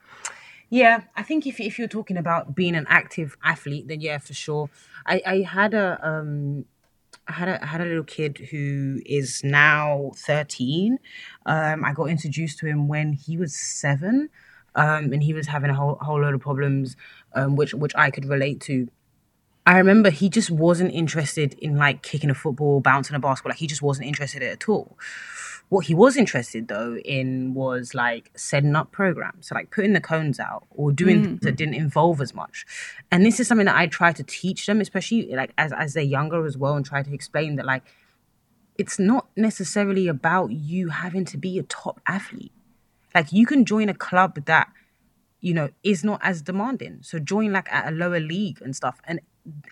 Yeah, 0.70 1.02
I 1.16 1.22
think 1.22 1.46
if 1.46 1.60
if 1.60 1.78
you're 1.78 1.88
talking 1.88 2.16
about 2.16 2.54
being 2.54 2.76
an 2.76 2.86
active 2.88 3.36
athlete, 3.44 3.88
then 3.88 4.00
yeah, 4.00 4.18
for 4.18 4.34
sure. 4.34 4.70
I 5.04 5.20
I 5.26 5.36
had 5.40 5.74
a 5.74 5.98
um 6.02 6.64
I 7.26 7.32
had 7.32 7.48
a 7.48 7.62
I 7.62 7.66
had 7.66 7.80
a 7.80 7.84
little 7.84 8.04
kid 8.04 8.38
who 8.50 9.00
is 9.04 9.42
now 9.42 10.12
13. 10.16 10.98
Um, 11.46 11.84
I 11.84 11.92
got 11.92 12.04
introduced 12.04 12.58
to 12.58 12.66
him 12.66 12.88
when 12.88 13.12
he 13.12 13.36
was 13.36 13.54
seven, 13.54 14.30
um, 14.76 15.12
and 15.12 15.22
he 15.22 15.34
was 15.34 15.48
having 15.48 15.70
a 15.70 15.74
whole 15.74 15.96
whole 16.00 16.20
load 16.20 16.34
of 16.34 16.40
problems, 16.40 16.96
um, 17.34 17.56
which 17.56 17.74
which 17.74 17.92
I 17.96 18.10
could 18.10 18.26
relate 18.26 18.60
to. 18.62 18.88
I 19.66 19.78
remember 19.78 20.10
he 20.10 20.28
just 20.28 20.50
wasn't 20.50 20.92
interested 20.92 21.54
in 21.54 21.76
like 21.76 22.02
kicking 22.02 22.30
a 22.30 22.34
football, 22.34 22.80
bouncing 22.80 23.14
a 23.14 23.20
basketball. 23.20 23.50
Like 23.50 23.58
he 23.58 23.66
just 23.66 23.82
wasn't 23.82 24.08
interested 24.08 24.42
in 24.42 24.48
it 24.48 24.52
at 24.52 24.68
all. 24.68 24.98
What 25.68 25.86
he 25.86 25.94
was 25.94 26.16
interested 26.16 26.66
though 26.66 26.96
in 26.96 27.54
was 27.54 27.94
like 27.94 28.32
setting 28.34 28.74
up 28.74 28.90
programs, 28.90 29.48
so 29.48 29.54
like 29.54 29.70
putting 29.70 29.92
the 29.92 30.00
cones 30.00 30.40
out 30.40 30.66
or 30.70 30.90
doing 30.90 31.24
mm. 31.24 31.40
that 31.42 31.56
didn't 31.56 31.74
involve 31.74 32.20
as 32.20 32.34
much. 32.34 32.66
And 33.12 33.24
this 33.24 33.38
is 33.38 33.46
something 33.46 33.66
that 33.66 33.76
I 33.76 33.86
try 33.86 34.12
to 34.12 34.24
teach 34.24 34.66
them, 34.66 34.80
especially 34.80 35.32
like 35.36 35.52
as 35.56 35.72
as 35.72 35.94
they're 35.94 36.02
younger 36.02 36.44
as 36.44 36.56
well, 36.58 36.74
and 36.74 36.84
try 36.84 37.02
to 37.02 37.14
explain 37.14 37.54
that 37.56 37.66
like 37.66 37.84
it's 38.78 38.98
not 38.98 39.28
necessarily 39.36 40.08
about 40.08 40.50
you 40.50 40.88
having 40.88 41.24
to 41.26 41.36
be 41.36 41.58
a 41.58 41.62
top 41.62 42.00
athlete. 42.08 42.52
Like 43.14 43.32
you 43.32 43.46
can 43.46 43.64
join 43.64 43.88
a 43.88 43.94
club 43.94 44.46
that 44.46 44.72
you 45.40 45.54
know 45.54 45.70
is 45.82 46.04
not 46.04 46.20
as 46.22 46.42
demanding. 46.42 46.98
So 47.02 47.18
join 47.18 47.52
like 47.52 47.72
at 47.72 47.88
a 47.88 47.90
lower 47.90 48.20
league 48.20 48.60
and 48.62 48.74
stuff, 48.74 49.00
and 49.04 49.20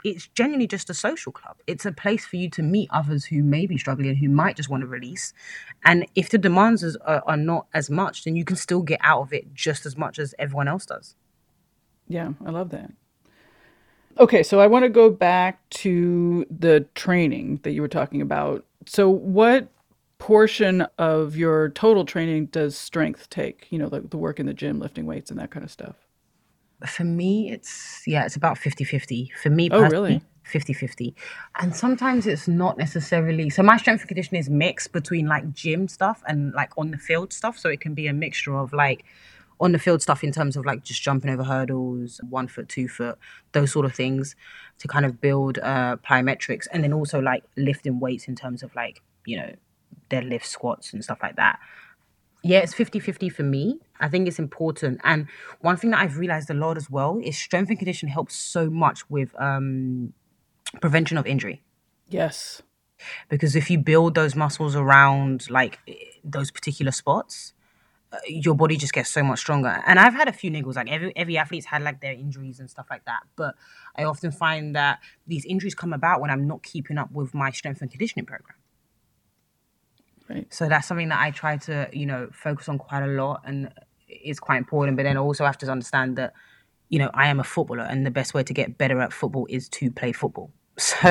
it's 0.05 0.29
genuinely 0.29 0.67
just 0.67 0.91
a 0.91 0.95
social 0.95 1.33
club. 1.33 1.57
It's 1.67 1.85
a 1.85 1.93
place 1.93 2.25
for 2.25 2.37
you 2.37 2.49
to 2.51 2.63
meet 2.63 2.89
others 2.93 3.27
who 3.27 3.43
may 3.43 3.67
be 3.67 3.79
struggling, 3.79 4.17
who 4.17 4.29
might 4.29 4.57
just 4.57 4.69
want 4.69 4.81
to 4.83 4.87
release. 4.87 5.33
And 5.85 6.07
if 6.15 6.31
the 6.31 6.39
demands 6.39 6.97
are, 6.97 7.23
are 7.27 7.37
not 7.37 7.67
as 7.75 7.91
much, 7.91 8.25
then 8.25 8.37
you 8.37 8.45
can 8.45 8.57
still 8.57 8.83
get 8.83 9.01
out 9.03 9.23
of 9.23 9.33
it 9.33 9.55
just 9.55 9.87
as 9.87 9.97
much 9.97 10.19
as 10.19 10.35
everyone 10.39 10.69
else 10.69 10.87
does. 10.87 11.15
Yeah, 12.09 12.33
I 12.45 12.51
love 12.51 12.71
that. 12.71 12.91
Okay, 14.19 14.43
so 14.43 14.59
I 14.59 14.67
want 14.67 14.85
to 14.85 14.89
go 14.89 15.11
back 15.11 15.69
to 15.71 16.45
the 16.51 16.87
training 16.95 17.61
that 17.63 17.73
you 17.73 17.83
were 17.83 17.89
talking 17.89 18.21
about. 18.21 18.65
So, 18.87 19.09
what 19.09 19.69
portion 20.19 20.83
of 20.99 21.37
your 21.37 21.71
total 21.71 22.05
training 22.05 22.47
does 22.47 22.77
strength 22.77 23.31
take? 23.31 23.67
You 23.71 23.79
know, 23.79 23.89
the, 23.89 24.01
the 24.01 24.19
work 24.19 24.39
in 24.39 24.47
the 24.47 24.55
gym, 24.55 24.79
lifting 24.79 25.07
weights, 25.07 25.31
and 25.31 25.39
that 25.41 25.51
kind 25.51 25.65
of 25.65 25.71
stuff? 25.71 25.97
For 26.87 27.03
me 27.03 27.51
it's 27.51 28.03
yeah 28.07 28.25
it's 28.25 28.37
about 28.37 28.57
50-50 28.57 29.31
for 29.43 29.51
me 29.51 29.69
oh 29.73 29.81
really? 29.89 30.23
50-50 30.49 31.13
and 31.59 31.75
sometimes 31.75 32.25
it's 32.25 32.47
not 32.47 32.79
necessarily 32.79 33.51
so 33.51 33.65
my 33.65 33.77
strength 33.77 34.03
and 34.03 34.09
conditioning 34.09 34.39
is 34.39 34.49
mixed 34.49 34.93
between 34.93 35.27
like 35.27 35.53
gym 35.53 35.89
stuff 35.89 36.23
and 36.29 36.53
like 36.55 36.71
on 36.79 36.93
the 36.93 36.97
field 36.97 37.33
stuff. 37.33 37.59
So 37.59 37.69
it 37.69 37.81
can 37.81 37.95
be 37.95 38.07
a 38.07 38.13
mixture 38.13 38.57
of 38.57 38.73
like 38.73 39.05
on 39.61 39.73
the 39.73 39.79
field 39.81 40.03
stuff 40.03 40.23
in 40.23 40.31
terms 40.31 40.57
of 40.57 40.65
like 40.65 40.85
just 40.85 41.03
jumping 41.03 41.33
over 41.33 41.43
hurdles 41.43 42.21
one 42.31 42.47
foot 42.47 42.69
two 42.69 42.87
foot 42.87 43.19
those 43.51 43.73
sort 43.73 43.85
of 43.85 43.93
things 43.93 44.37
to 44.79 44.87
kind 44.87 45.05
of 45.05 45.21
build 45.21 45.59
uh 45.59 45.97
plyometrics. 45.97 46.69
And 46.73 46.85
then 46.85 46.93
also 46.93 47.21
like 47.21 47.43
lifting 47.57 47.99
weights 47.99 48.29
in 48.29 48.37
terms 48.37 48.63
of 48.63 48.73
like 48.77 49.03
you 49.27 49.37
know 49.37 49.53
deadlift 50.11 50.45
squats 50.45 50.93
and 50.93 51.03
stuff 51.05 51.19
like 51.23 51.37
that 51.37 51.59
yeah, 52.43 52.59
it's 52.59 52.75
50 52.75 53.01
50 53.01 53.29
for 53.29 53.43
me. 53.43 53.81
I 54.01 54.09
think 54.09 54.29
it's 54.29 54.39
important. 54.39 55.01
And 55.03 55.27
one 55.61 55.77
thing 55.77 55.91
that 55.91 56.01
I've 56.01 56.19
realized 56.19 56.51
a 56.51 56.55
lot 56.55 56.77
as 56.77 56.89
well 56.89 57.21
is 57.23 57.37
strength 57.37 57.69
and 57.69 57.79
condition 57.79 58.09
helps 58.09 58.37
so 58.37 58.71
much 58.71 59.09
with 59.11 59.35
um, 59.41 60.13
prevention 60.81 61.19
of 61.19 61.27
injury. 61.27 61.63
Yes. 62.09 62.63
Because 63.29 63.57
if 63.57 63.71
you 63.71 63.79
build 63.79 64.15
those 64.15 64.35
muscles 64.35 64.77
around 64.77 65.51
like 65.51 65.79
those 66.25 66.51
particular 66.51 66.93
spots, 66.93 67.55
uh, 68.13 68.17
your 68.27 68.55
body 68.55 68.77
just 68.77 68.93
gets 68.93 69.11
so 69.11 69.23
much 69.23 69.41
stronger. 69.41 69.83
And 69.87 69.99
I've 69.99 70.15
had 70.15 70.29
a 70.29 70.33
few 70.33 70.51
niggles. 70.51 70.77
Like 70.77 70.91
every 70.91 71.13
every 71.17 71.37
athlete's 71.37 71.67
had 71.67 71.83
like 71.83 72.01
their 72.01 72.13
injuries 72.13 72.61
and 72.61 72.71
stuff 72.71 72.87
like 72.89 73.05
that. 73.05 73.21
But 73.37 73.57
I 73.97 74.05
often 74.05 74.31
find 74.31 74.75
that 74.77 75.01
these 75.27 75.45
injuries 75.45 75.75
come 75.75 75.93
about 75.93 76.21
when 76.21 76.31
I'm 76.31 76.47
not 76.47 76.63
keeping 76.63 76.99
up 76.99 77.11
with 77.13 77.35
my 77.35 77.51
strength 77.51 77.83
and 77.83 77.91
conditioning 77.91 78.27
program. 78.27 78.58
Right. 80.29 80.47
So 80.53 80.69
that's 80.69 80.87
something 80.87 81.09
that 81.09 81.21
I 81.21 81.31
try 81.31 81.57
to, 81.59 81.89
you 81.93 82.07
know, 82.07 82.29
focus 82.33 82.69
on 82.69 82.79
quite 82.79 83.03
a 83.03 83.07
lot 83.07 83.43
and 83.45 83.73
is 84.09 84.39
quite 84.39 84.59
important. 84.59 84.97
But 84.97 85.05
then 85.05 85.17
also 85.17 85.45
have 85.45 85.59
to 85.59 85.71
understand 85.71 86.17
that, 86.17 86.35
you 86.89 86.99
know, 86.99 87.11
I 87.15 87.29
am 87.29 87.41
a 87.41 87.45
footballer 87.45 87.83
and 87.83 88.05
the 88.05 88.11
best 88.11 88.35
way 88.35 88.43
to 88.43 88.53
get 88.53 88.77
better 88.77 89.01
at 89.01 89.13
football 89.13 89.47
is 89.49 89.69
to 89.71 89.91
play 89.91 90.13
football. 90.13 90.53
So 90.81 91.11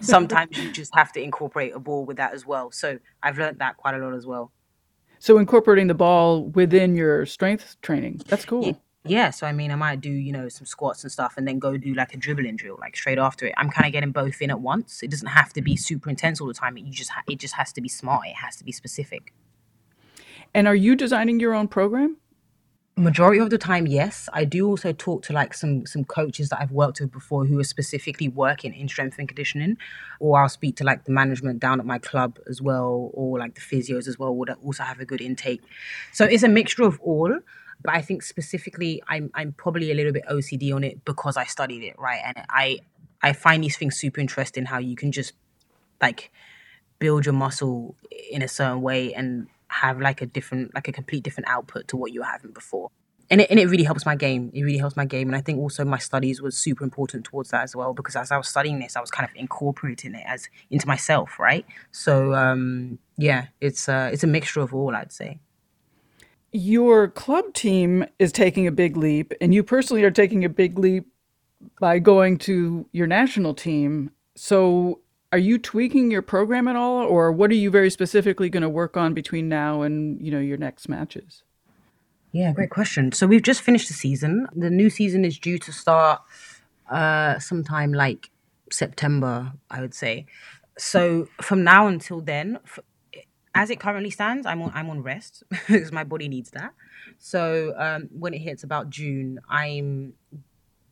sometimes 0.00 0.58
you 0.58 0.72
just 0.72 0.92
have 0.96 1.12
to 1.12 1.22
incorporate 1.22 1.72
a 1.74 1.78
ball 1.78 2.04
with 2.04 2.16
that 2.16 2.34
as 2.34 2.44
well. 2.44 2.72
So 2.72 2.98
I've 3.22 3.38
learned 3.38 3.60
that 3.60 3.76
quite 3.76 3.94
a 3.94 3.98
lot 3.98 4.14
as 4.14 4.26
well. 4.26 4.50
So 5.20 5.38
incorporating 5.38 5.86
the 5.86 5.94
ball 5.94 6.46
within 6.46 6.96
your 6.96 7.24
strength 7.24 7.76
training, 7.82 8.22
that's 8.26 8.44
cool. 8.44 8.76
Yeah, 9.08 9.30
so 9.30 9.46
I 9.46 9.52
mean, 9.52 9.70
I 9.70 9.76
might 9.76 10.00
do 10.00 10.10
you 10.10 10.32
know 10.32 10.48
some 10.48 10.66
squats 10.66 11.02
and 11.02 11.12
stuff, 11.12 11.34
and 11.36 11.46
then 11.46 11.58
go 11.58 11.76
do 11.76 11.94
like 11.94 12.14
a 12.14 12.16
dribbling 12.16 12.56
drill, 12.56 12.76
like 12.80 12.96
straight 12.96 13.18
after 13.18 13.46
it. 13.46 13.54
I'm 13.56 13.70
kind 13.70 13.86
of 13.86 13.92
getting 13.92 14.12
both 14.12 14.40
in 14.40 14.50
at 14.50 14.60
once. 14.60 15.02
It 15.02 15.10
doesn't 15.10 15.28
have 15.28 15.52
to 15.54 15.62
be 15.62 15.76
super 15.76 16.10
intense 16.10 16.40
all 16.40 16.46
the 16.46 16.54
time. 16.54 16.76
It 16.76 16.84
you 16.84 16.92
just 16.92 17.10
ha- 17.10 17.22
it 17.28 17.38
just 17.38 17.54
has 17.54 17.72
to 17.74 17.80
be 17.80 17.88
smart. 17.88 18.26
It 18.26 18.36
has 18.36 18.56
to 18.56 18.64
be 18.64 18.72
specific. 18.72 19.32
And 20.54 20.66
are 20.66 20.74
you 20.74 20.96
designing 20.96 21.40
your 21.40 21.54
own 21.54 21.68
program? 21.68 22.16
Majority 22.98 23.40
of 23.40 23.50
the 23.50 23.58
time, 23.58 23.86
yes. 23.86 24.26
I 24.32 24.46
do 24.46 24.66
also 24.66 24.90
talk 24.90 25.22
to 25.24 25.34
like 25.34 25.52
some 25.52 25.84
some 25.84 26.02
coaches 26.04 26.48
that 26.48 26.60
I've 26.60 26.72
worked 26.72 26.98
with 26.98 27.12
before 27.12 27.44
who 27.44 27.58
are 27.58 27.64
specifically 27.64 28.28
working 28.28 28.72
in 28.72 28.88
strength 28.88 29.18
and 29.18 29.28
conditioning, 29.28 29.76
or 30.18 30.40
I'll 30.40 30.48
speak 30.48 30.76
to 30.76 30.84
like 30.84 31.04
the 31.04 31.12
management 31.12 31.60
down 31.60 31.78
at 31.78 31.84
my 31.84 31.98
club 31.98 32.38
as 32.48 32.62
well, 32.62 33.10
or 33.12 33.38
like 33.38 33.54
the 33.54 33.60
physios 33.60 34.08
as 34.08 34.18
well 34.18 34.34
would 34.34 34.48
also 34.64 34.82
have 34.82 34.98
a 34.98 35.04
good 35.04 35.20
intake. 35.20 35.62
So 36.12 36.24
it's 36.24 36.42
a 36.42 36.48
mixture 36.48 36.84
of 36.84 36.98
all 37.00 37.38
but 37.82 37.94
I 37.94 38.02
think 38.02 38.22
specifically 38.22 39.02
I'm 39.08 39.30
I'm 39.34 39.52
probably 39.52 39.90
a 39.90 39.94
little 39.94 40.12
bit 40.12 40.24
OCD 40.30 40.74
on 40.74 40.84
it 40.84 41.04
because 41.04 41.36
I 41.36 41.44
studied 41.44 41.82
it, 41.82 41.98
right? 41.98 42.20
And 42.24 42.46
I 42.48 42.80
I 43.22 43.32
find 43.32 43.62
these 43.62 43.76
things 43.76 43.96
super 43.96 44.20
interesting 44.20 44.66
how 44.66 44.78
you 44.78 44.96
can 44.96 45.12
just 45.12 45.32
like 46.00 46.30
build 46.98 47.26
your 47.26 47.34
muscle 47.34 47.94
in 48.30 48.42
a 48.42 48.48
certain 48.48 48.82
way 48.82 49.12
and 49.14 49.48
have 49.68 50.00
like 50.00 50.22
a 50.22 50.26
different 50.26 50.74
like 50.74 50.88
a 50.88 50.92
complete 50.92 51.22
different 51.22 51.48
output 51.48 51.88
to 51.88 51.96
what 51.96 52.12
you 52.12 52.20
were 52.20 52.26
having 52.26 52.52
before. 52.52 52.90
and 53.30 53.40
it, 53.40 53.50
and 53.50 53.58
it 53.58 53.66
really 53.66 53.84
helps 53.84 54.06
my 54.06 54.14
game. 54.14 54.50
It 54.54 54.62
really 54.62 54.78
helps 54.78 54.96
my 54.96 55.04
game, 55.04 55.28
and 55.28 55.36
I 55.36 55.40
think 55.40 55.58
also 55.58 55.84
my 55.84 55.98
studies 55.98 56.40
was 56.40 56.56
super 56.56 56.84
important 56.84 57.24
towards 57.24 57.50
that 57.50 57.62
as 57.64 57.74
well 57.74 57.92
because 57.92 58.16
as 58.16 58.30
I 58.30 58.36
was 58.36 58.48
studying 58.48 58.78
this, 58.78 58.96
I 58.96 59.00
was 59.00 59.10
kind 59.10 59.28
of 59.28 59.34
incorporating 59.36 60.14
it 60.14 60.24
as 60.26 60.48
into 60.70 60.86
myself, 60.86 61.38
right? 61.38 61.66
So 61.90 62.34
um, 62.34 62.98
yeah, 63.18 63.46
it's 63.60 63.88
uh, 63.88 64.10
it's 64.12 64.24
a 64.24 64.28
mixture 64.28 64.60
of 64.60 64.74
all, 64.74 64.94
I'd 64.94 65.12
say. 65.12 65.40
Your 66.56 67.08
club 67.08 67.52
team 67.52 68.06
is 68.18 68.32
taking 68.32 68.66
a 68.66 68.72
big 68.72 68.96
leap, 68.96 69.34
and 69.42 69.54
you 69.54 69.62
personally 69.62 70.02
are 70.04 70.10
taking 70.10 70.42
a 70.42 70.48
big 70.48 70.78
leap 70.78 71.06
by 71.80 71.98
going 71.98 72.38
to 72.38 72.88
your 72.92 73.06
national 73.06 73.52
team. 73.52 74.10
So, 74.36 75.00
are 75.32 75.38
you 75.38 75.58
tweaking 75.58 76.10
your 76.10 76.22
program 76.22 76.66
at 76.66 76.74
all, 76.74 77.04
or 77.04 77.30
what 77.30 77.50
are 77.50 77.54
you 77.54 77.70
very 77.70 77.90
specifically 77.90 78.48
going 78.48 78.62
to 78.62 78.70
work 78.70 78.96
on 78.96 79.12
between 79.12 79.50
now 79.50 79.82
and 79.82 80.18
you 80.24 80.30
know 80.30 80.40
your 80.40 80.56
next 80.56 80.88
matches? 80.88 81.42
Yeah, 82.32 82.52
great 82.52 82.70
question. 82.70 83.12
So 83.12 83.26
we've 83.26 83.42
just 83.42 83.60
finished 83.60 83.88
the 83.88 83.94
season. 83.94 84.46
The 84.54 84.70
new 84.70 84.88
season 84.88 85.26
is 85.26 85.38
due 85.38 85.58
to 85.58 85.72
start 85.72 86.22
uh, 86.90 87.38
sometime 87.38 87.92
like 87.92 88.30
September, 88.72 89.52
I 89.70 89.82
would 89.82 89.92
say. 89.92 90.24
So 90.78 91.28
from 91.42 91.64
now 91.64 91.86
until 91.86 92.22
then, 92.22 92.58
as 93.56 93.70
it 93.70 93.80
currently 93.80 94.10
stands, 94.10 94.46
I'm 94.46 94.62
on 94.62 94.72
I'm 94.74 94.90
on 94.90 95.02
rest 95.02 95.42
because 95.50 95.92
my 95.92 96.04
body 96.04 96.28
needs 96.28 96.50
that. 96.50 96.72
So 97.18 97.74
um, 97.76 98.08
when 98.12 98.34
it 98.34 98.38
hits 98.38 98.62
about 98.62 98.90
June, 98.90 99.40
I'm 99.48 100.14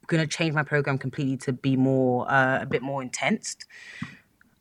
gonna 0.06 0.26
change 0.26 0.54
my 0.54 0.62
program 0.62 0.98
completely 0.98 1.36
to 1.38 1.52
be 1.52 1.76
more 1.76 2.30
uh, 2.30 2.62
a 2.62 2.66
bit 2.66 2.82
more 2.82 3.02
intense 3.02 3.56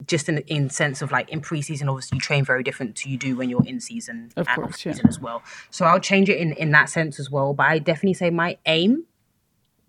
just 0.08 0.30
in 0.30 0.40
in 0.40 0.70
sense 0.70 1.02
of 1.02 1.12
like 1.12 1.30
in 1.30 1.42
preseason, 1.42 1.90
obviously 1.90 2.18
you 2.18 2.22
train 2.22 2.44
very 2.44 2.64
different 2.64 2.96
to 2.98 3.10
you 3.10 3.18
do 3.18 3.36
when 3.36 3.50
you're 3.50 3.66
in 3.66 3.80
season 3.80 4.32
of 4.36 4.48
and 4.48 4.56
course, 4.56 4.68
off 4.68 4.76
season 4.76 5.04
yeah. 5.06 5.10
as 5.10 5.20
well. 5.20 5.42
So 5.70 5.86
I'll 5.86 6.00
change 6.00 6.30
it 6.30 6.38
in 6.38 6.54
in 6.54 6.72
that 6.72 6.90
sense 6.90 7.20
as 7.20 7.30
well. 7.30 7.54
But 7.54 7.68
I 7.68 7.80
definitely 7.80 8.14
say 8.14 8.30
my 8.30 8.58
aim 8.66 9.06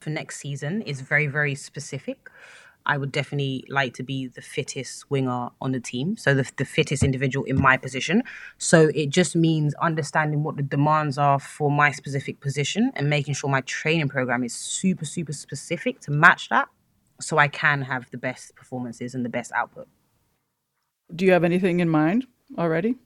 for 0.00 0.10
next 0.10 0.38
season 0.38 0.82
is 0.82 1.00
very 1.00 1.26
very 1.26 1.54
specific. 1.54 2.30
I 2.86 2.98
would 2.98 3.12
definitely 3.12 3.64
like 3.68 3.94
to 3.94 4.02
be 4.02 4.26
the 4.26 4.42
fittest 4.42 5.10
winger 5.10 5.48
on 5.60 5.72
the 5.72 5.80
team, 5.80 6.16
so 6.16 6.34
the, 6.34 6.50
the 6.56 6.64
fittest 6.64 7.02
individual 7.02 7.44
in 7.46 7.60
my 7.60 7.76
position. 7.76 8.22
So 8.58 8.90
it 8.94 9.10
just 9.10 9.34
means 9.34 9.74
understanding 9.74 10.42
what 10.42 10.56
the 10.56 10.62
demands 10.62 11.16
are 11.18 11.38
for 11.38 11.70
my 11.70 11.92
specific 11.92 12.40
position 12.40 12.92
and 12.94 13.08
making 13.08 13.34
sure 13.34 13.48
my 13.48 13.62
training 13.62 14.08
program 14.08 14.44
is 14.44 14.54
super, 14.54 15.04
super 15.04 15.32
specific 15.32 16.00
to 16.00 16.10
match 16.10 16.48
that 16.50 16.68
so 17.20 17.38
I 17.38 17.48
can 17.48 17.82
have 17.82 18.10
the 18.10 18.18
best 18.18 18.54
performances 18.54 19.14
and 19.14 19.24
the 19.24 19.30
best 19.30 19.52
output. 19.52 19.88
Do 21.14 21.24
you 21.24 21.32
have 21.32 21.44
anything 21.44 21.80
in 21.80 21.88
mind 21.88 22.26
already? 22.58 22.96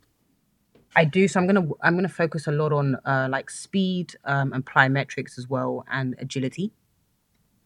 I 0.97 1.05
do. 1.05 1.29
So 1.29 1.38
I'm 1.38 1.47
gonna 1.47 1.69
I'm 1.83 1.95
gonna 1.95 2.09
focus 2.09 2.47
a 2.47 2.53
lot 2.53 2.73
on 2.73 2.97
uh, 3.05 3.29
like 3.31 3.51
speed 3.51 4.17
um, 4.25 4.53
and 4.53 4.64
plyometrics 4.64 5.38
as 5.38 5.49
well 5.49 5.85
and 5.91 6.14
agility. 6.19 6.73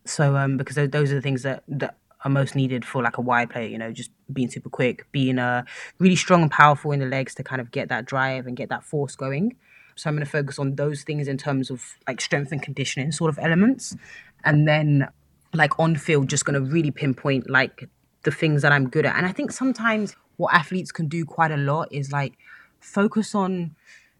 So 0.04 0.36
um, 0.36 0.56
because 0.56 0.76
those 0.90 1.12
are 1.12 1.14
the 1.14 1.22
things 1.22 1.42
that 1.42 1.62
that 1.68 1.96
are 2.24 2.30
most 2.30 2.54
needed 2.54 2.84
for 2.84 3.02
like 3.02 3.18
a 3.18 3.20
wide 3.20 3.50
player. 3.50 3.68
You 3.68 3.78
know, 3.78 3.92
just 3.92 4.10
being 4.32 4.50
super 4.50 4.68
quick, 4.68 5.06
being 5.12 5.38
uh, 5.38 5.64
really 5.98 6.16
strong 6.16 6.42
and 6.42 6.50
powerful 6.50 6.92
in 6.92 7.00
the 7.00 7.06
legs 7.06 7.34
to 7.36 7.42
kind 7.42 7.60
of 7.60 7.70
get 7.70 7.88
that 7.88 8.04
drive 8.06 8.46
and 8.46 8.56
get 8.56 8.68
that 8.68 8.84
force 8.84 9.16
going. 9.16 9.56
So 9.94 10.08
I'm 10.08 10.16
going 10.16 10.24
to 10.24 10.30
focus 10.30 10.58
on 10.58 10.76
those 10.76 11.02
things 11.02 11.28
in 11.28 11.36
terms 11.36 11.70
of 11.70 11.96
like 12.08 12.20
strength 12.20 12.50
and 12.52 12.62
conditioning 12.62 13.12
sort 13.12 13.28
of 13.28 13.38
elements, 13.38 13.96
and 14.44 14.66
then 14.66 15.08
like 15.52 15.78
on 15.78 15.96
field, 15.96 16.28
just 16.28 16.44
going 16.44 16.54
to 16.54 16.70
really 16.70 16.90
pinpoint 16.90 17.50
like 17.50 17.88
the 18.22 18.30
things 18.30 18.62
that 18.62 18.72
I'm 18.72 18.88
good 18.88 19.04
at. 19.04 19.16
And 19.16 19.26
I 19.26 19.32
think 19.32 19.52
sometimes 19.52 20.16
what 20.36 20.54
athletes 20.54 20.92
can 20.92 21.08
do 21.08 21.24
quite 21.24 21.50
a 21.50 21.56
lot 21.56 21.88
is 21.90 22.10
like 22.10 22.34
focus 22.80 23.34
on 23.34 23.74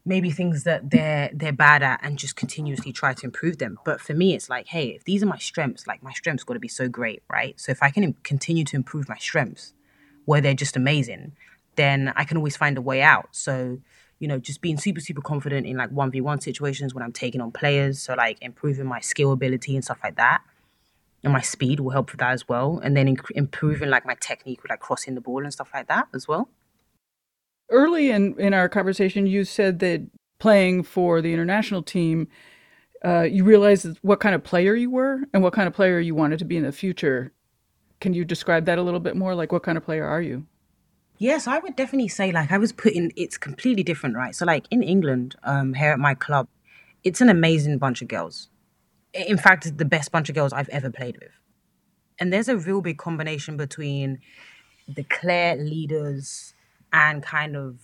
maybe 0.04 0.30
things 0.30 0.64
that 0.64 0.90
they're 0.90 1.30
they're 1.32 1.52
bad 1.52 1.82
at 1.82 2.00
and 2.02 2.18
just 2.18 2.36
continuously 2.36 2.92
try 2.92 3.14
to 3.14 3.24
improve 3.24 3.58
them. 3.58 3.78
But 3.84 4.00
for 4.00 4.14
me, 4.14 4.34
it's 4.34 4.48
like, 4.48 4.68
hey, 4.68 4.88
if 4.88 5.04
these 5.04 5.22
are 5.22 5.26
my 5.26 5.38
strengths, 5.38 5.86
like 5.86 6.02
my 6.02 6.12
strengths 6.12 6.44
got 6.44 6.54
to 6.54 6.60
be 6.60 6.68
so 6.68 6.88
great, 6.88 7.22
right? 7.30 7.58
So 7.60 7.72
if 7.72 7.82
I 7.82 7.90
can 7.90 8.14
continue 8.22 8.64
to 8.64 8.76
improve 8.76 9.08
my 9.08 9.18
strengths, 9.18 9.74
where 10.24 10.40
they're 10.40 10.54
just 10.54 10.76
amazing, 10.76 11.32
then 11.76 12.12
I 12.16 12.24
can 12.24 12.36
always 12.36 12.56
find 12.56 12.76
a 12.78 12.82
way 12.82 13.02
out. 13.02 13.28
So 13.32 13.78
you 14.18 14.28
know, 14.28 14.38
just 14.38 14.60
being 14.60 14.78
super 14.78 15.00
super 15.00 15.20
confident 15.20 15.66
in 15.66 15.76
like 15.76 15.90
one 15.90 16.10
v 16.10 16.20
one 16.20 16.40
situations 16.40 16.94
when 16.94 17.02
I'm 17.02 17.12
taking 17.12 17.40
on 17.40 17.52
players. 17.52 18.00
So 18.00 18.14
like 18.14 18.38
improving 18.40 18.86
my 18.86 19.00
skill 19.00 19.32
ability 19.32 19.74
and 19.74 19.84
stuff 19.84 19.98
like 20.02 20.16
that 20.16 20.42
and 21.24 21.32
my 21.32 21.40
speed 21.40 21.80
will 21.80 21.90
help 21.90 22.10
with 22.10 22.20
that 22.20 22.32
as 22.32 22.48
well. 22.48 22.80
And 22.82 22.96
then 22.96 23.16
inc- 23.16 23.30
improving 23.32 23.90
like 23.90 24.04
my 24.04 24.16
technique 24.20 24.62
with 24.62 24.70
like 24.70 24.80
crossing 24.80 25.14
the 25.14 25.20
ball 25.20 25.42
and 25.42 25.52
stuff 25.52 25.70
like 25.72 25.88
that 25.88 26.08
as 26.14 26.26
well. 26.26 26.48
Early 27.72 28.10
in, 28.10 28.38
in 28.38 28.54
our 28.54 28.68
conversation, 28.68 29.26
you 29.26 29.44
said 29.44 29.78
that 29.80 30.06
playing 30.38 30.84
for 30.84 31.20
the 31.20 31.32
international 31.32 31.82
team, 31.82 32.28
uh, 33.04 33.22
you 33.22 33.44
realized 33.44 33.98
what 34.02 34.20
kind 34.20 34.34
of 34.34 34.44
player 34.44 34.74
you 34.74 34.90
were 34.90 35.20
and 35.32 35.42
what 35.42 35.52
kind 35.52 35.66
of 35.66 35.74
player 35.74 35.98
you 35.98 36.14
wanted 36.14 36.38
to 36.38 36.44
be 36.44 36.56
in 36.56 36.62
the 36.62 36.72
future. 36.72 37.32
Can 38.00 38.14
you 38.14 38.24
describe 38.24 38.66
that 38.66 38.78
a 38.78 38.82
little 38.82 39.00
bit 39.00 39.16
more? 39.16 39.34
Like, 39.34 39.52
what 39.52 39.62
kind 39.62 39.78
of 39.78 39.84
player 39.84 40.04
are 40.04 40.22
you? 40.22 40.46
Yes, 41.18 41.46
I 41.46 41.58
would 41.58 41.76
definitely 41.76 42.08
say 42.08 42.32
like 42.32 42.50
I 42.50 42.58
was 42.58 42.72
put 42.72 42.92
in. 42.94 43.12
It's 43.16 43.38
completely 43.38 43.82
different, 43.82 44.16
right? 44.16 44.34
So 44.34 44.44
like 44.44 44.66
in 44.70 44.82
England, 44.82 45.36
um, 45.44 45.74
here 45.74 45.92
at 45.92 45.98
my 45.98 46.14
club, 46.14 46.48
it's 47.04 47.20
an 47.20 47.28
amazing 47.28 47.78
bunch 47.78 48.02
of 48.02 48.08
girls 48.08 48.48
in 49.14 49.36
fact, 49.36 49.76
the 49.76 49.84
best 49.84 50.10
bunch 50.10 50.28
of 50.28 50.34
girls 50.34 50.52
I've 50.52 50.68
ever 50.70 50.90
played 50.90 51.18
with. 51.20 51.32
And 52.18 52.32
there's 52.32 52.48
a 52.48 52.56
real 52.56 52.80
big 52.80 52.98
combination 52.98 53.56
between 53.56 54.18
the 54.88 55.04
clear 55.04 55.56
leaders 55.56 56.51
and 56.92 57.22
kind 57.22 57.56
of 57.56 57.80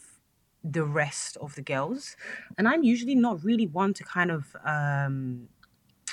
the 0.64 0.84
rest 0.84 1.36
of 1.38 1.54
the 1.54 1.62
girls. 1.62 2.16
And 2.56 2.68
I'm 2.68 2.82
usually 2.82 3.14
not 3.14 3.42
really 3.44 3.66
one 3.66 3.94
to 3.94 4.04
kind 4.04 4.30
of 4.30 4.54
um, 4.64 5.48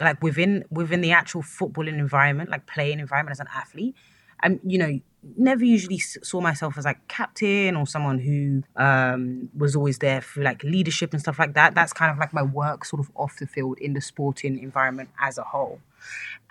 like 0.02 0.22
within 0.22 0.66
within 0.70 1.02
the 1.02 1.12
actual 1.12 1.42
footballing 1.42 2.00
environment, 2.00 2.50
like 2.50 2.68
playing 2.68 3.00
environment 3.00 3.32
as 3.34 3.40
an 3.40 3.48
athlete. 3.54 3.96
I'm 4.42 4.60
you 4.64 4.78
know 4.78 5.00
never 5.38 5.66
usually 5.66 5.98
saw 5.98 6.40
myself 6.40 6.78
as 6.78 6.86
like 6.86 7.08
captain 7.08 7.76
or 7.76 7.88
someone 7.88 8.20
who 8.20 8.62
um, 8.76 9.50
was 9.58 9.76
always 9.76 9.98
there 9.98 10.22
for 10.22 10.44
like 10.44 10.64
leadership 10.64 11.14
and 11.14 11.22
stuff 11.22 11.40
like 11.40 11.54
that. 11.54 11.74
That's 11.74 11.94
kind 11.94 12.12
of 12.12 12.20
like 12.20 12.34
my 12.34 12.44
work 12.44 12.86
sort 12.86 13.00
of 13.00 13.10
off 13.16 13.38
the 13.40 13.48
field 13.48 13.80
in 13.80 13.94
the 13.94 14.02
sporting 14.02 14.60
environment 14.60 15.10
as 15.20 15.38
a 15.38 15.44
whole. 15.44 15.80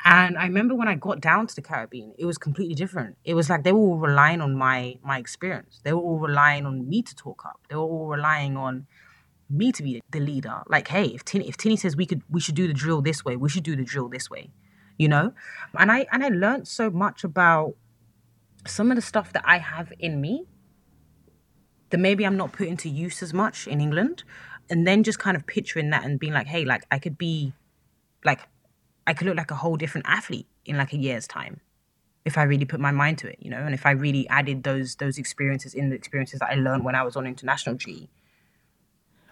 And 0.04 0.36
I 0.36 0.44
remember 0.44 0.74
when 0.74 0.88
I 0.88 0.96
got 0.96 1.20
down 1.20 1.46
to 1.46 1.54
the 1.54 1.62
Caribbean, 1.62 2.12
it 2.18 2.26
was 2.26 2.36
completely 2.36 2.74
different. 2.74 3.16
It 3.24 3.34
was 3.34 3.48
like 3.48 3.64
they 3.64 3.72
were 3.72 3.78
all 3.78 3.96
relying 3.96 4.40
on 4.40 4.54
my 4.54 4.98
my 5.02 5.18
experience. 5.18 5.80
They 5.82 5.92
were 5.92 6.00
all 6.00 6.18
relying 6.18 6.66
on 6.66 6.88
me 6.88 7.02
to 7.02 7.14
talk 7.14 7.44
up. 7.46 7.60
They 7.68 7.76
were 7.76 7.82
all 7.82 8.06
relying 8.06 8.56
on 8.56 8.86
me 9.48 9.72
to 9.72 9.82
be 9.82 10.02
the 10.10 10.20
leader. 10.20 10.62
Like, 10.68 10.88
hey, 10.88 11.06
if 11.06 11.24
Tini, 11.24 11.48
if 11.48 11.56
Tini 11.56 11.76
says 11.76 11.96
we 11.96 12.06
could 12.06 12.22
we 12.28 12.40
should 12.40 12.54
do 12.54 12.66
the 12.66 12.74
drill 12.74 13.00
this 13.00 13.24
way, 13.24 13.36
we 13.36 13.48
should 13.48 13.62
do 13.62 13.76
the 13.76 13.84
drill 13.84 14.08
this 14.08 14.28
way. 14.28 14.50
You 14.98 15.08
know? 15.08 15.32
And 15.78 15.90
I 15.90 16.06
and 16.12 16.22
I 16.22 16.28
learned 16.28 16.68
so 16.68 16.90
much 16.90 17.24
about 17.24 17.74
some 18.66 18.90
of 18.90 18.96
the 18.96 19.02
stuff 19.02 19.32
that 19.32 19.42
I 19.46 19.58
have 19.58 19.92
in 19.98 20.20
me 20.20 20.46
that 21.90 21.98
maybe 21.98 22.24
I'm 22.26 22.36
not 22.36 22.52
putting 22.52 22.76
to 22.78 22.88
use 22.88 23.22
as 23.22 23.32
much 23.32 23.66
in 23.66 23.80
England. 23.80 24.24
And 24.70 24.86
then 24.86 25.02
just 25.02 25.18
kind 25.18 25.36
of 25.36 25.46
picturing 25.46 25.90
that 25.90 26.04
and 26.04 26.18
being 26.18 26.32
like, 26.32 26.46
hey, 26.46 26.64
like 26.64 26.84
I 26.90 26.98
could 26.98 27.18
be 27.18 27.52
like 28.24 28.40
I 29.06 29.14
could 29.14 29.26
look 29.26 29.36
like 29.36 29.50
a 29.50 29.56
whole 29.56 29.76
different 29.76 30.06
athlete 30.08 30.46
in 30.64 30.76
like 30.76 30.92
a 30.92 30.96
year's 30.96 31.26
time 31.26 31.60
if 32.24 32.38
I 32.38 32.42
really 32.44 32.64
put 32.64 32.80
my 32.80 32.90
mind 32.90 33.18
to 33.18 33.28
it, 33.28 33.38
you 33.40 33.50
know, 33.50 33.58
and 33.58 33.74
if 33.74 33.84
I 33.84 33.90
really 33.90 34.28
added 34.28 34.62
those 34.62 34.96
those 34.96 35.18
experiences 35.18 35.74
in 35.74 35.90
the 35.90 35.96
experiences 35.96 36.40
that 36.40 36.50
I 36.50 36.54
learned 36.54 36.84
when 36.84 36.94
I 36.94 37.02
was 37.02 37.16
on 37.16 37.26
international 37.26 37.76
G. 37.76 38.08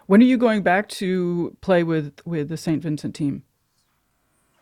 When 0.05 0.21
are 0.21 0.25
you 0.25 0.37
going 0.37 0.63
back 0.63 0.89
to 0.89 1.57
play 1.61 1.83
with 1.83 2.19
with 2.25 2.49
the 2.49 2.57
St. 2.57 2.81
Vincent 2.81 3.15
team? 3.15 3.43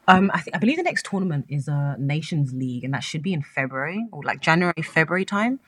Um, 0.07 0.31
I, 0.33 0.41
th- 0.41 0.55
I 0.55 0.57
believe 0.57 0.77
the 0.77 0.83
next 0.83 1.05
tournament 1.05 1.45
is 1.47 1.67
a 1.67 1.95
Nations 1.99 2.53
League, 2.53 2.83
and 2.83 2.93
that 2.93 3.03
should 3.03 3.21
be 3.21 3.33
in 3.33 3.41
February 3.41 4.07
or 4.11 4.23
like 4.23 4.41
January, 4.41 4.81
February 4.81 5.25
time. 5.25 5.59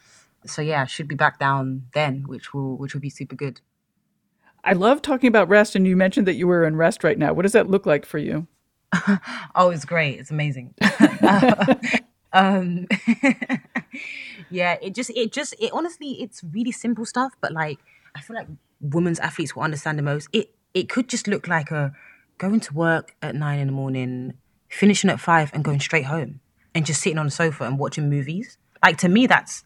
So 0.45 0.61
yeah, 0.61 0.85
should 0.85 1.07
be 1.07 1.15
back 1.15 1.39
down 1.39 1.83
then, 1.93 2.23
which 2.27 2.53
will 2.53 2.77
which 2.77 2.93
will 2.93 3.01
be 3.01 3.09
super 3.09 3.35
good. 3.35 3.61
I 4.63 4.73
love 4.73 5.01
talking 5.01 5.27
about 5.27 5.49
rest, 5.49 5.75
and 5.75 5.85
you 5.85 5.97
mentioned 5.97 6.27
that 6.27 6.35
you 6.35 6.47
were 6.47 6.63
in 6.63 6.77
rest 6.77 7.03
right 7.03 7.17
now. 7.17 7.33
What 7.33 7.41
does 7.43 7.51
that 7.51 7.69
look 7.69 7.85
like 7.85 8.05
for 8.05 8.17
you? 8.17 8.47
oh, 9.55 9.69
it's 9.69 9.85
great. 9.85 10.19
It's 10.19 10.31
amazing. 10.31 10.73
um, 12.33 12.87
yeah, 14.49 14.77
it 14.81 14.95
just 14.95 15.09
it 15.11 15.31
just 15.31 15.55
it 15.59 15.71
honestly 15.73 16.21
it's 16.21 16.43
really 16.43 16.71
simple 16.71 17.05
stuff, 17.05 17.33
but 17.41 17.51
like 17.51 17.79
I 18.15 18.21
feel 18.21 18.35
like 18.35 18.47
women's 18.81 19.19
athletes 19.19 19.55
will 19.55 19.63
understand 19.63 19.97
the 19.97 20.03
most. 20.03 20.29
It 20.33 20.53
it 20.73 20.89
could 20.89 21.09
just 21.09 21.27
look 21.27 21.47
like 21.47 21.71
a 21.71 21.93
going 22.37 22.59
to 22.59 22.73
work 22.73 23.15
at 23.21 23.35
nine 23.35 23.59
in 23.59 23.67
the 23.67 23.73
morning, 23.73 24.33
finishing 24.69 25.09
at 25.09 25.19
five, 25.19 25.51
and 25.53 25.63
going 25.63 25.79
straight 25.79 26.05
home, 26.05 26.39
and 26.73 26.85
just 26.85 27.01
sitting 27.01 27.17
on 27.17 27.25
the 27.25 27.31
sofa 27.31 27.65
and 27.65 27.79
watching 27.79 28.09
movies. 28.09 28.57
Like 28.83 28.97
to 28.99 29.09
me, 29.09 29.27
that's 29.27 29.63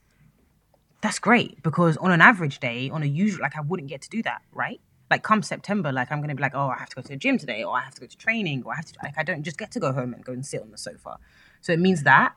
that's 1.02 1.20
great 1.20 1.62
because 1.64 1.98
on 1.98 2.12
an 2.12 2.22
average 2.22 2.60
day, 2.60 2.90
on 2.90 3.04
a 3.04 3.06
usual, 3.06 3.42
like 3.42 3.58
I 3.58 3.62
wouldn't 3.62 3.90
get 3.90 4.02
to 4.04 4.10
do 4.10 4.24
that, 4.24 4.42
right? 4.52 4.80
Like 5.10 5.24
come 5.24 5.42
September, 5.42 5.92
like 5.92 6.12
I'm 6.12 6.22
gonna 6.22 6.36
be 6.36 6.42
like, 6.42 6.56
oh, 6.56 6.68
I 6.68 6.78
have 6.78 6.90
to 6.90 6.96
go 6.98 7.02
to 7.02 7.08
the 7.10 7.16
gym 7.16 7.38
today, 7.38 7.64
or 7.64 7.78
I 7.78 7.82
have 7.82 7.96
to 7.96 8.02
go 8.02 8.08
to 8.08 8.18
training, 8.18 8.64
or 8.66 8.74
I 8.74 8.76
have 8.78 8.86
to 8.86 8.94
like 9.04 9.14
I 9.18 9.24
don't 9.24 9.44
just 9.44 9.58
get 9.58 9.72
to 9.72 9.80
go 9.80 9.94
home 9.94 10.14
and 10.14 10.24
go 10.24 10.34
and 10.34 10.46
sit 10.46 10.62
on 10.62 10.72
the 10.72 10.78
sofa. 10.78 11.18
So 11.62 11.74
it 11.74 11.80
means 11.80 12.04
that. 12.04 12.34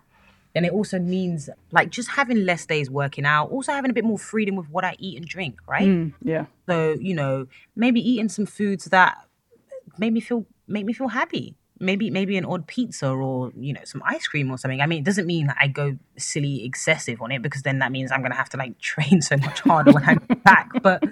Then 0.55 0.65
it 0.65 0.73
also 0.73 0.99
means 0.99 1.49
like 1.71 1.91
just 1.91 2.11
having 2.11 2.45
less 2.45 2.67
days 2.67 2.91
working 2.91 3.25
out, 3.25 3.51
also 3.51 3.73
having 3.73 3.91
a 3.91 3.95
bit 3.95 4.05
more 4.05 4.19
freedom 4.19 4.57
with 4.57 4.69
what 4.69 4.85
I 4.85 4.97
eat 4.99 5.17
and 5.17 5.27
drink, 5.27 5.61
right? 5.69 5.87
Mm, 5.87 6.13
yeah. 6.23 6.47
So, 6.69 6.97
you 7.01 7.15
know, 7.15 7.47
maybe 7.77 8.01
eating 8.01 8.29
some 8.29 8.47
foods 8.47 8.87
that 8.87 9.17
made 9.97 10.13
me 10.13 10.21
feel 10.21 10.47
make 10.67 10.85
me 10.85 10.93
feel 10.93 11.09
happy 11.09 11.57
maybe 11.81 12.11
maybe 12.11 12.37
an 12.37 12.45
odd 12.45 12.67
pizza 12.67 13.09
or 13.09 13.51
you 13.57 13.73
know 13.73 13.81
some 13.85 14.03
ice 14.05 14.29
cream 14.29 14.51
or 14.51 14.59
something. 14.59 14.81
I 14.81 14.87
mean, 14.87 15.01
it 15.01 15.05
doesn't 15.05 15.27
mean 15.27 15.47
that 15.47 15.57
I 15.59 15.67
go 15.67 15.97
silly 16.17 16.65
excessive 16.65 17.21
on 17.23 17.33
it 17.33 17.43
because 17.43 17.63
then 17.63 17.79
that 17.79 17.91
means 17.91 18.13
I'm 18.13 18.23
gonna 18.23 18.35
have 18.37 18.51
to 18.51 18.57
like 18.57 18.79
train 18.81 19.23
so 19.23 19.37
much 19.39 19.61
harder 19.61 19.93
when 19.93 20.05
I'm 20.05 20.19
back. 20.45 20.71
But 20.83 21.03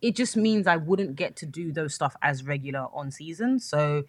it 0.00 0.14
just 0.14 0.36
means 0.36 0.66
I 0.66 0.76
wouldn't 0.76 1.16
get 1.16 1.36
to 1.36 1.46
do 1.46 1.72
those 1.72 1.94
stuff 1.94 2.16
as 2.22 2.44
regular 2.44 2.86
on 2.92 3.10
season. 3.10 3.58
So 3.58 4.04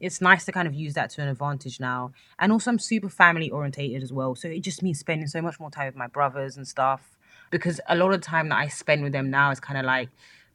it's 0.00 0.20
nice 0.20 0.44
to 0.46 0.52
kind 0.52 0.66
of 0.66 0.74
use 0.74 0.94
that 0.94 1.10
to 1.10 1.22
an 1.22 1.28
advantage 1.28 1.80
now. 1.80 2.12
And 2.38 2.50
also 2.52 2.70
I'm 2.70 2.78
super 2.78 3.08
family 3.08 3.50
orientated 3.50 4.02
as 4.02 4.12
well. 4.12 4.34
So 4.34 4.48
it 4.48 4.60
just 4.60 4.82
means 4.82 4.98
spending 4.98 5.26
so 5.26 5.42
much 5.42 5.60
more 5.60 5.70
time 5.70 5.86
with 5.86 5.96
my 5.96 6.06
brothers 6.06 6.56
and 6.56 6.66
stuff. 6.66 7.16
Because 7.50 7.80
a 7.88 7.94
lot 7.94 8.12
of 8.12 8.20
time 8.20 8.48
that 8.48 8.58
I 8.58 8.68
spend 8.68 9.02
with 9.02 9.12
them 9.12 9.30
now 9.30 9.50
is 9.50 9.60
kind 9.60 9.78
of 9.78 9.84
like 9.84 10.08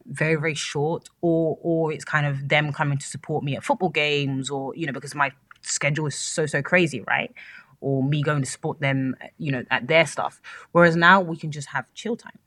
very 0.06 0.36
very 0.36 0.54
short 0.54 1.08
or 1.20 1.58
or 1.62 1.92
it's 1.92 2.04
kind 2.04 2.26
of 2.26 2.48
them 2.48 2.72
coming 2.72 2.98
to 2.98 3.06
support 3.06 3.44
me 3.44 3.56
at 3.56 3.62
football 3.62 3.90
games 3.90 4.50
or 4.50 4.74
you 4.74 4.86
know 4.86 4.92
because 4.92 5.14
my 5.14 5.30
schedule 5.62 6.06
is 6.06 6.14
so 6.14 6.46
so 6.46 6.62
crazy 6.62 7.02
right 7.02 7.32
or 7.80 8.02
me 8.02 8.22
going 8.22 8.42
to 8.42 8.50
support 8.50 8.80
them 8.80 9.14
you 9.38 9.52
know 9.52 9.62
at 9.70 9.86
their 9.86 10.06
stuff 10.06 10.40
whereas 10.72 10.96
now 10.96 11.20
we 11.20 11.36
can 11.36 11.50
just 11.52 11.68
have 11.68 11.84
chill 11.94 12.16
time 12.16 12.38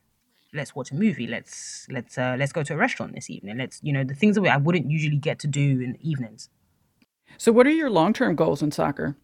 let's 0.54 0.74
watch 0.74 0.90
a 0.90 0.94
movie 0.94 1.26
let's 1.26 1.86
let's 1.90 2.16
uh, 2.16 2.36
let's 2.38 2.52
go 2.52 2.62
to 2.62 2.74
a 2.74 2.76
restaurant 2.76 3.14
this 3.14 3.28
evening 3.28 3.58
let's 3.58 3.80
you 3.82 3.92
know 3.92 4.04
the 4.04 4.14
things 4.14 4.36
that 4.36 4.46
i 4.46 4.56
wouldn't 4.56 4.90
usually 4.90 5.16
get 5.16 5.38
to 5.38 5.46
do 5.46 5.80
in 5.80 5.98
evenings 6.00 6.48
so 7.38 7.50
what 7.52 7.66
are 7.66 7.70
your 7.70 7.90
long-term 7.90 8.36
goals 8.36 8.62
in 8.62 8.70
soccer 8.70 9.16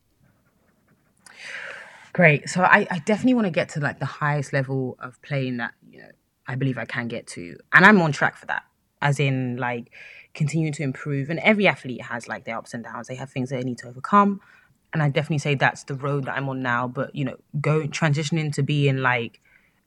great 2.13 2.49
so 2.49 2.63
i, 2.63 2.87
I 2.91 2.99
definitely 2.99 3.35
want 3.35 3.47
to 3.47 3.53
get 3.53 3.69
to 3.71 3.81
like 3.81 3.99
the 3.99 4.07
highest 4.07 4.53
level 4.53 4.97
of 4.99 5.21
playing 5.23 5.59
that 5.59 5.75
you 5.89 6.01
know 6.01 6.11
I 6.51 6.57
believe 6.57 6.79
I 6.79 6.85
can 6.85 7.07
get 7.07 7.29
to. 7.29 7.57
And 7.73 7.85
I'm 7.85 8.03
on 8.03 8.11
track 8.11 8.37
for 8.37 8.47
that, 8.47 8.65
as 9.01 9.21
in 9.21 9.57
like 9.57 9.93
continuing 10.35 10.73
to 10.73 10.83
improve. 10.83 11.31
And 11.31 11.39
every 11.39 11.69
athlete 11.69 12.03
has 12.03 12.27
like 12.27 12.45
their 12.45 12.59
ups 12.59 12.75
and 12.75 12.83
downs. 12.83 13.07
They 13.07 13.15
have 13.15 13.31
things 13.31 13.51
that 13.51 13.57
they 13.59 13.63
need 13.63 13.79
to 13.79 13.89
overcome. 13.89 14.41
And 14.93 15.01
I 15.01 15.11
definitely 15.11 15.39
say 15.39 15.55
that's 15.55 15.85
the 15.85 15.95
road 15.95 16.25
that 16.25 16.37
I'm 16.37 16.49
on 16.49 16.61
now. 16.61 16.89
But, 16.89 17.15
you 17.15 17.25
know, 17.25 17.37
going 17.61 17.91
transitioning 17.91 18.53
to 18.55 18.65
being 18.65 18.97
like 18.99 19.41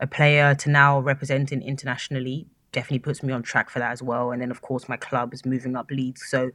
a 0.04 0.08
player 0.08 0.54
to 0.56 0.70
now 0.70 1.00
representing 1.00 1.62
internationally 1.64 2.46
definitely 2.72 3.00
puts 3.00 3.24
me 3.24 3.32
on 3.32 3.42
track 3.42 3.70
for 3.70 3.80
that 3.80 3.92
as 3.92 4.04
well. 4.04 4.32
And 4.32 4.42
then, 4.42 4.52
of 4.52 4.62
course, 4.62 4.90
my 4.90 4.98
club 4.98 5.34
is 5.34 5.46
moving 5.46 5.76
up 5.76 5.90
leagues. 5.90 6.28
So, 6.30 6.52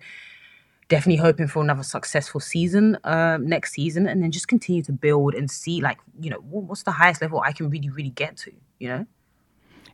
definitely 0.88 1.16
hoping 1.16 1.46
for 1.46 1.62
another 1.62 1.82
successful 1.82 2.40
season 2.40 2.96
um, 3.04 3.46
next 3.46 3.72
season 3.72 4.06
and 4.06 4.22
then 4.22 4.30
just 4.30 4.48
continue 4.48 4.82
to 4.82 4.92
build 4.92 5.34
and 5.34 5.50
see 5.50 5.82
like 5.82 5.98
you 6.18 6.30
know 6.30 6.38
what's 6.38 6.84
the 6.84 6.92
highest 6.92 7.20
level 7.20 7.42
i 7.44 7.52
can 7.52 7.68
really 7.68 7.90
really 7.90 8.08
get 8.08 8.38
to 8.38 8.50
you 8.78 8.88
know 8.88 9.06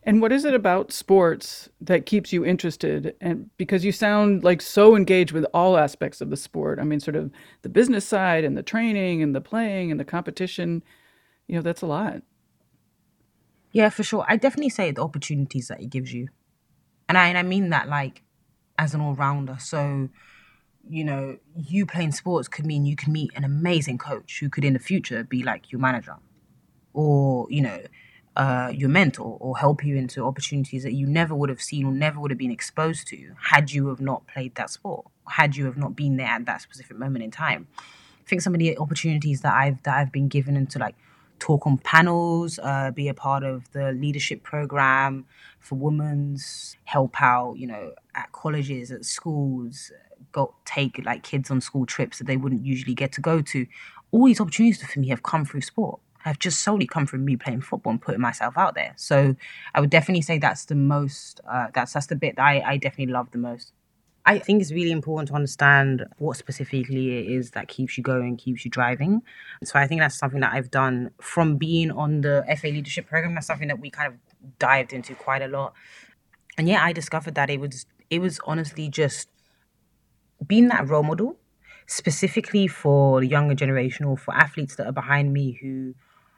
and 0.07 0.21
what 0.21 0.33
is 0.33 0.45
it 0.45 0.55
about 0.55 0.93
sports 0.93 1.71
that 1.81 2.05
keeps 2.05 2.31
you 2.33 2.45
interested? 2.45 3.17
And 3.23 3.49
because 3.57 3.85
you 3.87 3.93
sound 3.93 4.45
like 4.45 4.61
so 4.61 4.97
engaged 4.97 5.33
with 5.33 5.47
all 5.55 5.79
aspects 5.79 6.21
of 6.21 6.29
the 6.29 6.37
sport. 6.37 6.79
I 6.79 6.85
mean, 6.85 7.01
sort 7.01 7.17
of 7.17 7.31
the 7.63 7.71
business 7.71 8.07
side 8.07 8.45
and 8.45 8.57
the 8.57 8.63
training 8.63 9.23
and 9.23 9.35
the 9.35 9.41
playing 9.41 9.91
and 9.91 9.99
the 9.99 10.05
competition. 10.05 10.83
You 11.49 11.57
know, 11.57 11.63
that's 11.63 11.81
a 11.81 11.87
lot. 11.87 12.21
Yeah, 13.75 13.89
for 13.89 14.05
sure. 14.05 14.25
I 14.29 14.37
definitely 14.37 14.70
say 14.70 14.93
the 14.93 15.03
opportunities 15.03 15.66
that 15.66 15.81
it 15.81 15.91
gives 15.91 16.14
you. 16.14 16.29
And 17.09 17.18
I 17.18 17.27
and 17.27 17.37
I 17.37 17.43
mean 17.43 17.70
that 17.70 17.89
like 17.89 18.22
as 18.79 18.95
an 18.95 19.01
all 19.01 19.14
rounder. 19.14 19.57
So, 19.59 20.09
you 20.89 21.05
know, 21.05 21.39
you 21.57 21.85
playing 21.85 22.12
sports 22.12 22.47
could 22.47 22.64
mean 22.64 22.87
you 22.87 22.95
can 22.95 23.12
meet 23.12 23.33
an 23.35 23.43
amazing 23.43 23.99
coach 23.99 24.39
who 24.39 24.49
could 24.49 24.64
in 24.64 24.75
the 24.75 24.79
future 24.79 25.25
be 25.25 25.43
like 25.43 25.72
your 25.72 25.81
manager. 25.81 26.16
Or, 26.93 27.49
you 27.51 27.62
know, 27.62 27.81
uh, 28.37 28.70
your 28.72 28.89
mentor 28.89 29.37
or 29.41 29.59
help 29.59 29.85
you 29.85 29.97
into 29.97 30.25
opportunities 30.25 30.85
that 30.85 30.93
you 30.93 31.07
never 31.09 31.35
would 31.35 31.49
have 31.49 31.61
seen 31.61 31.85
or 31.85 31.93
never 31.93 32.20
would 32.20 32.31
have 32.31 32.39
been 32.39 32.53
exposed 32.53 33.09
to 33.09 33.35
had 33.51 33.72
you 33.72 33.89
have 33.89 34.01
not 34.01 34.25
played 34.29 34.55
that 34.55 34.70
sport, 34.70 35.05
had 35.27 35.57
you 35.57 35.64
have 35.64 35.77
not 35.77 35.97
been 35.97 36.16
there 36.16 36.29
at 36.29 36.47
that 36.47 36.61
specific 36.61 36.97
moment 36.97 37.25
in 37.25 37.33
time. 37.33 37.66
I 37.79 38.29
think 38.29 38.41
some 38.41 38.55
of 38.55 38.61
the 38.61 38.79
opportunities 38.79 39.41
that 39.41 39.53
I've 39.53 39.83
that 39.83 39.97
I've 39.97 40.12
been 40.12 40.29
given 40.29 40.57
into 40.57 40.79
like 40.79 40.95
talk 41.39 41.66
on 41.66 41.78
panels, 41.78 42.59
uh, 42.62 42.91
be 42.91 43.09
a 43.09 43.14
part 43.14 43.43
of 43.43 43.70
the 43.72 43.93
leadership 43.93 44.43
program 44.43 45.26
for 45.59 45.76
women's, 45.76 46.76
help 46.85 47.20
out, 47.20 47.55
you 47.55 47.66
know, 47.66 47.93
at 48.14 48.30
colleges, 48.32 48.91
at 48.91 49.05
schools, 49.05 49.93
go 50.32 50.55
take 50.64 51.05
like 51.05 51.22
kids 51.22 51.51
on 51.51 51.61
school 51.61 51.87
trips 51.87 52.18
that 52.18 52.26
they 52.26 52.37
wouldn't 52.37 52.64
usually 52.64 52.95
get 52.95 53.12
to 53.12 53.20
go 53.20 53.41
to. 53.41 53.66
All 54.11 54.26
these 54.26 54.41
opportunities 54.41 54.82
for 54.85 55.01
me 55.01 55.09
have 55.09 55.22
come 55.22 55.45
through 55.45 55.62
sport 55.62 56.01
have 56.24 56.39
just 56.39 56.62
solely 56.62 56.87
come 56.87 57.05
from 57.05 57.22
me 57.24 57.37
playing 57.37 57.61
football 57.61 57.91
and 57.91 58.01
putting 58.01 58.20
myself 58.20 58.57
out 58.57 58.74
there. 58.74 58.95
So 58.97 59.37
I 59.74 59.80
would 59.80 59.91
definitely 59.91 60.22
say 60.22 60.39
that's 60.39 60.64
the 60.64 60.74
most 60.74 61.41
uh, 61.47 61.66
that's 61.74 61.93
that's 61.93 62.07
the 62.07 62.16
bit 62.16 62.37
that 62.37 62.43
I, 62.43 62.62
I 62.64 62.76
definitely 62.78 63.12
love 63.12 63.30
the 63.30 63.39
most. 63.39 63.72
I 64.27 64.39
think 64.39 64.62
it's 64.62 64.72
really 64.72 64.91
important 64.91 65.29
to 65.29 65.35
understand 65.35 66.07
what 66.16 66.37
specifically 66.37 67.18
it 67.18 67.31
is 67.31 67.51
that 67.51 67.68
keeps 67.68 67.99
you 67.99 68.03
going, 68.03 68.37
keeps 68.39 68.64
you 68.64 68.70
driving. 68.70 69.22
So 69.64 69.79
I 69.79 69.87
think 69.87 70.01
that's 70.01 70.18
something 70.18 70.41
that 70.41 70.55
I've 70.55 70.70
done 70.70 71.11
from 71.20 71.57
being 71.57 71.91
on 71.91 72.22
the 72.22 72.45
FA 72.59 72.68
leadership 72.68 73.07
program. 73.07 73.35
That's 73.35 73.47
something 73.47 73.68
that 73.68 73.81
we 73.81 73.91
kind 73.91 74.12
of 74.12 74.18
dived 74.59 74.95
into 74.95 75.14
quite 75.14 75.43
a 75.43 75.49
lot. 75.49 75.75
And 76.57 76.68
yeah, 76.68 76.83
I 76.83 76.93
discovered 76.93 77.35
that 77.35 77.51
it 77.51 77.61
was 77.61 77.87
it 78.09 78.20
was 78.20 78.41
honestly 78.47 78.89
just 78.89 79.29
being 80.47 80.68
that 80.68 80.89
role 80.89 81.03
model 81.03 81.37
specifically 81.87 82.66
for 82.66 83.20
the 83.20 83.27
younger 83.27 83.55
generation 83.55 84.07
or 84.07 84.16
for 84.16 84.35
athletes 84.35 84.77
that 84.77 84.87
are 84.87 84.93
behind 84.93 85.33
me 85.33 85.59
who 85.61 85.95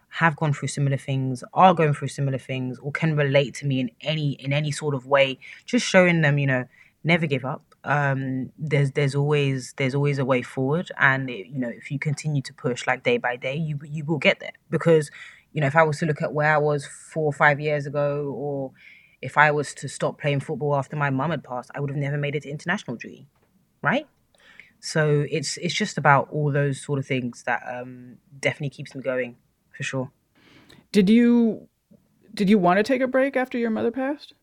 have 0.09 0.37
gone 0.37 0.53
through 0.53 0.69
similar 0.69 0.97
things, 0.97 1.45
are 1.53 1.75
going 1.75 1.93
through 1.93 2.09
similar 2.09 2.39
things, 2.39 2.79
or 2.79 2.91
can 2.91 3.17
relate 3.17 3.55
to 3.55 3.67
me 3.67 3.81
in 3.81 3.91
any 4.01 4.33
in 4.33 4.53
any 4.53 4.71
sort 4.71 4.95
of 4.95 5.07
way. 5.07 5.39
Just 5.67 5.87
showing 5.87 6.23
them, 6.23 6.39
you 6.39 6.47
know, 6.47 6.65
never 7.05 7.27
give 7.27 7.45
up. 7.45 7.66
Um, 7.87 8.51
there's 8.59 8.93
there's 8.93 9.15
always 9.15 9.73
there's 9.77 9.95
always 9.95 10.19
a 10.19 10.25
way 10.25 10.43
forward, 10.43 10.91
and 10.99 11.31
it, 11.31 11.47
you 11.47 11.59
know 11.59 11.69
if 11.69 11.91
you 11.91 11.99
continue 11.99 12.43
to 12.43 12.53
push 12.53 12.87
like 12.87 13.05
day 13.05 13.17
by 13.17 13.37
day, 13.37 13.55
you 13.55 13.79
you 13.85 14.05
will 14.05 14.19
get 14.19 14.41
there. 14.41 14.53
Because 14.71 15.11
you 15.53 15.61
know 15.61 15.69
if 15.69 15.77
I 15.77 15.85
was 15.85 15.99
to 16.01 16.07
look 16.07 16.21
at 16.21 16.33
where 16.35 16.53
I 16.53 16.59
was 16.59 16.87
four 16.87 17.25
or 17.25 17.33
five 17.33 17.61
years 17.61 17.87
ago, 17.87 18.35
or 18.37 18.73
if 19.23 19.39
I 19.39 19.51
was 19.53 19.73
to 19.75 19.89
stop 19.89 20.21
playing 20.21 20.41
football 20.41 20.75
after 20.77 20.97
my 20.97 21.11
mum 21.11 21.31
had 21.31 21.45
passed, 21.45 21.71
I 21.75 21.81
would 21.81 21.91
have 21.91 21.99
never 21.99 22.19
made 22.19 22.35
it 22.35 22.43
to 22.43 22.51
international 22.51 22.97
duty, 22.97 23.29
right? 23.83 24.07
So 24.81 25.25
it's 25.31 25.57
it's 25.59 25.75
just 25.75 25.97
about 25.97 26.29
all 26.31 26.53
those 26.53 26.83
sort 26.83 26.99
of 26.99 27.07
things 27.07 27.45
that 27.45 27.63
um, 27.69 28.19
definitely 28.39 28.71
keeps 28.71 28.95
me 28.95 29.03
going 29.03 29.37
for 29.71 29.83
sure. 29.83 30.11
Did 30.93 31.09
you 31.09 31.69
did 32.35 32.51
you 32.51 32.59
want 32.59 32.79
to 32.79 32.83
take 32.83 33.01
a 33.01 33.07
break 33.07 33.37
after 33.37 33.59
your 33.59 33.71
mother 33.71 33.91
passed? 33.91 34.35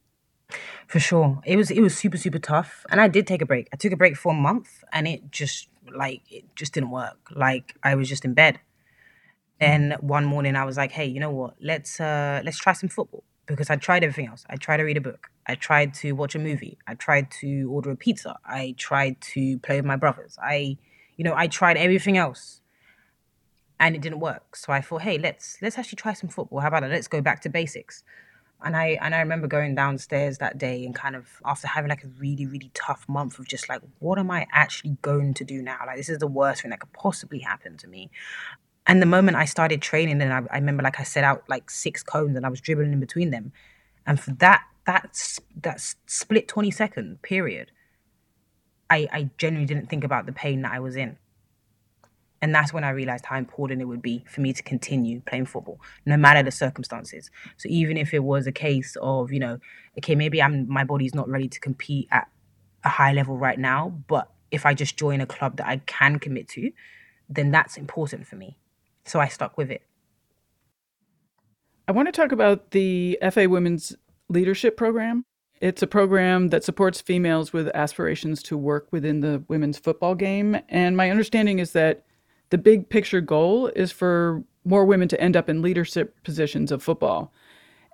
For 0.87 0.99
sure. 0.99 1.41
It 1.45 1.55
was 1.55 1.71
it 1.71 1.81
was 1.81 1.97
super 1.97 2.17
super 2.17 2.39
tough 2.39 2.85
and 2.89 3.01
I 3.01 3.07
did 3.07 3.27
take 3.27 3.41
a 3.41 3.45
break. 3.45 3.67
I 3.73 3.77
took 3.77 3.91
a 3.93 3.97
break 3.97 4.15
for 4.17 4.31
a 4.31 4.35
month 4.35 4.83
and 4.91 5.07
it 5.07 5.31
just 5.31 5.69
like 5.93 6.21
it 6.31 6.45
just 6.55 6.73
didn't 6.73 6.91
work. 6.91 7.17
Like 7.35 7.75
I 7.83 7.95
was 7.95 8.09
just 8.09 8.25
in 8.25 8.33
bed. 8.33 8.59
Then 9.59 9.95
one 10.01 10.25
morning 10.25 10.55
I 10.55 10.65
was 10.65 10.77
like, 10.77 10.91
"Hey, 10.91 11.05
you 11.05 11.19
know 11.19 11.31
what? 11.31 11.55
Let's 11.61 11.99
uh 11.99 12.41
let's 12.43 12.57
try 12.57 12.73
some 12.73 12.89
football." 12.89 13.23
Because 13.45 13.69
I 13.69 13.75
tried 13.75 14.03
everything 14.03 14.27
else. 14.27 14.45
I 14.49 14.55
tried 14.55 14.77
to 14.77 14.83
read 14.83 14.97
a 14.97 15.01
book. 15.01 15.29
I 15.45 15.55
tried 15.55 15.93
to 15.95 16.13
watch 16.13 16.33
a 16.33 16.39
movie. 16.39 16.77
I 16.87 16.93
tried 16.95 17.29
to 17.41 17.69
order 17.69 17.91
a 17.91 17.95
pizza. 17.95 18.37
I 18.45 18.73
tried 18.77 19.19
to 19.33 19.59
play 19.59 19.75
with 19.77 19.85
my 19.85 19.95
brothers. 19.97 20.37
I 20.41 20.77
you 21.17 21.23
know, 21.23 21.33
I 21.35 21.47
tried 21.47 21.77
everything 21.77 22.17
else 22.17 22.61
and 23.79 23.95
it 23.95 24.01
didn't 24.01 24.19
work. 24.19 24.55
So 24.55 24.71
I 24.73 24.81
thought, 24.81 25.01
hey, 25.01 25.17
let's 25.17 25.57
let's 25.61 25.77
actually 25.77 25.97
try 25.97 26.13
some 26.13 26.29
football. 26.29 26.59
How 26.59 26.67
about 26.69 26.83
it? 26.83 26.91
Let's 26.91 27.07
go 27.07 27.21
back 27.21 27.41
to 27.41 27.49
basics. 27.49 28.03
And 28.63 28.75
I 28.75 28.97
and 29.01 29.13
I 29.13 29.19
remember 29.19 29.47
going 29.47 29.75
downstairs 29.75 30.37
that 30.37 30.57
day 30.57 30.85
and 30.85 30.95
kind 30.95 31.15
of 31.15 31.27
after 31.45 31.67
having 31.67 31.89
like 31.89 32.03
a 32.03 32.07
really 32.19 32.45
really 32.45 32.71
tough 32.73 33.05
month 33.07 33.37
of 33.39 33.47
just 33.47 33.67
like 33.67 33.81
what 33.99 34.17
am 34.17 34.31
I 34.31 34.47
actually 34.51 34.97
going 35.01 35.33
to 35.35 35.43
do 35.43 35.61
now? 35.61 35.79
Like 35.85 35.97
this 35.97 36.09
is 36.09 36.19
the 36.19 36.27
worst 36.27 36.61
thing 36.61 36.71
that 36.71 36.79
could 36.79 36.93
possibly 36.93 37.39
happen 37.39 37.77
to 37.77 37.87
me. 37.87 38.09
And 38.85 39.01
the 39.01 39.05
moment 39.05 39.37
I 39.37 39.45
started 39.45 39.81
training, 39.81 40.21
and 40.21 40.33
I, 40.33 40.41
I 40.51 40.57
remember 40.57 40.83
like 40.83 40.99
I 40.99 41.03
set 41.03 41.23
out 41.23 41.43
like 41.47 41.69
six 41.69 42.03
cones 42.03 42.35
and 42.35 42.45
I 42.45 42.49
was 42.49 42.61
dribbling 42.61 42.91
in 42.91 42.99
between 42.99 43.31
them, 43.31 43.53
and 44.05 44.19
for 44.19 44.31
that 44.31 44.63
that 44.85 45.17
that 45.61 45.81
split 46.05 46.47
twenty 46.47 46.71
second 46.71 47.21
period, 47.21 47.71
I 48.89 49.07
I 49.11 49.29
genuinely 49.37 49.67
didn't 49.73 49.89
think 49.89 50.03
about 50.03 50.25
the 50.25 50.33
pain 50.33 50.61
that 50.63 50.73
I 50.73 50.79
was 50.79 50.95
in. 50.95 51.17
And 52.43 52.53
that's 52.53 52.73
when 52.73 52.83
I 52.83 52.89
realized 52.89 53.25
how 53.25 53.37
important 53.37 53.81
it 53.81 53.85
would 53.85 54.01
be 54.01 54.25
for 54.27 54.41
me 54.41 54.51
to 54.51 54.61
continue 54.61 55.21
playing 55.21 55.45
football, 55.45 55.79
no 56.05 56.17
matter 56.17 56.43
the 56.43 56.51
circumstances. 56.51 57.31
So 57.55 57.69
even 57.69 57.95
if 57.95 58.13
it 58.13 58.21
was 58.21 58.47
a 58.47 58.51
case 58.51 58.97
of, 59.01 59.31
you 59.31 59.39
know, 59.39 59.59
okay, 59.99 60.13
maybe 60.13 60.41
I'm 60.41 60.67
my 60.67 60.83
body's 60.83 61.15
not 61.15 61.29
ready 61.29 61.47
to 61.47 61.59
compete 61.61 62.09
at 62.11 62.27
a 62.83 62.89
high 62.89 63.13
level 63.13 63.37
right 63.37 63.57
now, 63.57 63.97
but 64.09 64.29
if 64.51 64.65
I 64.65 64.73
just 64.73 64.97
join 64.97 65.21
a 65.21 65.25
club 65.25 65.55
that 65.55 65.67
I 65.67 65.77
can 65.85 66.19
commit 66.19 66.49
to, 66.49 66.69
then 67.29 67.49
that's 67.49 67.77
important 67.77 68.27
for 68.27 68.35
me. 68.35 68.57
So 69.05 69.21
I 69.21 69.29
stuck 69.29 69.57
with 69.57 69.71
it. 69.71 69.83
I 71.87 71.93
want 71.93 72.09
to 72.09 72.11
talk 72.11 72.33
about 72.33 72.71
the 72.71 73.17
FA 73.31 73.47
Women's 73.47 73.95
Leadership 74.27 74.75
Program. 74.75 75.23
It's 75.61 75.81
a 75.81 75.87
program 75.87 76.49
that 76.49 76.65
supports 76.65 76.99
females 76.99 77.53
with 77.53 77.69
aspirations 77.69 78.43
to 78.43 78.57
work 78.57 78.89
within 78.91 79.21
the 79.21 79.45
women's 79.47 79.77
football 79.77 80.13
game. 80.13 80.57
And 80.67 80.97
my 80.97 81.09
understanding 81.09 81.59
is 81.59 81.71
that 81.71 82.03
the 82.53 82.57
big 82.59 82.87
picture 82.87 83.19
goal 83.19 83.65
is 83.75 83.91
for 83.91 84.43
more 84.63 84.85
women 84.85 85.07
to 85.07 85.19
end 85.19 85.35
up 85.35 85.49
in 85.49 85.63
leadership 85.63 86.23
positions 86.23 86.71
of 86.71 86.83
football. 86.83 87.33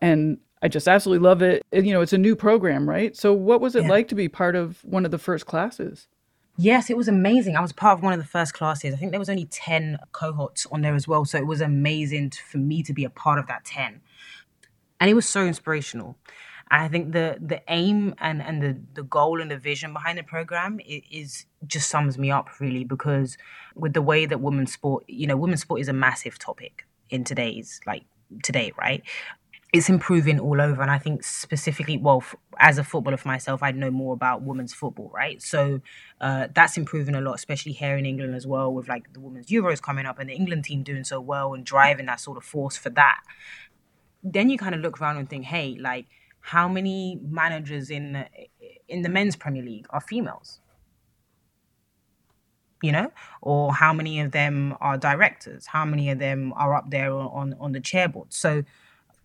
And 0.01 0.37
I 0.61 0.67
just 0.67 0.85
absolutely 0.85 1.25
love 1.25 1.41
it. 1.41 1.63
You 1.71 1.93
know, 1.93 2.01
it's 2.01 2.11
a 2.11 2.17
new 2.17 2.35
program, 2.35 2.89
right? 2.89 3.15
So, 3.15 3.31
what 3.31 3.61
was 3.61 3.73
it 3.73 3.83
yeah. 3.83 3.89
like 3.89 4.09
to 4.09 4.15
be 4.15 4.27
part 4.27 4.57
of 4.57 4.83
one 4.83 5.05
of 5.05 5.11
the 5.11 5.17
first 5.17 5.45
classes? 5.45 6.09
Yes, 6.57 6.89
it 6.89 6.97
was 6.97 7.07
amazing. 7.07 7.55
I 7.55 7.61
was 7.61 7.71
part 7.71 7.97
of 7.97 8.03
one 8.03 8.11
of 8.11 8.19
the 8.19 8.25
first 8.25 8.53
classes. 8.53 8.93
I 8.93 8.97
think 8.97 9.11
there 9.11 9.19
was 9.19 9.29
only 9.29 9.45
10 9.45 9.97
cohorts 10.11 10.65
on 10.73 10.81
there 10.81 10.93
as 10.93 11.07
well. 11.07 11.23
So 11.23 11.37
it 11.37 11.47
was 11.47 11.61
amazing 11.61 12.31
for 12.31 12.57
me 12.57 12.83
to 12.83 12.91
be 12.91 13.05
a 13.05 13.09
part 13.09 13.39
of 13.39 13.47
that 13.47 13.63
10. 13.63 14.01
And 14.99 15.09
it 15.09 15.13
was 15.13 15.25
so 15.25 15.45
inspirational. 15.45 16.17
I 16.71 16.87
think 16.87 17.13
the 17.13 17.37
the 17.41 17.61
aim 17.67 18.13
and, 18.19 18.41
and 18.41 18.61
the, 18.61 18.77
the 18.93 19.03
goal 19.03 19.41
and 19.41 19.49
the 19.49 19.57
vision 19.57 19.91
behind 19.91 20.19
the 20.19 20.23
program 20.23 20.79
is, 20.85 21.01
is 21.11 21.45
just 21.65 21.89
sums 21.89 22.17
me 22.17 22.29
up 22.29 22.59
really 22.59 22.83
because 22.83 23.37
with 23.75 23.93
the 23.93 24.01
way 24.01 24.25
that 24.25 24.39
women's 24.39 24.73
sport, 24.73 25.03
you 25.07 25.25
know, 25.25 25.35
women's 25.35 25.61
sport 25.61 25.81
is 25.81 25.89
a 25.89 25.93
massive 25.93 26.37
topic 26.37 26.85
in 27.09 27.23
today's 27.23 27.79
like 27.87 28.03
today, 28.43 28.71
right? 28.77 29.01
It's 29.71 29.87
improving 29.87 30.39
all 30.39 30.59
over, 30.61 30.81
and 30.81 30.89
I 30.89 30.97
think 30.97 31.23
specifically, 31.23 31.95
well, 31.97 32.19
f- 32.23 32.35
as 32.57 32.79
a 32.79 32.83
footballer 32.83 33.17
for 33.17 33.27
myself, 33.27 33.61
I 33.61 33.69
know 33.71 33.91
more 33.91 34.15
about 34.15 34.41
women's 34.41 34.73
football, 34.73 35.11
right? 35.13 35.39
So 35.43 35.81
uh, 36.19 36.47
that's 36.55 36.75
improving 36.75 37.13
a 37.13 37.21
lot, 37.21 37.35
especially 37.35 37.73
here 37.73 37.95
in 37.95 38.03
England 38.05 38.33
as 38.33 38.47
well, 38.47 38.73
with 38.73 38.87
like 38.87 39.13
the 39.13 39.19
women's 39.19 39.45
Euros 39.45 39.79
coming 39.79 40.07
up 40.07 40.17
and 40.17 40.27
the 40.27 40.33
England 40.33 40.63
team 40.65 40.81
doing 40.81 41.03
so 41.03 41.21
well 41.21 41.53
and 41.53 41.63
driving 41.63 42.07
that 42.07 42.19
sort 42.19 42.37
of 42.37 42.43
force 42.43 42.77
for 42.77 42.89
that. 42.91 43.21
Then 44.23 44.49
you 44.49 44.57
kind 44.57 44.73
of 44.73 44.81
look 44.81 44.99
around 44.99 45.17
and 45.17 45.29
think, 45.29 45.45
hey, 45.45 45.77
like 45.79 46.07
how 46.41 46.67
many 46.67 47.19
managers 47.21 47.89
in 47.89 48.25
in 48.87 49.01
the 49.01 49.09
men's 49.09 49.35
Premier 49.35 49.63
League 49.63 49.87
are 49.89 50.01
females? 50.01 50.59
You 52.81 52.93
know, 52.93 53.11
or 53.41 53.73
how 53.73 53.91
many 53.91 54.21
of 54.21 54.31
them 54.31 54.75
are 54.79 54.97
directors? 54.97 55.65
How 55.65 55.83
many 55.83 56.09
of 56.09 56.19
them 56.19 56.53
are 56.55 56.73
up 56.75 56.89
there 56.89 57.11
on 57.11 57.55
on 57.59 57.73
the 57.73 57.81
chairboard? 57.81 58.33
So 58.33 58.63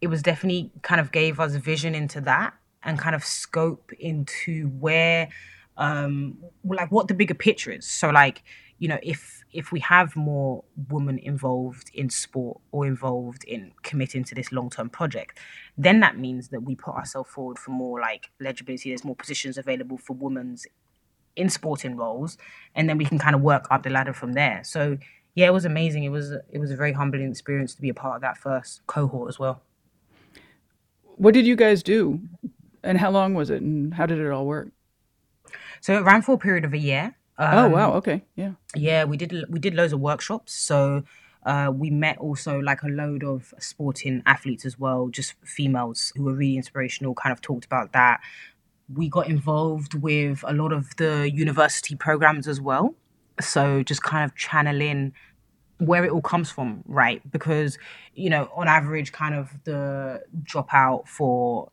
it 0.00 0.08
was 0.08 0.22
definitely 0.22 0.72
kind 0.82 1.00
of 1.00 1.12
gave 1.12 1.38
us 1.38 1.54
vision 1.54 1.94
into 1.94 2.20
that 2.22 2.54
and 2.82 2.98
kind 2.98 3.14
of 3.14 3.24
scope 3.24 3.92
into 3.98 4.68
where 4.80 5.28
um 5.76 6.38
like 6.64 6.90
what 6.92 7.08
the 7.08 7.14
bigger 7.14 7.34
picture 7.34 7.70
is. 7.70 7.86
So 7.86 8.10
like 8.10 8.42
you 8.78 8.88
know 8.88 8.98
if 9.02 9.44
if 9.52 9.70
we 9.72 9.80
have 9.80 10.16
more 10.16 10.64
women 10.88 11.18
involved 11.18 11.90
in 11.94 12.10
sport 12.10 12.60
or 12.72 12.86
involved 12.86 13.44
in 13.44 13.72
committing 13.82 14.24
to 14.24 14.34
this 14.34 14.50
long-term 14.52 14.90
project 14.90 15.38
then 15.78 16.00
that 16.00 16.18
means 16.18 16.48
that 16.48 16.62
we 16.62 16.74
put 16.74 16.94
ourselves 16.94 17.30
forward 17.30 17.58
for 17.58 17.70
more 17.70 18.00
like 18.00 18.30
legibility 18.40 18.90
there's 18.90 19.04
more 19.04 19.16
positions 19.16 19.56
available 19.56 19.96
for 19.96 20.14
women's 20.14 20.66
in 21.36 21.48
sporting 21.48 21.96
roles 21.96 22.38
and 22.74 22.88
then 22.88 22.98
we 22.98 23.04
can 23.04 23.18
kind 23.18 23.34
of 23.34 23.42
work 23.42 23.66
up 23.70 23.82
the 23.82 23.90
ladder 23.90 24.12
from 24.12 24.32
there. 24.32 24.62
So 24.64 24.98
yeah 25.34 25.46
it 25.46 25.52
was 25.52 25.64
amazing. 25.64 26.04
It 26.04 26.10
was 26.10 26.32
it 26.50 26.58
was 26.58 26.70
a 26.70 26.76
very 26.76 26.92
humbling 26.92 27.30
experience 27.30 27.74
to 27.74 27.82
be 27.82 27.88
a 27.88 27.94
part 27.94 28.16
of 28.16 28.22
that 28.22 28.38
first 28.38 28.86
cohort 28.86 29.28
as 29.28 29.38
well. 29.38 29.62
What 31.16 31.34
did 31.34 31.46
you 31.46 31.56
guys 31.56 31.82
do? 31.82 32.20
And 32.82 32.98
how 32.98 33.10
long 33.10 33.34
was 33.34 33.50
it 33.50 33.62
and 33.62 33.94
how 33.94 34.06
did 34.06 34.18
it 34.18 34.30
all 34.30 34.46
work? 34.46 34.68
So 35.80 35.96
it 35.96 36.02
ran 36.02 36.22
for 36.22 36.34
a 36.34 36.38
period 36.38 36.64
of 36.64 36.72
a 36.72 36.78
year 36.78 37.16
um, 37.38 37.58
oh 37.58 37.68
wow! 37.68 37.92
Okay, 37.94 38.24
yeah. 38.36 38.52
Yeah, 38.74 39.04
we 39.04 39.16
did 39.16 39.44
we 39.48 39.58
did 39.58 39.74
loads 39.74 39.92
of 39.92 40.00
workshops. 40.00 40.54
So 40.54 41.02
uh, 41.44 41.72
we 41.74 41.90
met 41.90 42.18
also 42.18 42.58
like 42.58 42.82
a 42.82 42.88
load 42.88 43.24
of 43.24 43.52
sporting 43.58 44.22
athletes 44.26 44.64
as 44.64 44.78
well, 44.78 45.08
just 45.08 45.34
females 45.44 46.12
who 46.16 46.24
were 46.24 46.34
really 46.34 46.56
inspirational. 46.56 47.14
Kind 47.14 47.32
of 47.32 47.40
talked 47.40 47.64
about 47.64 47.92
that. 47.92 48.20
We 48.92 49.08
got 49.08 49.28
involved 49.28 49.94
with 49.94 50.44
a 50.46 50.52
lot 50.52 50.72
of 50.72 50.94
the 50.96 51.30
university 51.30 51.96
programs 51.96 52.46
as 52.46 52.60
well. 52.60 52.94
So 53.40 53.82
just 53.82 54.02
kind 54.02 54.24
of 54.24 54.36
channeling 54.36 55.12
where 55.78 56.04
it 56.04 56.10
all 56.12 56.22
comes 56.22 56.50
from, 56.50 56.82
right? 56.86 57.20
Because 57.32 57.78
you 58.14 58.30
know, 58.30 58.48
on 58.54 58.68
average, 58.68 59.12
kind 59.12 59.34
of 59.34 59.52
the 59.64 60.22
dropout 60.44 61.08
for 61.08 61.70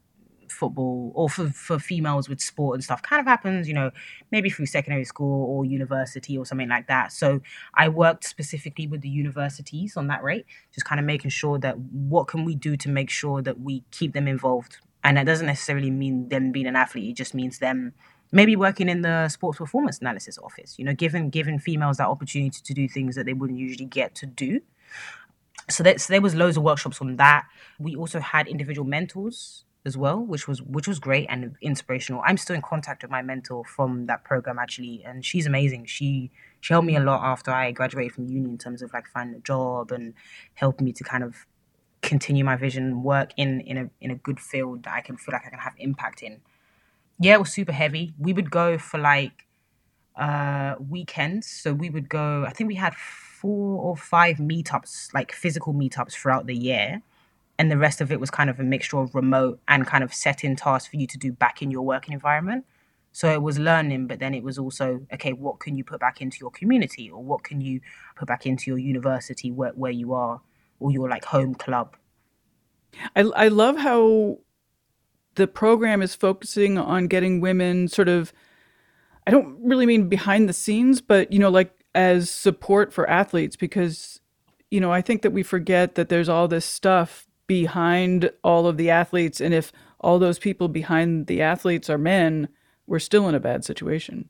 football 0.62 1.12
or 1.16 1.28
for, 1.28 1.49
for 1.49 1.80
females 1.80 2.30
with 2.30 2.39
sport 2.39 2.76
and 2.76 2.84
stuff 2.84 3.01
kind 3.01 3.20
of 3.20 3.26
happens, 3.26 3.68
you 3.68 3.74
know, 3.74 3.89
maybe 4.32 4.49
through 4.49 4.68
secondary 4.68 5.05
school 5.05 5.45
or 5.51 5.66
university 5.66 6.38
or 6.38 6.45
something 6.45 6.70
like 6.70 6.88
that. 6.88 7.12
So 7.12 7.41
I 7.74 7.89
worked 7.89 8.24
specifically 8.24 8.86
with 8.86 9.01
the 9.01 9.09
universities 9.09 9.97
on 9.97 10.05
that 10.07 10.22
rate, 10.24 10.45
just 10.74 10.86
kind 10.86 10.99
of 10.99 11.05
making 11.05 11.32
sure 11.32 11.57
that 11.59 11.78
what 12.14 12.28
can 12.28 12.45
we 12.45 12.53
do 12.53 12.78
to 12.78 12.89
make 12.89 13.09
sure 13.09 13.41
that 13.41 13.59
we 13.59 13.84
keep 13.89 14.14
them 14.14 14.28
involved. 14.28 14.78
And 15.03 15.18
that 15.18 15.26
doesn't 15.26 15.47
necessarily 15.47 15.89
mean 15.89 16.30
them 16.30 16.51
being 16.51 16.68
an 16.68 16.76
athlete, 16.76 17.09
it 17.09 17.18
just 17.18 17.34
means 17.34 17.57
them 17.57 17.93
maybe 18.32 18.55
working 18.55 18.88
in 18.88 19.01
the 19.01 19.28
sports 19.30 19.57
performance 19.57 19.99
analysis 19.99 20.38
office, 20.38 20.78
you 20.78 20.86
know, 20.86 20.93
giving 20.93 21.30
giving 21.30 21.59
females 21.59 21.97
that 21.97 22.07
opportunity 22.07 22.62
to 22.64 22.74
do 22.74 22.88
things 22.88 23.16
that 23.16 23.26
they 23.26 23.34
wouldn't 23.34 23.59
usually 23.59 23.89
get 23.99 24.16
to 24.16 24.26
do. 24.26 24.62
So, 25.70 25.84
that, 25.84 26.01
so 26.01 26.14
there 26.14 26.22
was 26.22 26.36
loads 26.36 26.57
of 26.57 26.64
workshops 26.64 27.01
on 27.01 27.16
that. 27.18 27.45
We 27.80 27.95
also 27.95 28.20
had 28.20 28.47
individual 28.47 28.88
mentors 28.88 29.64
as 29.86 29.98
well, 29.98 30.20
which 30.20 30.48
was 30.48 30.62
which 30.62 30.88
was 30.88 31.00
great 31.00 31.26
and 31.30 31.56
inspirational. 31.62 32.22
I'm 32.26 32.38
still 32.38 32.56
in 32.56 32.62
contact 32.62 33.02
with 33.02 33.12
my 33.12 33.22
mentor 33.22 33.64
from 33.66 34.06
that 34.06 34.24
program 34.24 34.60
actually, 34.60 35.04
and 35.04 35.26
she's 35.26 35.48
amazing. 35.48 35.86
She 35.86 36.32
she 36.60 36.74
helped 36.74 36.86
me 36.86 36.96
a 36.96 37.00
lot 37.00 37.22
after 37.24 37.52
I 37.52 37.72
graduated 37.72 38.14
from 38.14 38.28
uni 38.28 38.50
in 38.50 38.58
terms 38.58 38.82
of 38.82 38.94
like 38.94 39.08
finding 39.08 39.36
a 39.36 39.40
job 39.40 39.92
and 39.92 40.14
helping 40.54 40.86
me 40.86 40.94
to 40.94 41.04
kind 41.04 41.24
of 41.24 41.48
continue 42.02 42.44
my 42.44 42.56
vision, 42.56 43.04
work 43.04 43.32
in 43.38 43.62
in 43.62 43.78
a 43.78 43.90
in 44.00 44.12
a 44.12 44.16
good 44.16 44.40
field 44.40 44.84
that 44.84 44.94
I 44.94 45.02
can 45.02 45.18
feel 45.18 45.34
like 45.34 45.46
I 45.48 45.50
can 45.50 45.60
have 45.60 45.74
impact 45.78 46.22
in. 46.22 46.42
Yeah, 47.20 47.34
it 47.34 47.40
was 47.40 47.52
super 47.52 47.72
heavy. 47.72 48.14
We 48.20 48.34
would 48.34 48.52
go 48.52 48.78
for 48.78 49.00
like 49.00 49.48
uh 50.16 50.76
weekends, 50.90 51.48
so 51.48 51.74
we 51.74 51.90
would 51.90 52.08
go. 52.08 52.46
I 52.46 52.52
think 52.52 52.68
we 52.68 52.76
had 52.76 52.96
four 52.96 53.82
or 53.82 53.98
five 53.98 54.38
meetups, 54.38 55.12
like 55.16 55.32
physical 55.32 55.74
meetups 55.74 56.14
throughout 56.14 56.46
the 56.46 56.56
year 56.56 57.02
and 57.62 57.70
the 57.70 57.78
rest 57.78 58.01
of 58.01 58.12
it 58.12 58.20
was 58.20 58.32
kind 58.32 58.49
of 58.49 58.59
a 58.59 58.64
mixture 58.64 58.97
of 58.97 59.14
remote 59.14 59.59
and 59.68 59.86
kind 59.86 60.03
of 60.03 60.12
setting 60.12 60.55
tasks 60.55 60.89
for 60.89 60.97
you 60.97 61.05
to 61.05 61.16
do 61.16 61.32
back 61.32 61.62
in 61.62 61.70
your 61.70 61.84
working 61.84 62.12
environment. 62.12 62.66
So 63.12 63.32
it 63.32 63.43
was 63.43 63.59
learning, 63.59 64.07
but 64.07 64.18
then 64.18 64.34
it 64.34 64.41
was 64.41 64.57
also 64.57 65.05
okay. 65.14 65.32
What 65.32 65.59
can 65.59 65.76
you 65.76 65.84
put 65.84 65.99
back 65.99 66.22
into 66.22 66.38
your 66.39 66.49
community, 66.49 67.12
or 67.12 67.24
what 67.24 67.43
can 67.43 67.62
you 67.62 67.80
put 68.16 68.28
back 68.28 68.47
into 68.47 68.72
your 68.72 68.80
university 68.80 69.51
where 69.51 69.74
where 69.74 69.91
you 69.91 70.12
are, 70.12 70.41
or 70.80 70.91
your 70.91 71.07
like 71.07 71.26
home 71.26 71.53
club? 71.53 71.95
I 73.16 73.22
I 73.22 73.47
love 73.49 73.78
how 73.78 74.39
the 75.36 75.45
program 75.45 76.01
is 76.01 76.16
focusing 76.16 76.80
on 76.80 77.05
getting 77.05 77.41
women 77.41 77.88
sort 77.88 78.09
of. 78.09 78.34
I 79.28 79.30
don't 79.30 79.55
really 79.64 79.86
mean 79.86 80.09
behind 80.09 80.49
the 80.49 80.53
scenes, 80.53 80.99
but 80.99 81.32
you 81.32 81.38
know, 81.38 81.51
like 81.51 81.86
as 81.93 82.32
support 82.32 82.91
for 82.91 83.07
athletes, 83.07 83.55
because 83.55 84.20
you 84.72 84.80
know 84.80 84.91
I 84.91 85.01
think 85.01 85.22
that 85.22 85.32
we 85.32 85.43
forget 85.43 85.93
that 85.93 86.09
there's 86.09 86.30
all 86.30 86.47
this 86.47 86.66
stuff 86.66 87.28
behind 87.52 88.32
all 88.45 88.66
of 88.66 88.78
the 88.78 88.89
athletes 88.89 89.41
and 89.41 89.54
if 89.54 89.74
all 89.99 90.20
those 90.20 90.39
people 90.39 90.70
behind 90.70 91.28
the 91.28 91.41
athletes 91.41 91.89
are 91.89 91.97
men 91.97 92.47
we're 92.88 92.97
still 92.97 93.28
in 93.28 93.36
a 93.36 93.41
bad 93.41 93.66
situation. 93.66 94.30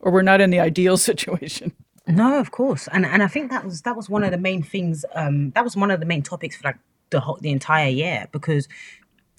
Or 0.00 0.12
we're 0.12 0.20
not 0.20 0.42
in 0.42 0.50
the 0.50 0.60
ideal 0.70 0.98
situation. 0.98 1.72
No 2.06 2.38
of 2.38 2.50
course. 2.50 2.90
And 2.92 3.06
and 3.06 3.22
i 3.22 3.26
think 3.26 3.50
that 3.50 3.64
was 3.64 3.80
that 3.86 3.96
was 3.96 4.10
one 4.10 4.22
of 4.22 4.32
the 4.32 4.42
main 4.48 4.62
things 4.62 5.06
um 5.14 5.52
that 5.52 5.64
was 5.64 5.74
one 5.76 5.90
of 5.90 5.98
the 5.98 6.04
main 6.12 6.22
topics 6.22 6.56
for 6.56 6.68
like 6.68 6.78
the 7.08 7.20
whole 7.20 7.38
the 7.40 7.50
entire 7.50 7.88
year 7.88 8.26
because 8.32 8.68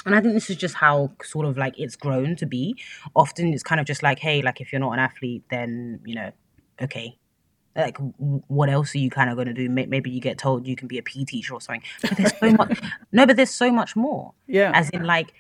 and 0.08 0.16
I 0.16 0.22
think 0.22 0.34
this 0.34 0.50
is 0.50 0.56
just 0.56 0.74
how 0.74 1.12
sort 1.22 1.46
of 1.46 1.56
like 1.56 1.78
it's 1.78 1.98
grown 1.98 2.36
to 2.38 2.46
be. 2.46 2.76
Often 3.14 3.54
it's 3.54 3.62
kind 3.62 3.82
of 3.82 3.86
just 3.86 4.02
like, 4.02 4.20
hey, 4.20 4.42
like 4.42 4.62
if 4.62 4.72
you're 4.72 4.80
not 4.88 4.94
an 4.94 5.00
athlete, 5.00 5.44
then 5.50 6.00
you 6.06 6.16
know, 6.16 6.32
okay, 6.82 7.18
like 7.78 7.98
what 8.48 8.70
else 8.70 8.96
are 8.96 8.98
you 8.98 9.10
kind 9.10 9.30
of 9.30 9.36
going 9.36 9.48
to 9.48 9.54
do 9.54 9.70
maybe 9.70 10.10
you 10.10 10.20
get 10.20 10.38
told 10.38 10.68
you 10.68 10.76
can 10.76 10.88
be 10.88 10.98
a 10.98 11.04
p 11.04 11.24
teacher 11.24 11.54
or 11.54 11.62
something. 11.62 11.84
But 12.02 12.18
there's 12.18 12.38
so 12.38 12.52
much 12.52 12.82
no 13.12 13.26
but 13.26 13.36
there's 13.36 13.52
so 13.52 13.72
much 13.72 13.96
more. 13.96 14.34
Yeah. 14.48 14.72
As 14.74 14.90
in 14.90 15.04
like 15.04 15.34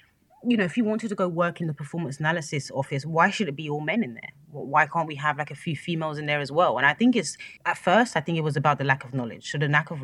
you 0.44 0.56
know 0.56 0.64
if 0.64 0.78
you 0.78 0.84
wanted 0.84 1.10
to 1.10 1.16
go 1.16 1.28
work 1.28 1.60
in 1.60 1.68
the 1.68 1.74
performance 1.74 2.20
analysis 2.20 2.70
office 2.72 3.06
why 3.06 3.32
should 3.32 3.48
it 3.48 3.56
be 3.56 3.70
all 3.70 3.82
men 3.82 4.04
in 4.04 4.14
there? 4.14 4.30
Why 4.52 4.86
can't 4.86 5.08
we 5.08 5.16
have 5.16 5.38
like 5.38 5.52
a 5.52 5.56
few 5.56 5.76
females 5.76 6.20
in 6.20 6.28
there 6.28 6.40
as 6.40 6.52
well? 6.52 6.78
And 6.78 6.86
i 6.86 6.94
think 6.94 7.16
it's 7.16 7.38
at 7.66 7.78
first 7.78 8.16
i 8.16 8.20
think 8.20 8.38
it 8.38 8.44
was 8.44 8.56
about 8.56 8.78
the 8.78 8.86
lack 8.86 9.04
of 9.04 9.14
knowledge. 9.14 9.52
So 9.52 9.58
the 9.58 9.68
lack 9.68 9.90
of 9.90 10.00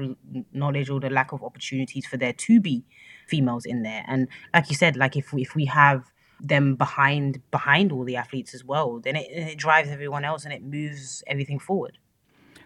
knowledge 0.52 0.90
or 0.90 1.00
the 1.00 1.12
lack 1.12 1.32
of 1.32 1.44
opportunities 1.44 2.08
for 2.08 2.18
there 2.18 2.34
to 2.34 2.60
be 2.60 2.84
females 3.28 3.66
in 3.66 3.84
there. 3.84 4.04
And 4.08 4.28
like 4.54 4.70
you 4.70 4.76
said 4.76 4.98
like 4.98 5.16
if 5.16 5.34
we, 5.34 5.44
if 5.44 5.56
we 5.56 5.66
have 5.66 6.04
them 6.42 6.76
behind 6.76 7.42
behind 7.52 7.92
all 7.92 8.04
the 8.04 8.18
athletes 8.18 8.54
as 8.54 8.66
well 8.66 9.00
then 9.00 9.16
it, 9.16 9.32
it 9.32 9.58
drives 9.58 9.90
everyone 9.90 10.26
else 10.26 10.44
and 10.44 10.54
it 10.54 10.62
moves 10.62 11.24
everything 11.28 11.58
forward 11.58 11.98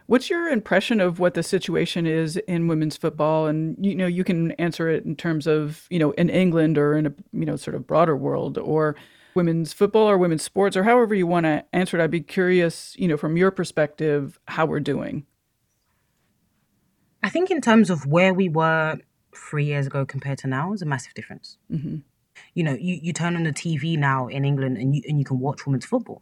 What's 0.08 0.30
your 0.30 0.48
impression 0.48 1.02
of 1.02 1.20
what 1.20 1.34
the 1.34 1.44
situation 1.44 2.08
is 2.08 2.38
in 2.48 2.68
women's 2.68 2.98
football? 2.98 3.48
And 3.48 3.78
you 3.86 3.94
know, 3.94 4.08
you 4.08 4.24
can 4.24 4.52
answer 4.54 4.90
it 4.90 5.06
in 5.06 5.16
terms 5.16 5.48
of 5.48 5.86
you 5.90 6.00
know 6.00 6.12
in 6.12 6.30
England 6.30 6.78
or 6.78 6.98
in 6.98 7.06
a 7.06 7.14
you 7.34 7.46
know 7.46 7.56
sort 7.56 7.76
of 7.76 7.86
broader 7.86 8.16
world 8.16 8.58
or 8.58 8.96
women's 9.36 9.72
football 9.72 10.10
or 10.10 10.18
women's 10.18 10.44
sports 10.44 10.76
or 10.76 10.84
however 10.84 11.14
you 11.14 11.28
want 11.28 11.46
to 11.46 11.64
answer 11.72 11.98
it. 11.98 12.04
I'd 12.04 12.12
be 12.12 12.22
curious, 12.22 12.96
you 12.98 13.08
know, 13.08 13.18
from 13.18 13.38
your 13.38 13.52
perspective, 13.52 14.40
how 14.48 14.66
we're 14.66 14.80
doing. 14.80 15.26
I 17.24 17.30
think 17.30 17.52
in 17.52 17.62
terms 17.62 17.90
of 17.90 18.06
where 18.06 18.34
we 18.34 18.50
were 18.50 18.98
three 19.36 19.66
years 19.66 19.88
ago 19.88 20.06
compared 20.06 20.40
to 20.40 20.48
now 20.48 20.74
is 20.74 20.82
a 20.82 20.86
massive 20.86 21.14
difference. 21.14 21.58
Mm-hmm. 21.72 21.98
You 22.54 22.64
know, 22.64 22.74
you, 22.74 23.00
you 23.02 23.14
turn 23.14 23.36
on 23.36 23.44
the 23.44 23.52
TV 23.52 23.98
now 23.98 24.28
in 24.28 24.46
England 24.46 24.78
and 24.78 24.96
you 24.96 25.02
and 25.08 25.20
you 25.20 25.26
can 25.26 25.40
watch 25.40 25.66
women's 25.66 25.86
football. 25.86 26.22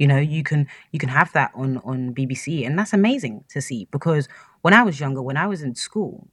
You 0.00 0.06
know, 0.06 0.16
you 0.16 0.42
can 0.42 0.66
you 0.92 0.98
can 0.98 1.10
have 1.10 1.30
that 1.34 1.50
on 1.54 1.76
on 1.84 2.14
BBC, 2.14 2.66
and 2.66 2.78
that's 2.78 2.94
amazing 2.94 3.44
to 3.50 3.60
see 3.60 3.86
because 3.90 4.28
when 4.62 4.72
I 4.72 4.82
was 4.82 4.98
younger, 4.98 5.20
when 5.20 5.36
I 5.36 5.46
was 5.46 5.60
in 5.60 5.74
school, 5.74 6.26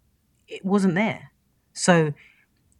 it 0.47 0.63
wasn't 0.63 0.95
there. 0.95 1.31
So 1.73 2.13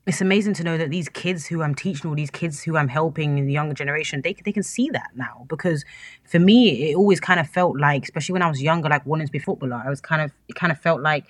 it's 0.05 0.21
amazing 0.21 0.53
to 0.53 0.63
know 0.63 0.77
that 0.77 0.89
these 0.89 1.09
kids 1.09 1.45
who 1.47 1.61
I'm 1.61 1.75
teaching, 1.75 2.09
all 2.09 2.15
these 2.15 2.31
kids 2.31 2.63
who 2.63 2.77
I'm 2.77 2.87
helping 2.87 3.37
in 3.37 3.45
the 3.45 3.51
younger 3.51 3.73
generation, 3.73 4.21
they 4.21 4.33
they 4.45 4.53
can 4.53 4.63
see 4.63 4.89
that 4.91 5.09
now. 5.13 5.45
Because 5.49 5.83
for 6.23 6.39
me, 6.39 6.91
it 6.91 6.95
always 6.95 7.19
kind 7.19 7.41
of 7.41 7.49
felt 7.49 7.77
like, 7.77 8.03
especially 8.03 8.31
when 8.33 8.41
I 8.41 8.47
was 8.47 8.61
younger, 8.61 8.87
like 8.87 9.05
wanting 9.05 9.27
to 9.27 9.31
be 9.31 9.39
a 9.39 9.41
footballer, 9.41 9.83
I 9.85 9.89
was 9.89 9.99
kind 9.99 10.21
of 10.21 10.31
it 10.47 10.55
kind 10.55 10.71
of 10.71 10.79
felt 10.79 11.01
like 11.01 11.25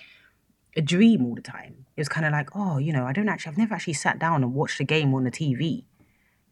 a 0.75 0.83
dream 0.83 1.25
all 1.25 1.33
the 1.33 1.41
time. 1.41 1.87
It 1.95 2.01
was 2.01 2.09
kind 2.09 2.27
of 2.27 2.31
like, 2.31 2.55
oh, 2.55 2.77
you 2.77 2.93
know, 2.93 3.05
I 3.05 3.11
don't 3.11 3.27
actually, 3.27 3.53
I've 3.53 3.57
never 3.57 3.73
actually 3.73 3.93
sat 3.93 4.19
down 4.19 4.43
and 4.43 4.53
watched 4.53 4.79
a 4.79 4.83
game 4.83 5.15
on 5.15 5.23
the 5.23 5.31
TV, 5.31 5.83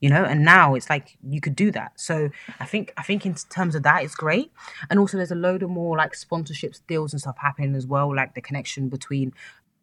you 0.06 0.12
know. 0.12 0.24
And 0.24 0.46
now 0.46 0.76
it's 0.76 0.88
like 0.88 1.18
you 1.28 1.42
could 1.42 1.56
do 1.56 1.72
that. 1.72 2.00
So 2.00 2.30
I 2.60 2.66
think 2.66 2.94
I 2.96 3.02
think 3.02 3.26
in 3.26 3.34
terms 3.50 3.74
of 3.74 3.82
that, 3.82 4.04
it's 4.04 4.14
great. 4.14 4.52
And 4.92 5.00
also, 5.00 5.18
there's 5.18 5.32
a 5.32 5.42
load 5.48 5.64
of 5.64 5.72
more 5.72 5.98
like 5.98 6.14
sponsorships 6.14 6.80
deals 6.88 7.12
and 7.12 7.20
stuff 7.20 7.38
happening 7.40 7.74
as 7.74 7.88
well, 7.88 8.16
like 8.16 8.36
the 8.36 8.42
connection 8.42 8.88
between 8.88 9.34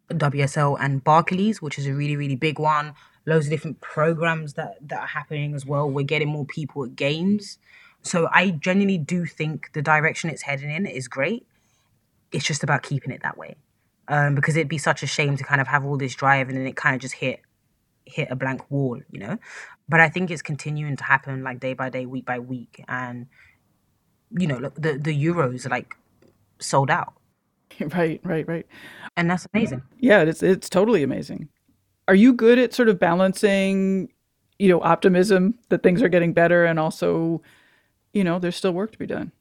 WSL 0.09 0.77
and 0.79 1.03
Barclays, 1.03 1.61
which 1.61 1.77
is 1.77 1.87
a 1.87 1.93
really, 1.93 2.15
really 2.15 2.37
big 2.37 2.57
one. 2.57 2.93
Loads 3.25 3.47
of 3.47 3.51
different 3.51 3.81
programs 3.81 4.53
that, 4.53 4.77
that 4.87 5.01
are 5.01 5.07
happening 5.07 5.55
as 5.55 5.65
well. 5.65 5.89
We're 5.89 6.05
getting 6.05 6.29
more 6.29 6.45
people 6.45 6.85
at 6.85 6.95
games. 6.95 7.57
So 8.01 8.29
I 8.31 8.51
genuinely 8.51 8.97
do 8.97 9.25
think 9.25 9.71
the 9.73 9.81
direction 9.81 10.29
it's 10.29 10.43
heading 10.43 10.71
in 10.71 10.85
is 10.85 11.09
great. 11.09 11.45
It's 12.31 12.45
just 12.45 12.63
about 12.63 12.83
keeping 12.83 13.11
it 13.11 13.23
that 13.23 13.37
way. 13.37 13.55
Um, 14.07 14.35
because 14.35 14.55
it'd 14.55 14.69
be 14.69 14.77
such 14.77 15.03
a 15.03 15.07
shame 15.07 15.35
to 15.35 15.43
kind 15.43 15.59
of 15.59 15.67
have 15.67 15.83
all 15.83 15.97
this 15.97 16.15
drive 16.15 16.47
and 16.47 16.57
then 16.57 16.65
it 16.65 16.77
kind 16.77 16.95
of 16.95 17.01
just 17.01 17.15
hit 17.15 17.41
hit 18.05 18.29
a 18.31 18.35
blank 18.35 18.69
wall, 18.69 18.99
you 19.11 19.19
know. 19.19 19.37
But 19.89 19.99
I 19.99 20.09
think 20.09 20.31
it's 20.31 20.41
continuing 20.41 20.95
to 20.97 21.03
happen 21.03 21.43
like 21.43 21.59
day 21.59 21.73
by 21.73 21.89
day, 21.89 22.05
week 22.05 22.25
by 22.25 22.39
week, 22.39 22.83
and 22.87 23.27
you 24.31 24.47
know, 24.47 24.57
look, 24.57 24.75
the 24.75 24.97
the 24.97 25.25
Euros 25.25 25.65
are 25.65 25.69
like 25.69 25.95
sold 26.59 26.89
out. 26.89 27.13
Right, 27.79 28.21
right, 28.23 28.47
right. 28.47 28.67
And 29.17 29.29
that's 29.31 29.47
amazing. 29.53 29.81
Yeah, 29.99 30.21
it's 30.21 30.43
it's 30.43 30.69
totally 30.69 31.01
amazing. 31.01 31.49
Are 32.07 32.13
you 32.15 32.33
good 32.33 32.59
at 32.59 32.73
sort 32.73 32.87
of 32.87 32.99
balancing, 32.99 34.09
you 34.59 34.69
know, 34.69 34.79
optimism 34.81 35.57
that 35.69 35.81
things 35.81 36.03
are 36.03 36.09
getting 36.09 36.33
better 36.33 36.65
and 36.65 36.79
also, 36.79 37.41
you 38.13 38.23
know, 38.23 38.37
there's 38.37 38.55
still 38.55 38.73
work 38.73 38.91
to 38.91 38.99
be 38.99 39.07
done? 39.07 39.31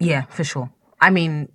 Yeah, 0.00 0.22
for 0.22 0.42
sure. 0.44 0.70
I 1.00 1.10
mean, 1.10 1.52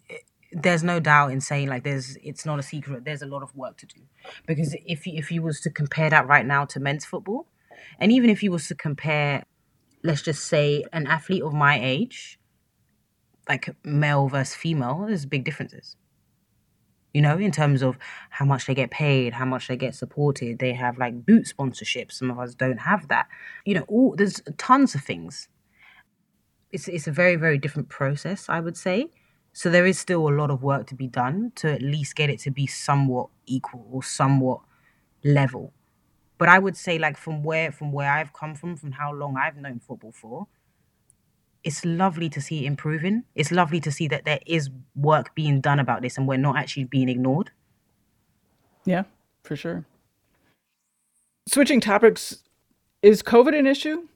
there's 0.51 0.83
no 0.83 0.99
doubt 0.99 1.31
in 1.31 1.41
saying 1.41 1.67
like 1.67 1.83
there's 1.83 2.17
it's 2.23 2.45
not 2.45 2.59
a 2.59 2.63
secret. 2.63 3.05
There's 3.05 3.21
a 3.21 3.27
lot 3.27 3.43
of 3.43 3.55
work 3.55 3.77
to 3.77 3.85
do 3.85 4.01
because 4.47 4.75
if 4.85 5.05
if 5.05 5.31
you 5.31 5.41
was 5.41 5.59
to 5.61 5.69
compare 5.69 6.09
that 6.09 6.27
right 6.27 6.45
now 6.45 6.65
to 6.65 6.79
men's 6.79 7.05
football, 7.05 7.47
and 7.99 8.11
even 8.11 8.29
if 8.29 8.41
you 8.43 8.51
was 8.51 8.67
to 8.67 8.75
compare, 8.75 9.43
let's 10.03 10.21
just 10.21 10.45
say 10.45 10.83
an 10.91 11.07
athlete 11.07 11.43
of 11.43 11.53
my 11.53 11.79
age, 11.81 12.39
like 13.47 13.75
male 13.83 14.27
versus 14.27 14.55
female, 14.55 15.05
there's 15.07 15.25
big 15.25 15.43
differences 15.43 15.95
you 17.13 17.21
know, 17.21 17.37
in 17.37 17.51
terms 17.51 17.81
of 17.81 17.97
how 18.29 18.45
much 18.45 18.67
they 18.67 18.75
get 18.75 18.91
paid, 18.91 19.33
how 19.33 19.45
much 19.45 19.67
they 19.67 19.75
get 19.75 19.95
supported. 19.95 20.59
They 20.59 20.73
have 20.73 20.97
like 20.97 21.25
boot 21.25 21.45
sponsorships. 21.45 22.13
Some 22.13 22.29
of 22.29 22.39
us 22.39 22.53
don't 22.53 22.81
have 22.81 23.07
that. 23.07 23.27
You 23.65 23.75
know, 23.75 23.85
all 23.87 24.15
there's 24.15 24.41
tons 24.57 24.93
of 24.95 25.01
things. 25.01 25.47
It's 26.71 26.87
it's 26.87 27.07
a 27.07 27.11
very 27.11 27.35
very 27.35 27.57
different 27.57 27.89
process, 27.89 28.47
I 28.47 28.59
would 28.59 28.77
say. 28.77 29.07
So 29.59 29.69
there 29.69 29.85
is 29.85 29.99
still 29.99 30.29
a 30.29 30.31
lot 30.31 30.51
of 30.51 30.63
work 30.63 30.87
to 30.87 30.95
be 30.95 31.07
done 31.07 31.51
to 31.55 31.69
at 31.69 31.81
least 31.81 32.15
get 32.15 32.29
it 32.29 32.39
to 32.43 32.49
be 32.49 32.65
somewhat 32.65 33.27
equal 33.45 33.85
or 33.91 34.01
somewhat 34.01 34.61
level. 35.21 35.73
But 36.37 36.47
I 36.47 36.59
would 36.59 36.77
say 36.77 36.97
like 36.97 37.17
from 37.17 37.43
where 37.43 37.69
from 37.69 37.91
where 37.91 38.09
I've 38.09 38.31
come 38.31 38.55
from, 38.55 38.77
from 38.77 38.93
how 38.93 39.11
long 39.11 39.35
I've 39.35 39.57
known 39.57 39.81
football 39.81 40.13
for, 40.13 40.47
it's 41.65 41.83
lovely 41.83 42.29
to 42.29 42.39
see 42.39 42.63
it 42.63 42.67
improving. 42.67 43.25
It's 43.35 43.51
lovely 43.51 43.81
to 43.81 43.91
see 43.91 44.07
that 44.07 44.23
there 44.23 44.39
is 44.45 44.69
work 44.95 45.35
being 45.35 45.59
done 45.59 45.79
about 45.79 46.03
this 46.03 46.17
and 46.17 46.25
we're 46.25 46.37
not 46.37 46.55
actually 46.55 46.85
being 46.85 47.09
ignored. 47.09 47.51
Yeah, 48.85 49.03
for 49.43 49.57
sure. 49.57 49.83
Switching 51.49 51.81
topics, 51.81 52.43
is 53.01 53.21
COVID 53.21 53.59
an 53.59 53.67
issue? 53.67 54.07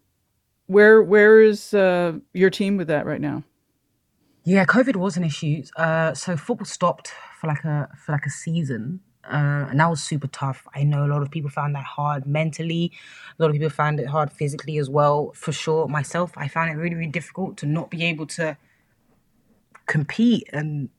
Where 0.67 1.03
where 1.03 1.41
is 1.41 1.73
uh, 1.73 2.13
your 2.33 2.49
team 2.49 2.77
with 2.77 2.87
that 2.87 3.05
right 3.05 3.19
now? 3.19 3.43
Yeah, 4.45 4.65
COVID 4.65 4.97
was 4.97 5.15
an 5.15 5.23
issue. 5.23 5.63
Uh, 5.77 6.13
so 6.13 6.35
football 6.35 6.65
stopped 6.65 7.13
for 7.39 7.47
like 7.47 7.63
a 7.63 7.89
for 7.97 8.11
like 8.11 8.25
a 8.25 8.29
season, 8.29 8.99
uh, 9.25 9.67
and 9.69 9.79
that 9.79 9.89
was 9.89 10.03
super 10.03 10.27
tough. 10.27 10.67
I 10.75 10.83
know 10.83 11.05
a 11.05 11.07
lot 11.07 11.21
of 11.21 11.31
people 11.31 11.49
found 11.49 11.75
that 11.75 11.85
hard 11.85 12.27
mentally. 12.27 12.91
A 13.39 13.41
lot 13.41 13.49
of 13.49 13.53
people 13.53 13.69
found 13.69 14.01
it 14.01 14.07
hard 14.07 14.33
physically 14.33 14.77
as 14.77 14.89
well. 14.89 15.31
For 15.33 15.53
sure, 15.53 15.87
myself, 15.87 16.33
I 16.35 16.49
found 16.49 16.71
it 16.71 16.73
really, 16.75 16.95
really 16.95 17.11
difficult 17.11 17.55
to 17.57 17.65
not 17.65 17.89
be 17.89 18.03
able 18.03 18.27
to 18.27 18.57
compete 19.85 20.49
and 20.51 20.89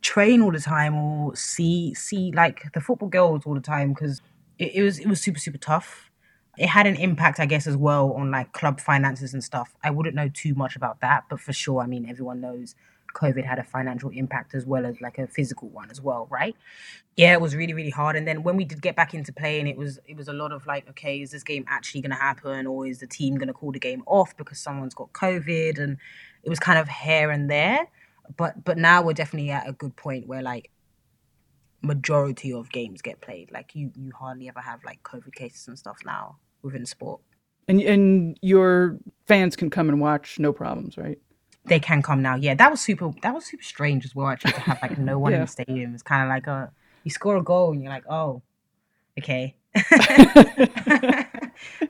train 0.00 0.42
all 0.42 0.52
the 0.52 0.60
time 0.60 0.96
or 0.96 1.34
see 1.36 1.94
see 1.94 2.32
like 2.32 2.72
the 2.74 2.80
football 2.80 3.08
girls 3.08 3.42
all 3.46 3.54
the 3.54 3.60
time 3.60 3.92
because 3.92 4.20
it, 4.58 4.74
it 4.74 4.82
was 4.82 4.98
it 4.98 5.06
was 5.06 5.20
super 5.20 5.38
super 5.38 5.58
tough. 5.58 6.10
It 6.56 6.68
had 6.68 6.86
an 6.86 6.96
impact, 6.96 7.40
I 7.40 7.46
guess, 7.46 7.66
as 7.66 7.76
well 7.76 8.12
on 8.12 8.30
like 8.30 8.52
club 8.52 8.80
finances 8.80 9.34
and 9.34 9.42
stuff. 9.42 9.74
I 9.82 9.90
wouldn't 9.90 10.14
know 10.14 10.28
too 10.28 10.54
much 10.54 10.76
about 10.76 11.00
that, 11.00 11.24
but 11.28 11.40
for 11.40 11.52
sure, 11.52 11.82
I 11.82 11.86
mean, 11.86 12.08
everyone 12.08 12.40
knows 12.40 12.74
COVID 13.14 13.44
had 13.44 13.58
a 13.58 13.64
financial 13.64 14.10
impact 14.10 14.54
as 14.54 14.66
well 14.66 14.84
as 14.84 15.00
like 15.00 15.18
a 15.18 15.26
physical 15.26 15.68
one 15.68 15.90
as 15.90 16.00
well, 16.00 16.26
right? 16.30 16.54
Yeah, 17.16 17.32
it 17.32 17.40
was 17.40 17.54
really, 17.54 17.72
really 17.72 17.90
hard. 17.90 18.16
And 18.16 18.26
then 18.26 18.42
when 18.42 18.56
we 18.56 18.64
did 18.64 18.82
get 18.82 18.96
back 18.96 19.14
into 19.14 19.32
playing, 19.32 19.68
it 19.68 19.76
was 19.76 19.98
it 20.06 20.16
was 20.16 20.28
a 20.28 20.32
lot 20.32 20.52
of 20.52 20.66
like, 20.66 20.88
okay, 20.90 21.22
is 21.22 21.30
this 21.30 21.42
game 21.42 21.64
actually 21.68 22.02
gonna 22.02 22.16
happen 22.16 22.66
or 22.66 22.86
is 22.86 22.98
the 22.98 23.06
team 23.06 23.36
gonna 23.36 23.52
call 23.52 23.72
the 23.72 23.78
game 23.78 24.02
off 24.06 24.36
because 24.36 24.58
someone's 24.58 24.94
got 24.94 25.12
COVID? 25.12 25.78
And 25.78 25.96
it 26.42 26.50
was 26.50 26.58
kind 26.58 26.78
of 26.78 26.88
here 26.88 27.30
and 27.30 27.48
there. 27.48 27.86
But 28.36 28.64
but 28.64 28.76
now 28.76 29.02
we're 29.02 29.14
definitely 29.14 29.50
at 29.50 29.68
a 29.68 29.72
good 29.72 29.96
point 29.96 30.26
where 30.26 30.42
like 30.42 30.70
majority 31.82 32.52
of 32.52 32.70
games 32.70 33.00
get 33.00 33.20
played. 33.20 33.52
Like 33.52 33.74
you 33.74 33.92
you 33.94 34.12
hardly 34.18 34.48
ever 34.48 34.60
have 34.60 34.82
like 34.84 35.02
COVID 35.04 35.34
cases 35.34 35.68
and 35.68 35.78
stuff 35.78 35.98
now 36.04 36.36
within 36.64 36.86
sport. 36.86 37.20
And 37.68 37.80
and 37.80 38.38
your 38.42 38.98
fans 39.26 39.56
can 39.56 39.70
come 39.70 39.88
and 39.88 40.00
watch 40.00 40.38
no 40.38 40.52
problems, 40.52 40.98
right? 40.98 41.18
they 41.66 41.80
can 41.80 42.02
come 42.02 42.22
now. 42.22 42.36
Yeah, 42.36 42.54
that 42.54 42.70
was 42.70 42.80
super. 42.80 43.10
That 43.22 43.34
was 43.34 43.46
super 43.46 43.62
strange 43.62 44.04
as 44.04 44.14
well. 44.14 44.28
Actually, 44.28 44.52
to 44.52 44.60
have 44.60 44.78
like 44.82 44.98
no 44.98 45.18
one 45.18 45.32
yeah. 45.32 45.38
in 45.38 45.42
the 45.42 45.48
stadium. 45.48 45.94
It's 45.94 46.02
kind 46.02 46.22
of 46.22 46.28
like 46.28 46.46
a 46.46 46.70
you 47.04 47.10
score 47.10 47.36
a 47.36 47.42
goal 47.42 47.72
and 47.72 47.82
you're 47.82 47.92
like, 47.92 48.04
oh, 48.08 48.42
okay. 49.18 49.56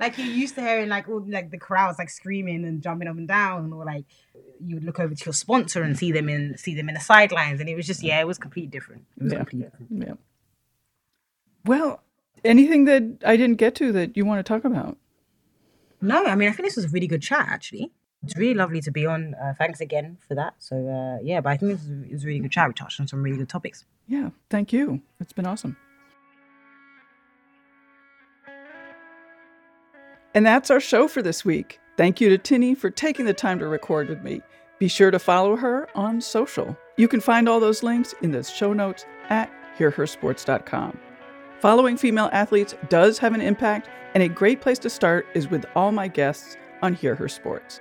like 0.01 0.17
you 0.17 0.25
used 0.25 0.55
to 0.55 0.63
hearing 0.63 0.89
like 0.89 1.07
all 1.09 1.23
like 1.29 1.51
the 1.51 1.59
crowds 1.59 1.99
like 1.99 2.09
screaming 2.09 2.65
and 2.65 2.83
jumping 2.83 3.09
up 3.09 3.17
and 3.17 3.29
down, 3.29 3.73
or 3.73 3.85
like 3.85 4.05
you 4.65 4.77
would 4.77 4.85
look 4.85 5.01
over 5.01 5.15
to 5.15 5.25
your 5.25 5.35
sponsor 5.35 5.83
and 5.83 5.99
see 5.99 6.13
them 6.13 6.29
in 6.29 6.57
see 6.57 6.75
them 6.75 6.89
in 6.89 6.95
the 6.95 7.01
sidelines, 7.01 7.61
and 7.61 7.69
it 7.69 7.75
was 7.75 7.87
just 7.87 8.03
yeah, 8.03 8.21
it 8.21 8.27
was 8.27 8.39
completely 8.39 8.71
different. 8.71 9.05
It 9.17 9.25
was 9.25 9.33
yeah. 9.33 9.39
completely 9.39 9.69
different. 9.71 10.07
Yeah. 10.07 10.15
Well, 11.65 12.04
anything 12.45 12.85
that 12.85 13.03
I 13.25 13.37
didn't 13.37 13.57
get 13.57 13.75
to 13.77 13.93
that 13.93 14.17
you 14.17 14.25
want 14.25 14.45
to 14.45 14.53
talk 14.53 14.65
about? 14.65 14.97
No, 16.01 16.25
I 16.25 16.35
mean 16.35 16.49
I 16.49 16.53
think 16.53 16.67
this 16.67 16.77
was 16.77 16.87
a 16.87 16.89
really 16.89 17.07
good 17.07 17.23
chat 17.23 17.47
actually. 17.49 17.93
It's 18.23 18.37
really 18.37 18.55
lovely 18.55 18.81
to 18.81 18.91
be 18.91 19.05
on. 19.05 19.35
Uh, 19.35 19.53
thanks 19.59 19.81
again 19.81 20.17
for 20.27 20.35
that. 20.35 20.55
So 20.59 20.77
uh, 20.77 21.23
yeah, 21.23 21.41
but 21.41 21.51
I 21.51 21.57
think 21.57 21.73
it 21.73 22.13
was 22.13 22.25
a 22.25 22.27
really 22.27 22.41
good 22.41 22.53
chat. 22.53 22.69
We 22.69 22.75
touched 22.75 23.01
on 23.01 23.07
some 23.07 23.23
really 23.23 23.37
good 23.37 23.49
topics. 23.49 23.85
Yeah, 24.07 24.31
thank 24.51 24.73
you. 24.73 25.03
It's 25.21 25.33
been 25.33 25.47
awesome. 25.47 25.77
And 30.35 30.45
that's 30.45 30.71
our 30.71 30.81
show 30.81 31.07
for 31.07 31.23
this 31.23 31.45
week. 31.45 31.79
Thank 31.97 32.21
you 32.21 32.29
to 32.31 32.39
Tinny 32.39 32.75
for 32.75 32.91
taking 32.91 33.25
the 33.25 33.35
time 33.35 33.61
to 33.61 33.69
record 33.69 34.09
with 34.09 34.23
me. 34.23 34.43
Be 34.81 34.89
sure 34.89 35.13
to 35.13 35.19
follow 35.19 35.55
her 35.55 35.89
on 35.95 36.21
social. 36.21 36.77
You 36.97 37.07
can 37.07 37.21
find 37.21 37.49
all 37.49 37.61
those 37.61 37.85
links 37.85 38.15
in 38.21 38.33
the 38.33 38.43
show 38.43 38.73
notes 38.73 39.07
at 39.29 39.51
hearhersports.com. 39.79 40.99
Following 41.65 41.97
female 41.97 42.29
athletes 42.31 42.75
does 42.91 43.17
have 43.21 43.33
an 43.33 43.41
impact, 43.41 43.89
and 44.13 44.23
a 44.23 44.29
great 44.29 44.61
place 44.61 44.79
to 44.81 44.91
start 44.91 45.27
is 45.33 45.49
with 45.49 45.65
all 45.75 45.93
my 45.93 46.09
guests 46.09 46.59
on 46.83 46.93
Hear 46.93 47.15
Her 47.15 47.27
Sports. 47.27 47.81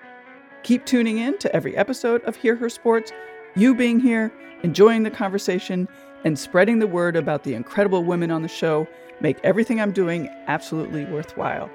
Keep 0.63 0.86
tuning 0.86 1.17
in 1.17 1.38
to 1.39 1.53
every 1.53 1.75
episode 1.75 2.23
of 2.23 2.38
Hear 2.38 2.55
Her 2.55 2.69
Sports, 2.69 3.11
you 3.57 3.75
being 3.75 3.99
here, 3.99 4.31
enjoying 4.63 5.03
the 5.03 5.11
conversation, 5.11 5.89
and 6.23 6.39
spreading 6.39 6.79
the 6.79 6.88
word 6.88 7.17
about 7.17 7.43
the 7.43 7.55
incredible 7.55 8.05
women 8.05 8.31
on 8.31 8.41
the 8.41 8.47
show 8.47 8.88
make 9.19 9.38
everything 9.43 9.81
I'm 9.81 9.91
doing 9.91 10.29
absolutely 10.47 11.03
worthwhile. 11.03 11.69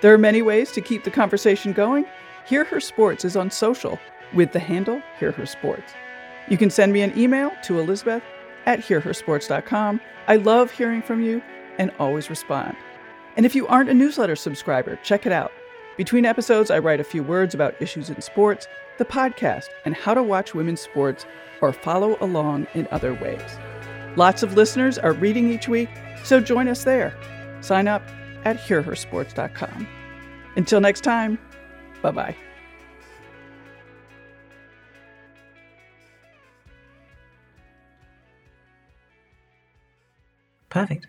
There 0.00 0.14
are 0.14 0.18
many 0.18 0.40
ways 0.40 0.72
to 0.72 0.80
keep 0.80 1.04
the 1.04 1.10
conversation 1.10 1.74
going. 1.74 2.06
Hear 2.46 2.64
Her 2.64 2.80
Sports 2.80 3.22
is 3.22 3.36
on 3.36 3.50
social 3.50 3.98
with 4.32 4.52
the 4.52 4.60
handle 4.60 5.02
Hear 5.20 5.32
Her 5.32 5.44
Sports. 5.44 5.92
You 6.48 6.56
can 6.56 6.70
send 6.70 6.94
me 6.94 7.02
an 7.02 7.12
email 7.18 7.52
to 7.64 7.80
Elizabeth 7.80 8.22
at 8.66 8.80
hearhersports.com. 8.80 10.00
I 10.26 10.36
love 10.36 10.70
hearing 10.70 11.02
from 11.02 11.22
you 11.22 11.42
and 11.78 11.92
always 11.98 12.30
respond. 12.30 12.76
And 13.36 13.44
if 13.44 13.54
you 13.54 13.66
aren't 13.66 13.90
a 13.90 13.94
newsletter 13.94 14.36
subscriber, 14.36 14.98
check 15.02 15.26
it 15.26 15.32
out. 15.32 15.52
Between 15.96 16.24
episodes, 16.24 16.70
I 16.70 16.78
write 16.78 17.00
a 17.00 17.04
few 17.04 17.22
words 17.22 17.54
about 17.54 17.80
issues 17.80 18.10
in 18.10 18.20
sports, 18.20 18.66
the 18.98 19.04
podcast, 19.04 19.66
and 19.84 19.94
how 19.94 20.14
to 20.14 20.22
watch 20.22 20.54
women's 20.54 20.80
sports 20.80 21.26
or 21.60 21.72
follow 21.72 22.16
along 22.20 22.66
in 22.74 22.88
other 22.90 23.14
ways. 23.14 23.58
Lots 24.16 24.42
of 24.42 24.54
listeners 24.54 24.98
are 24.98 25.12
reading 25.12 25.50
each 25.50 25.68
week, 25.68 25.88
so 26.24 26.40
join 26.40 26.68
us 26.68 26.84
there. 26.84 27.16
Sign 27.60 27.88
up 27.88 28.02
at 28.44 28.56
hearhersports.com. 28.56 29.88
Until 30.56 30.80
next 30.80 31.02
time, 31.02 31.38
bye 32.02 32.10
bye. 32.10 32.36
Perfect. 40.74 41.08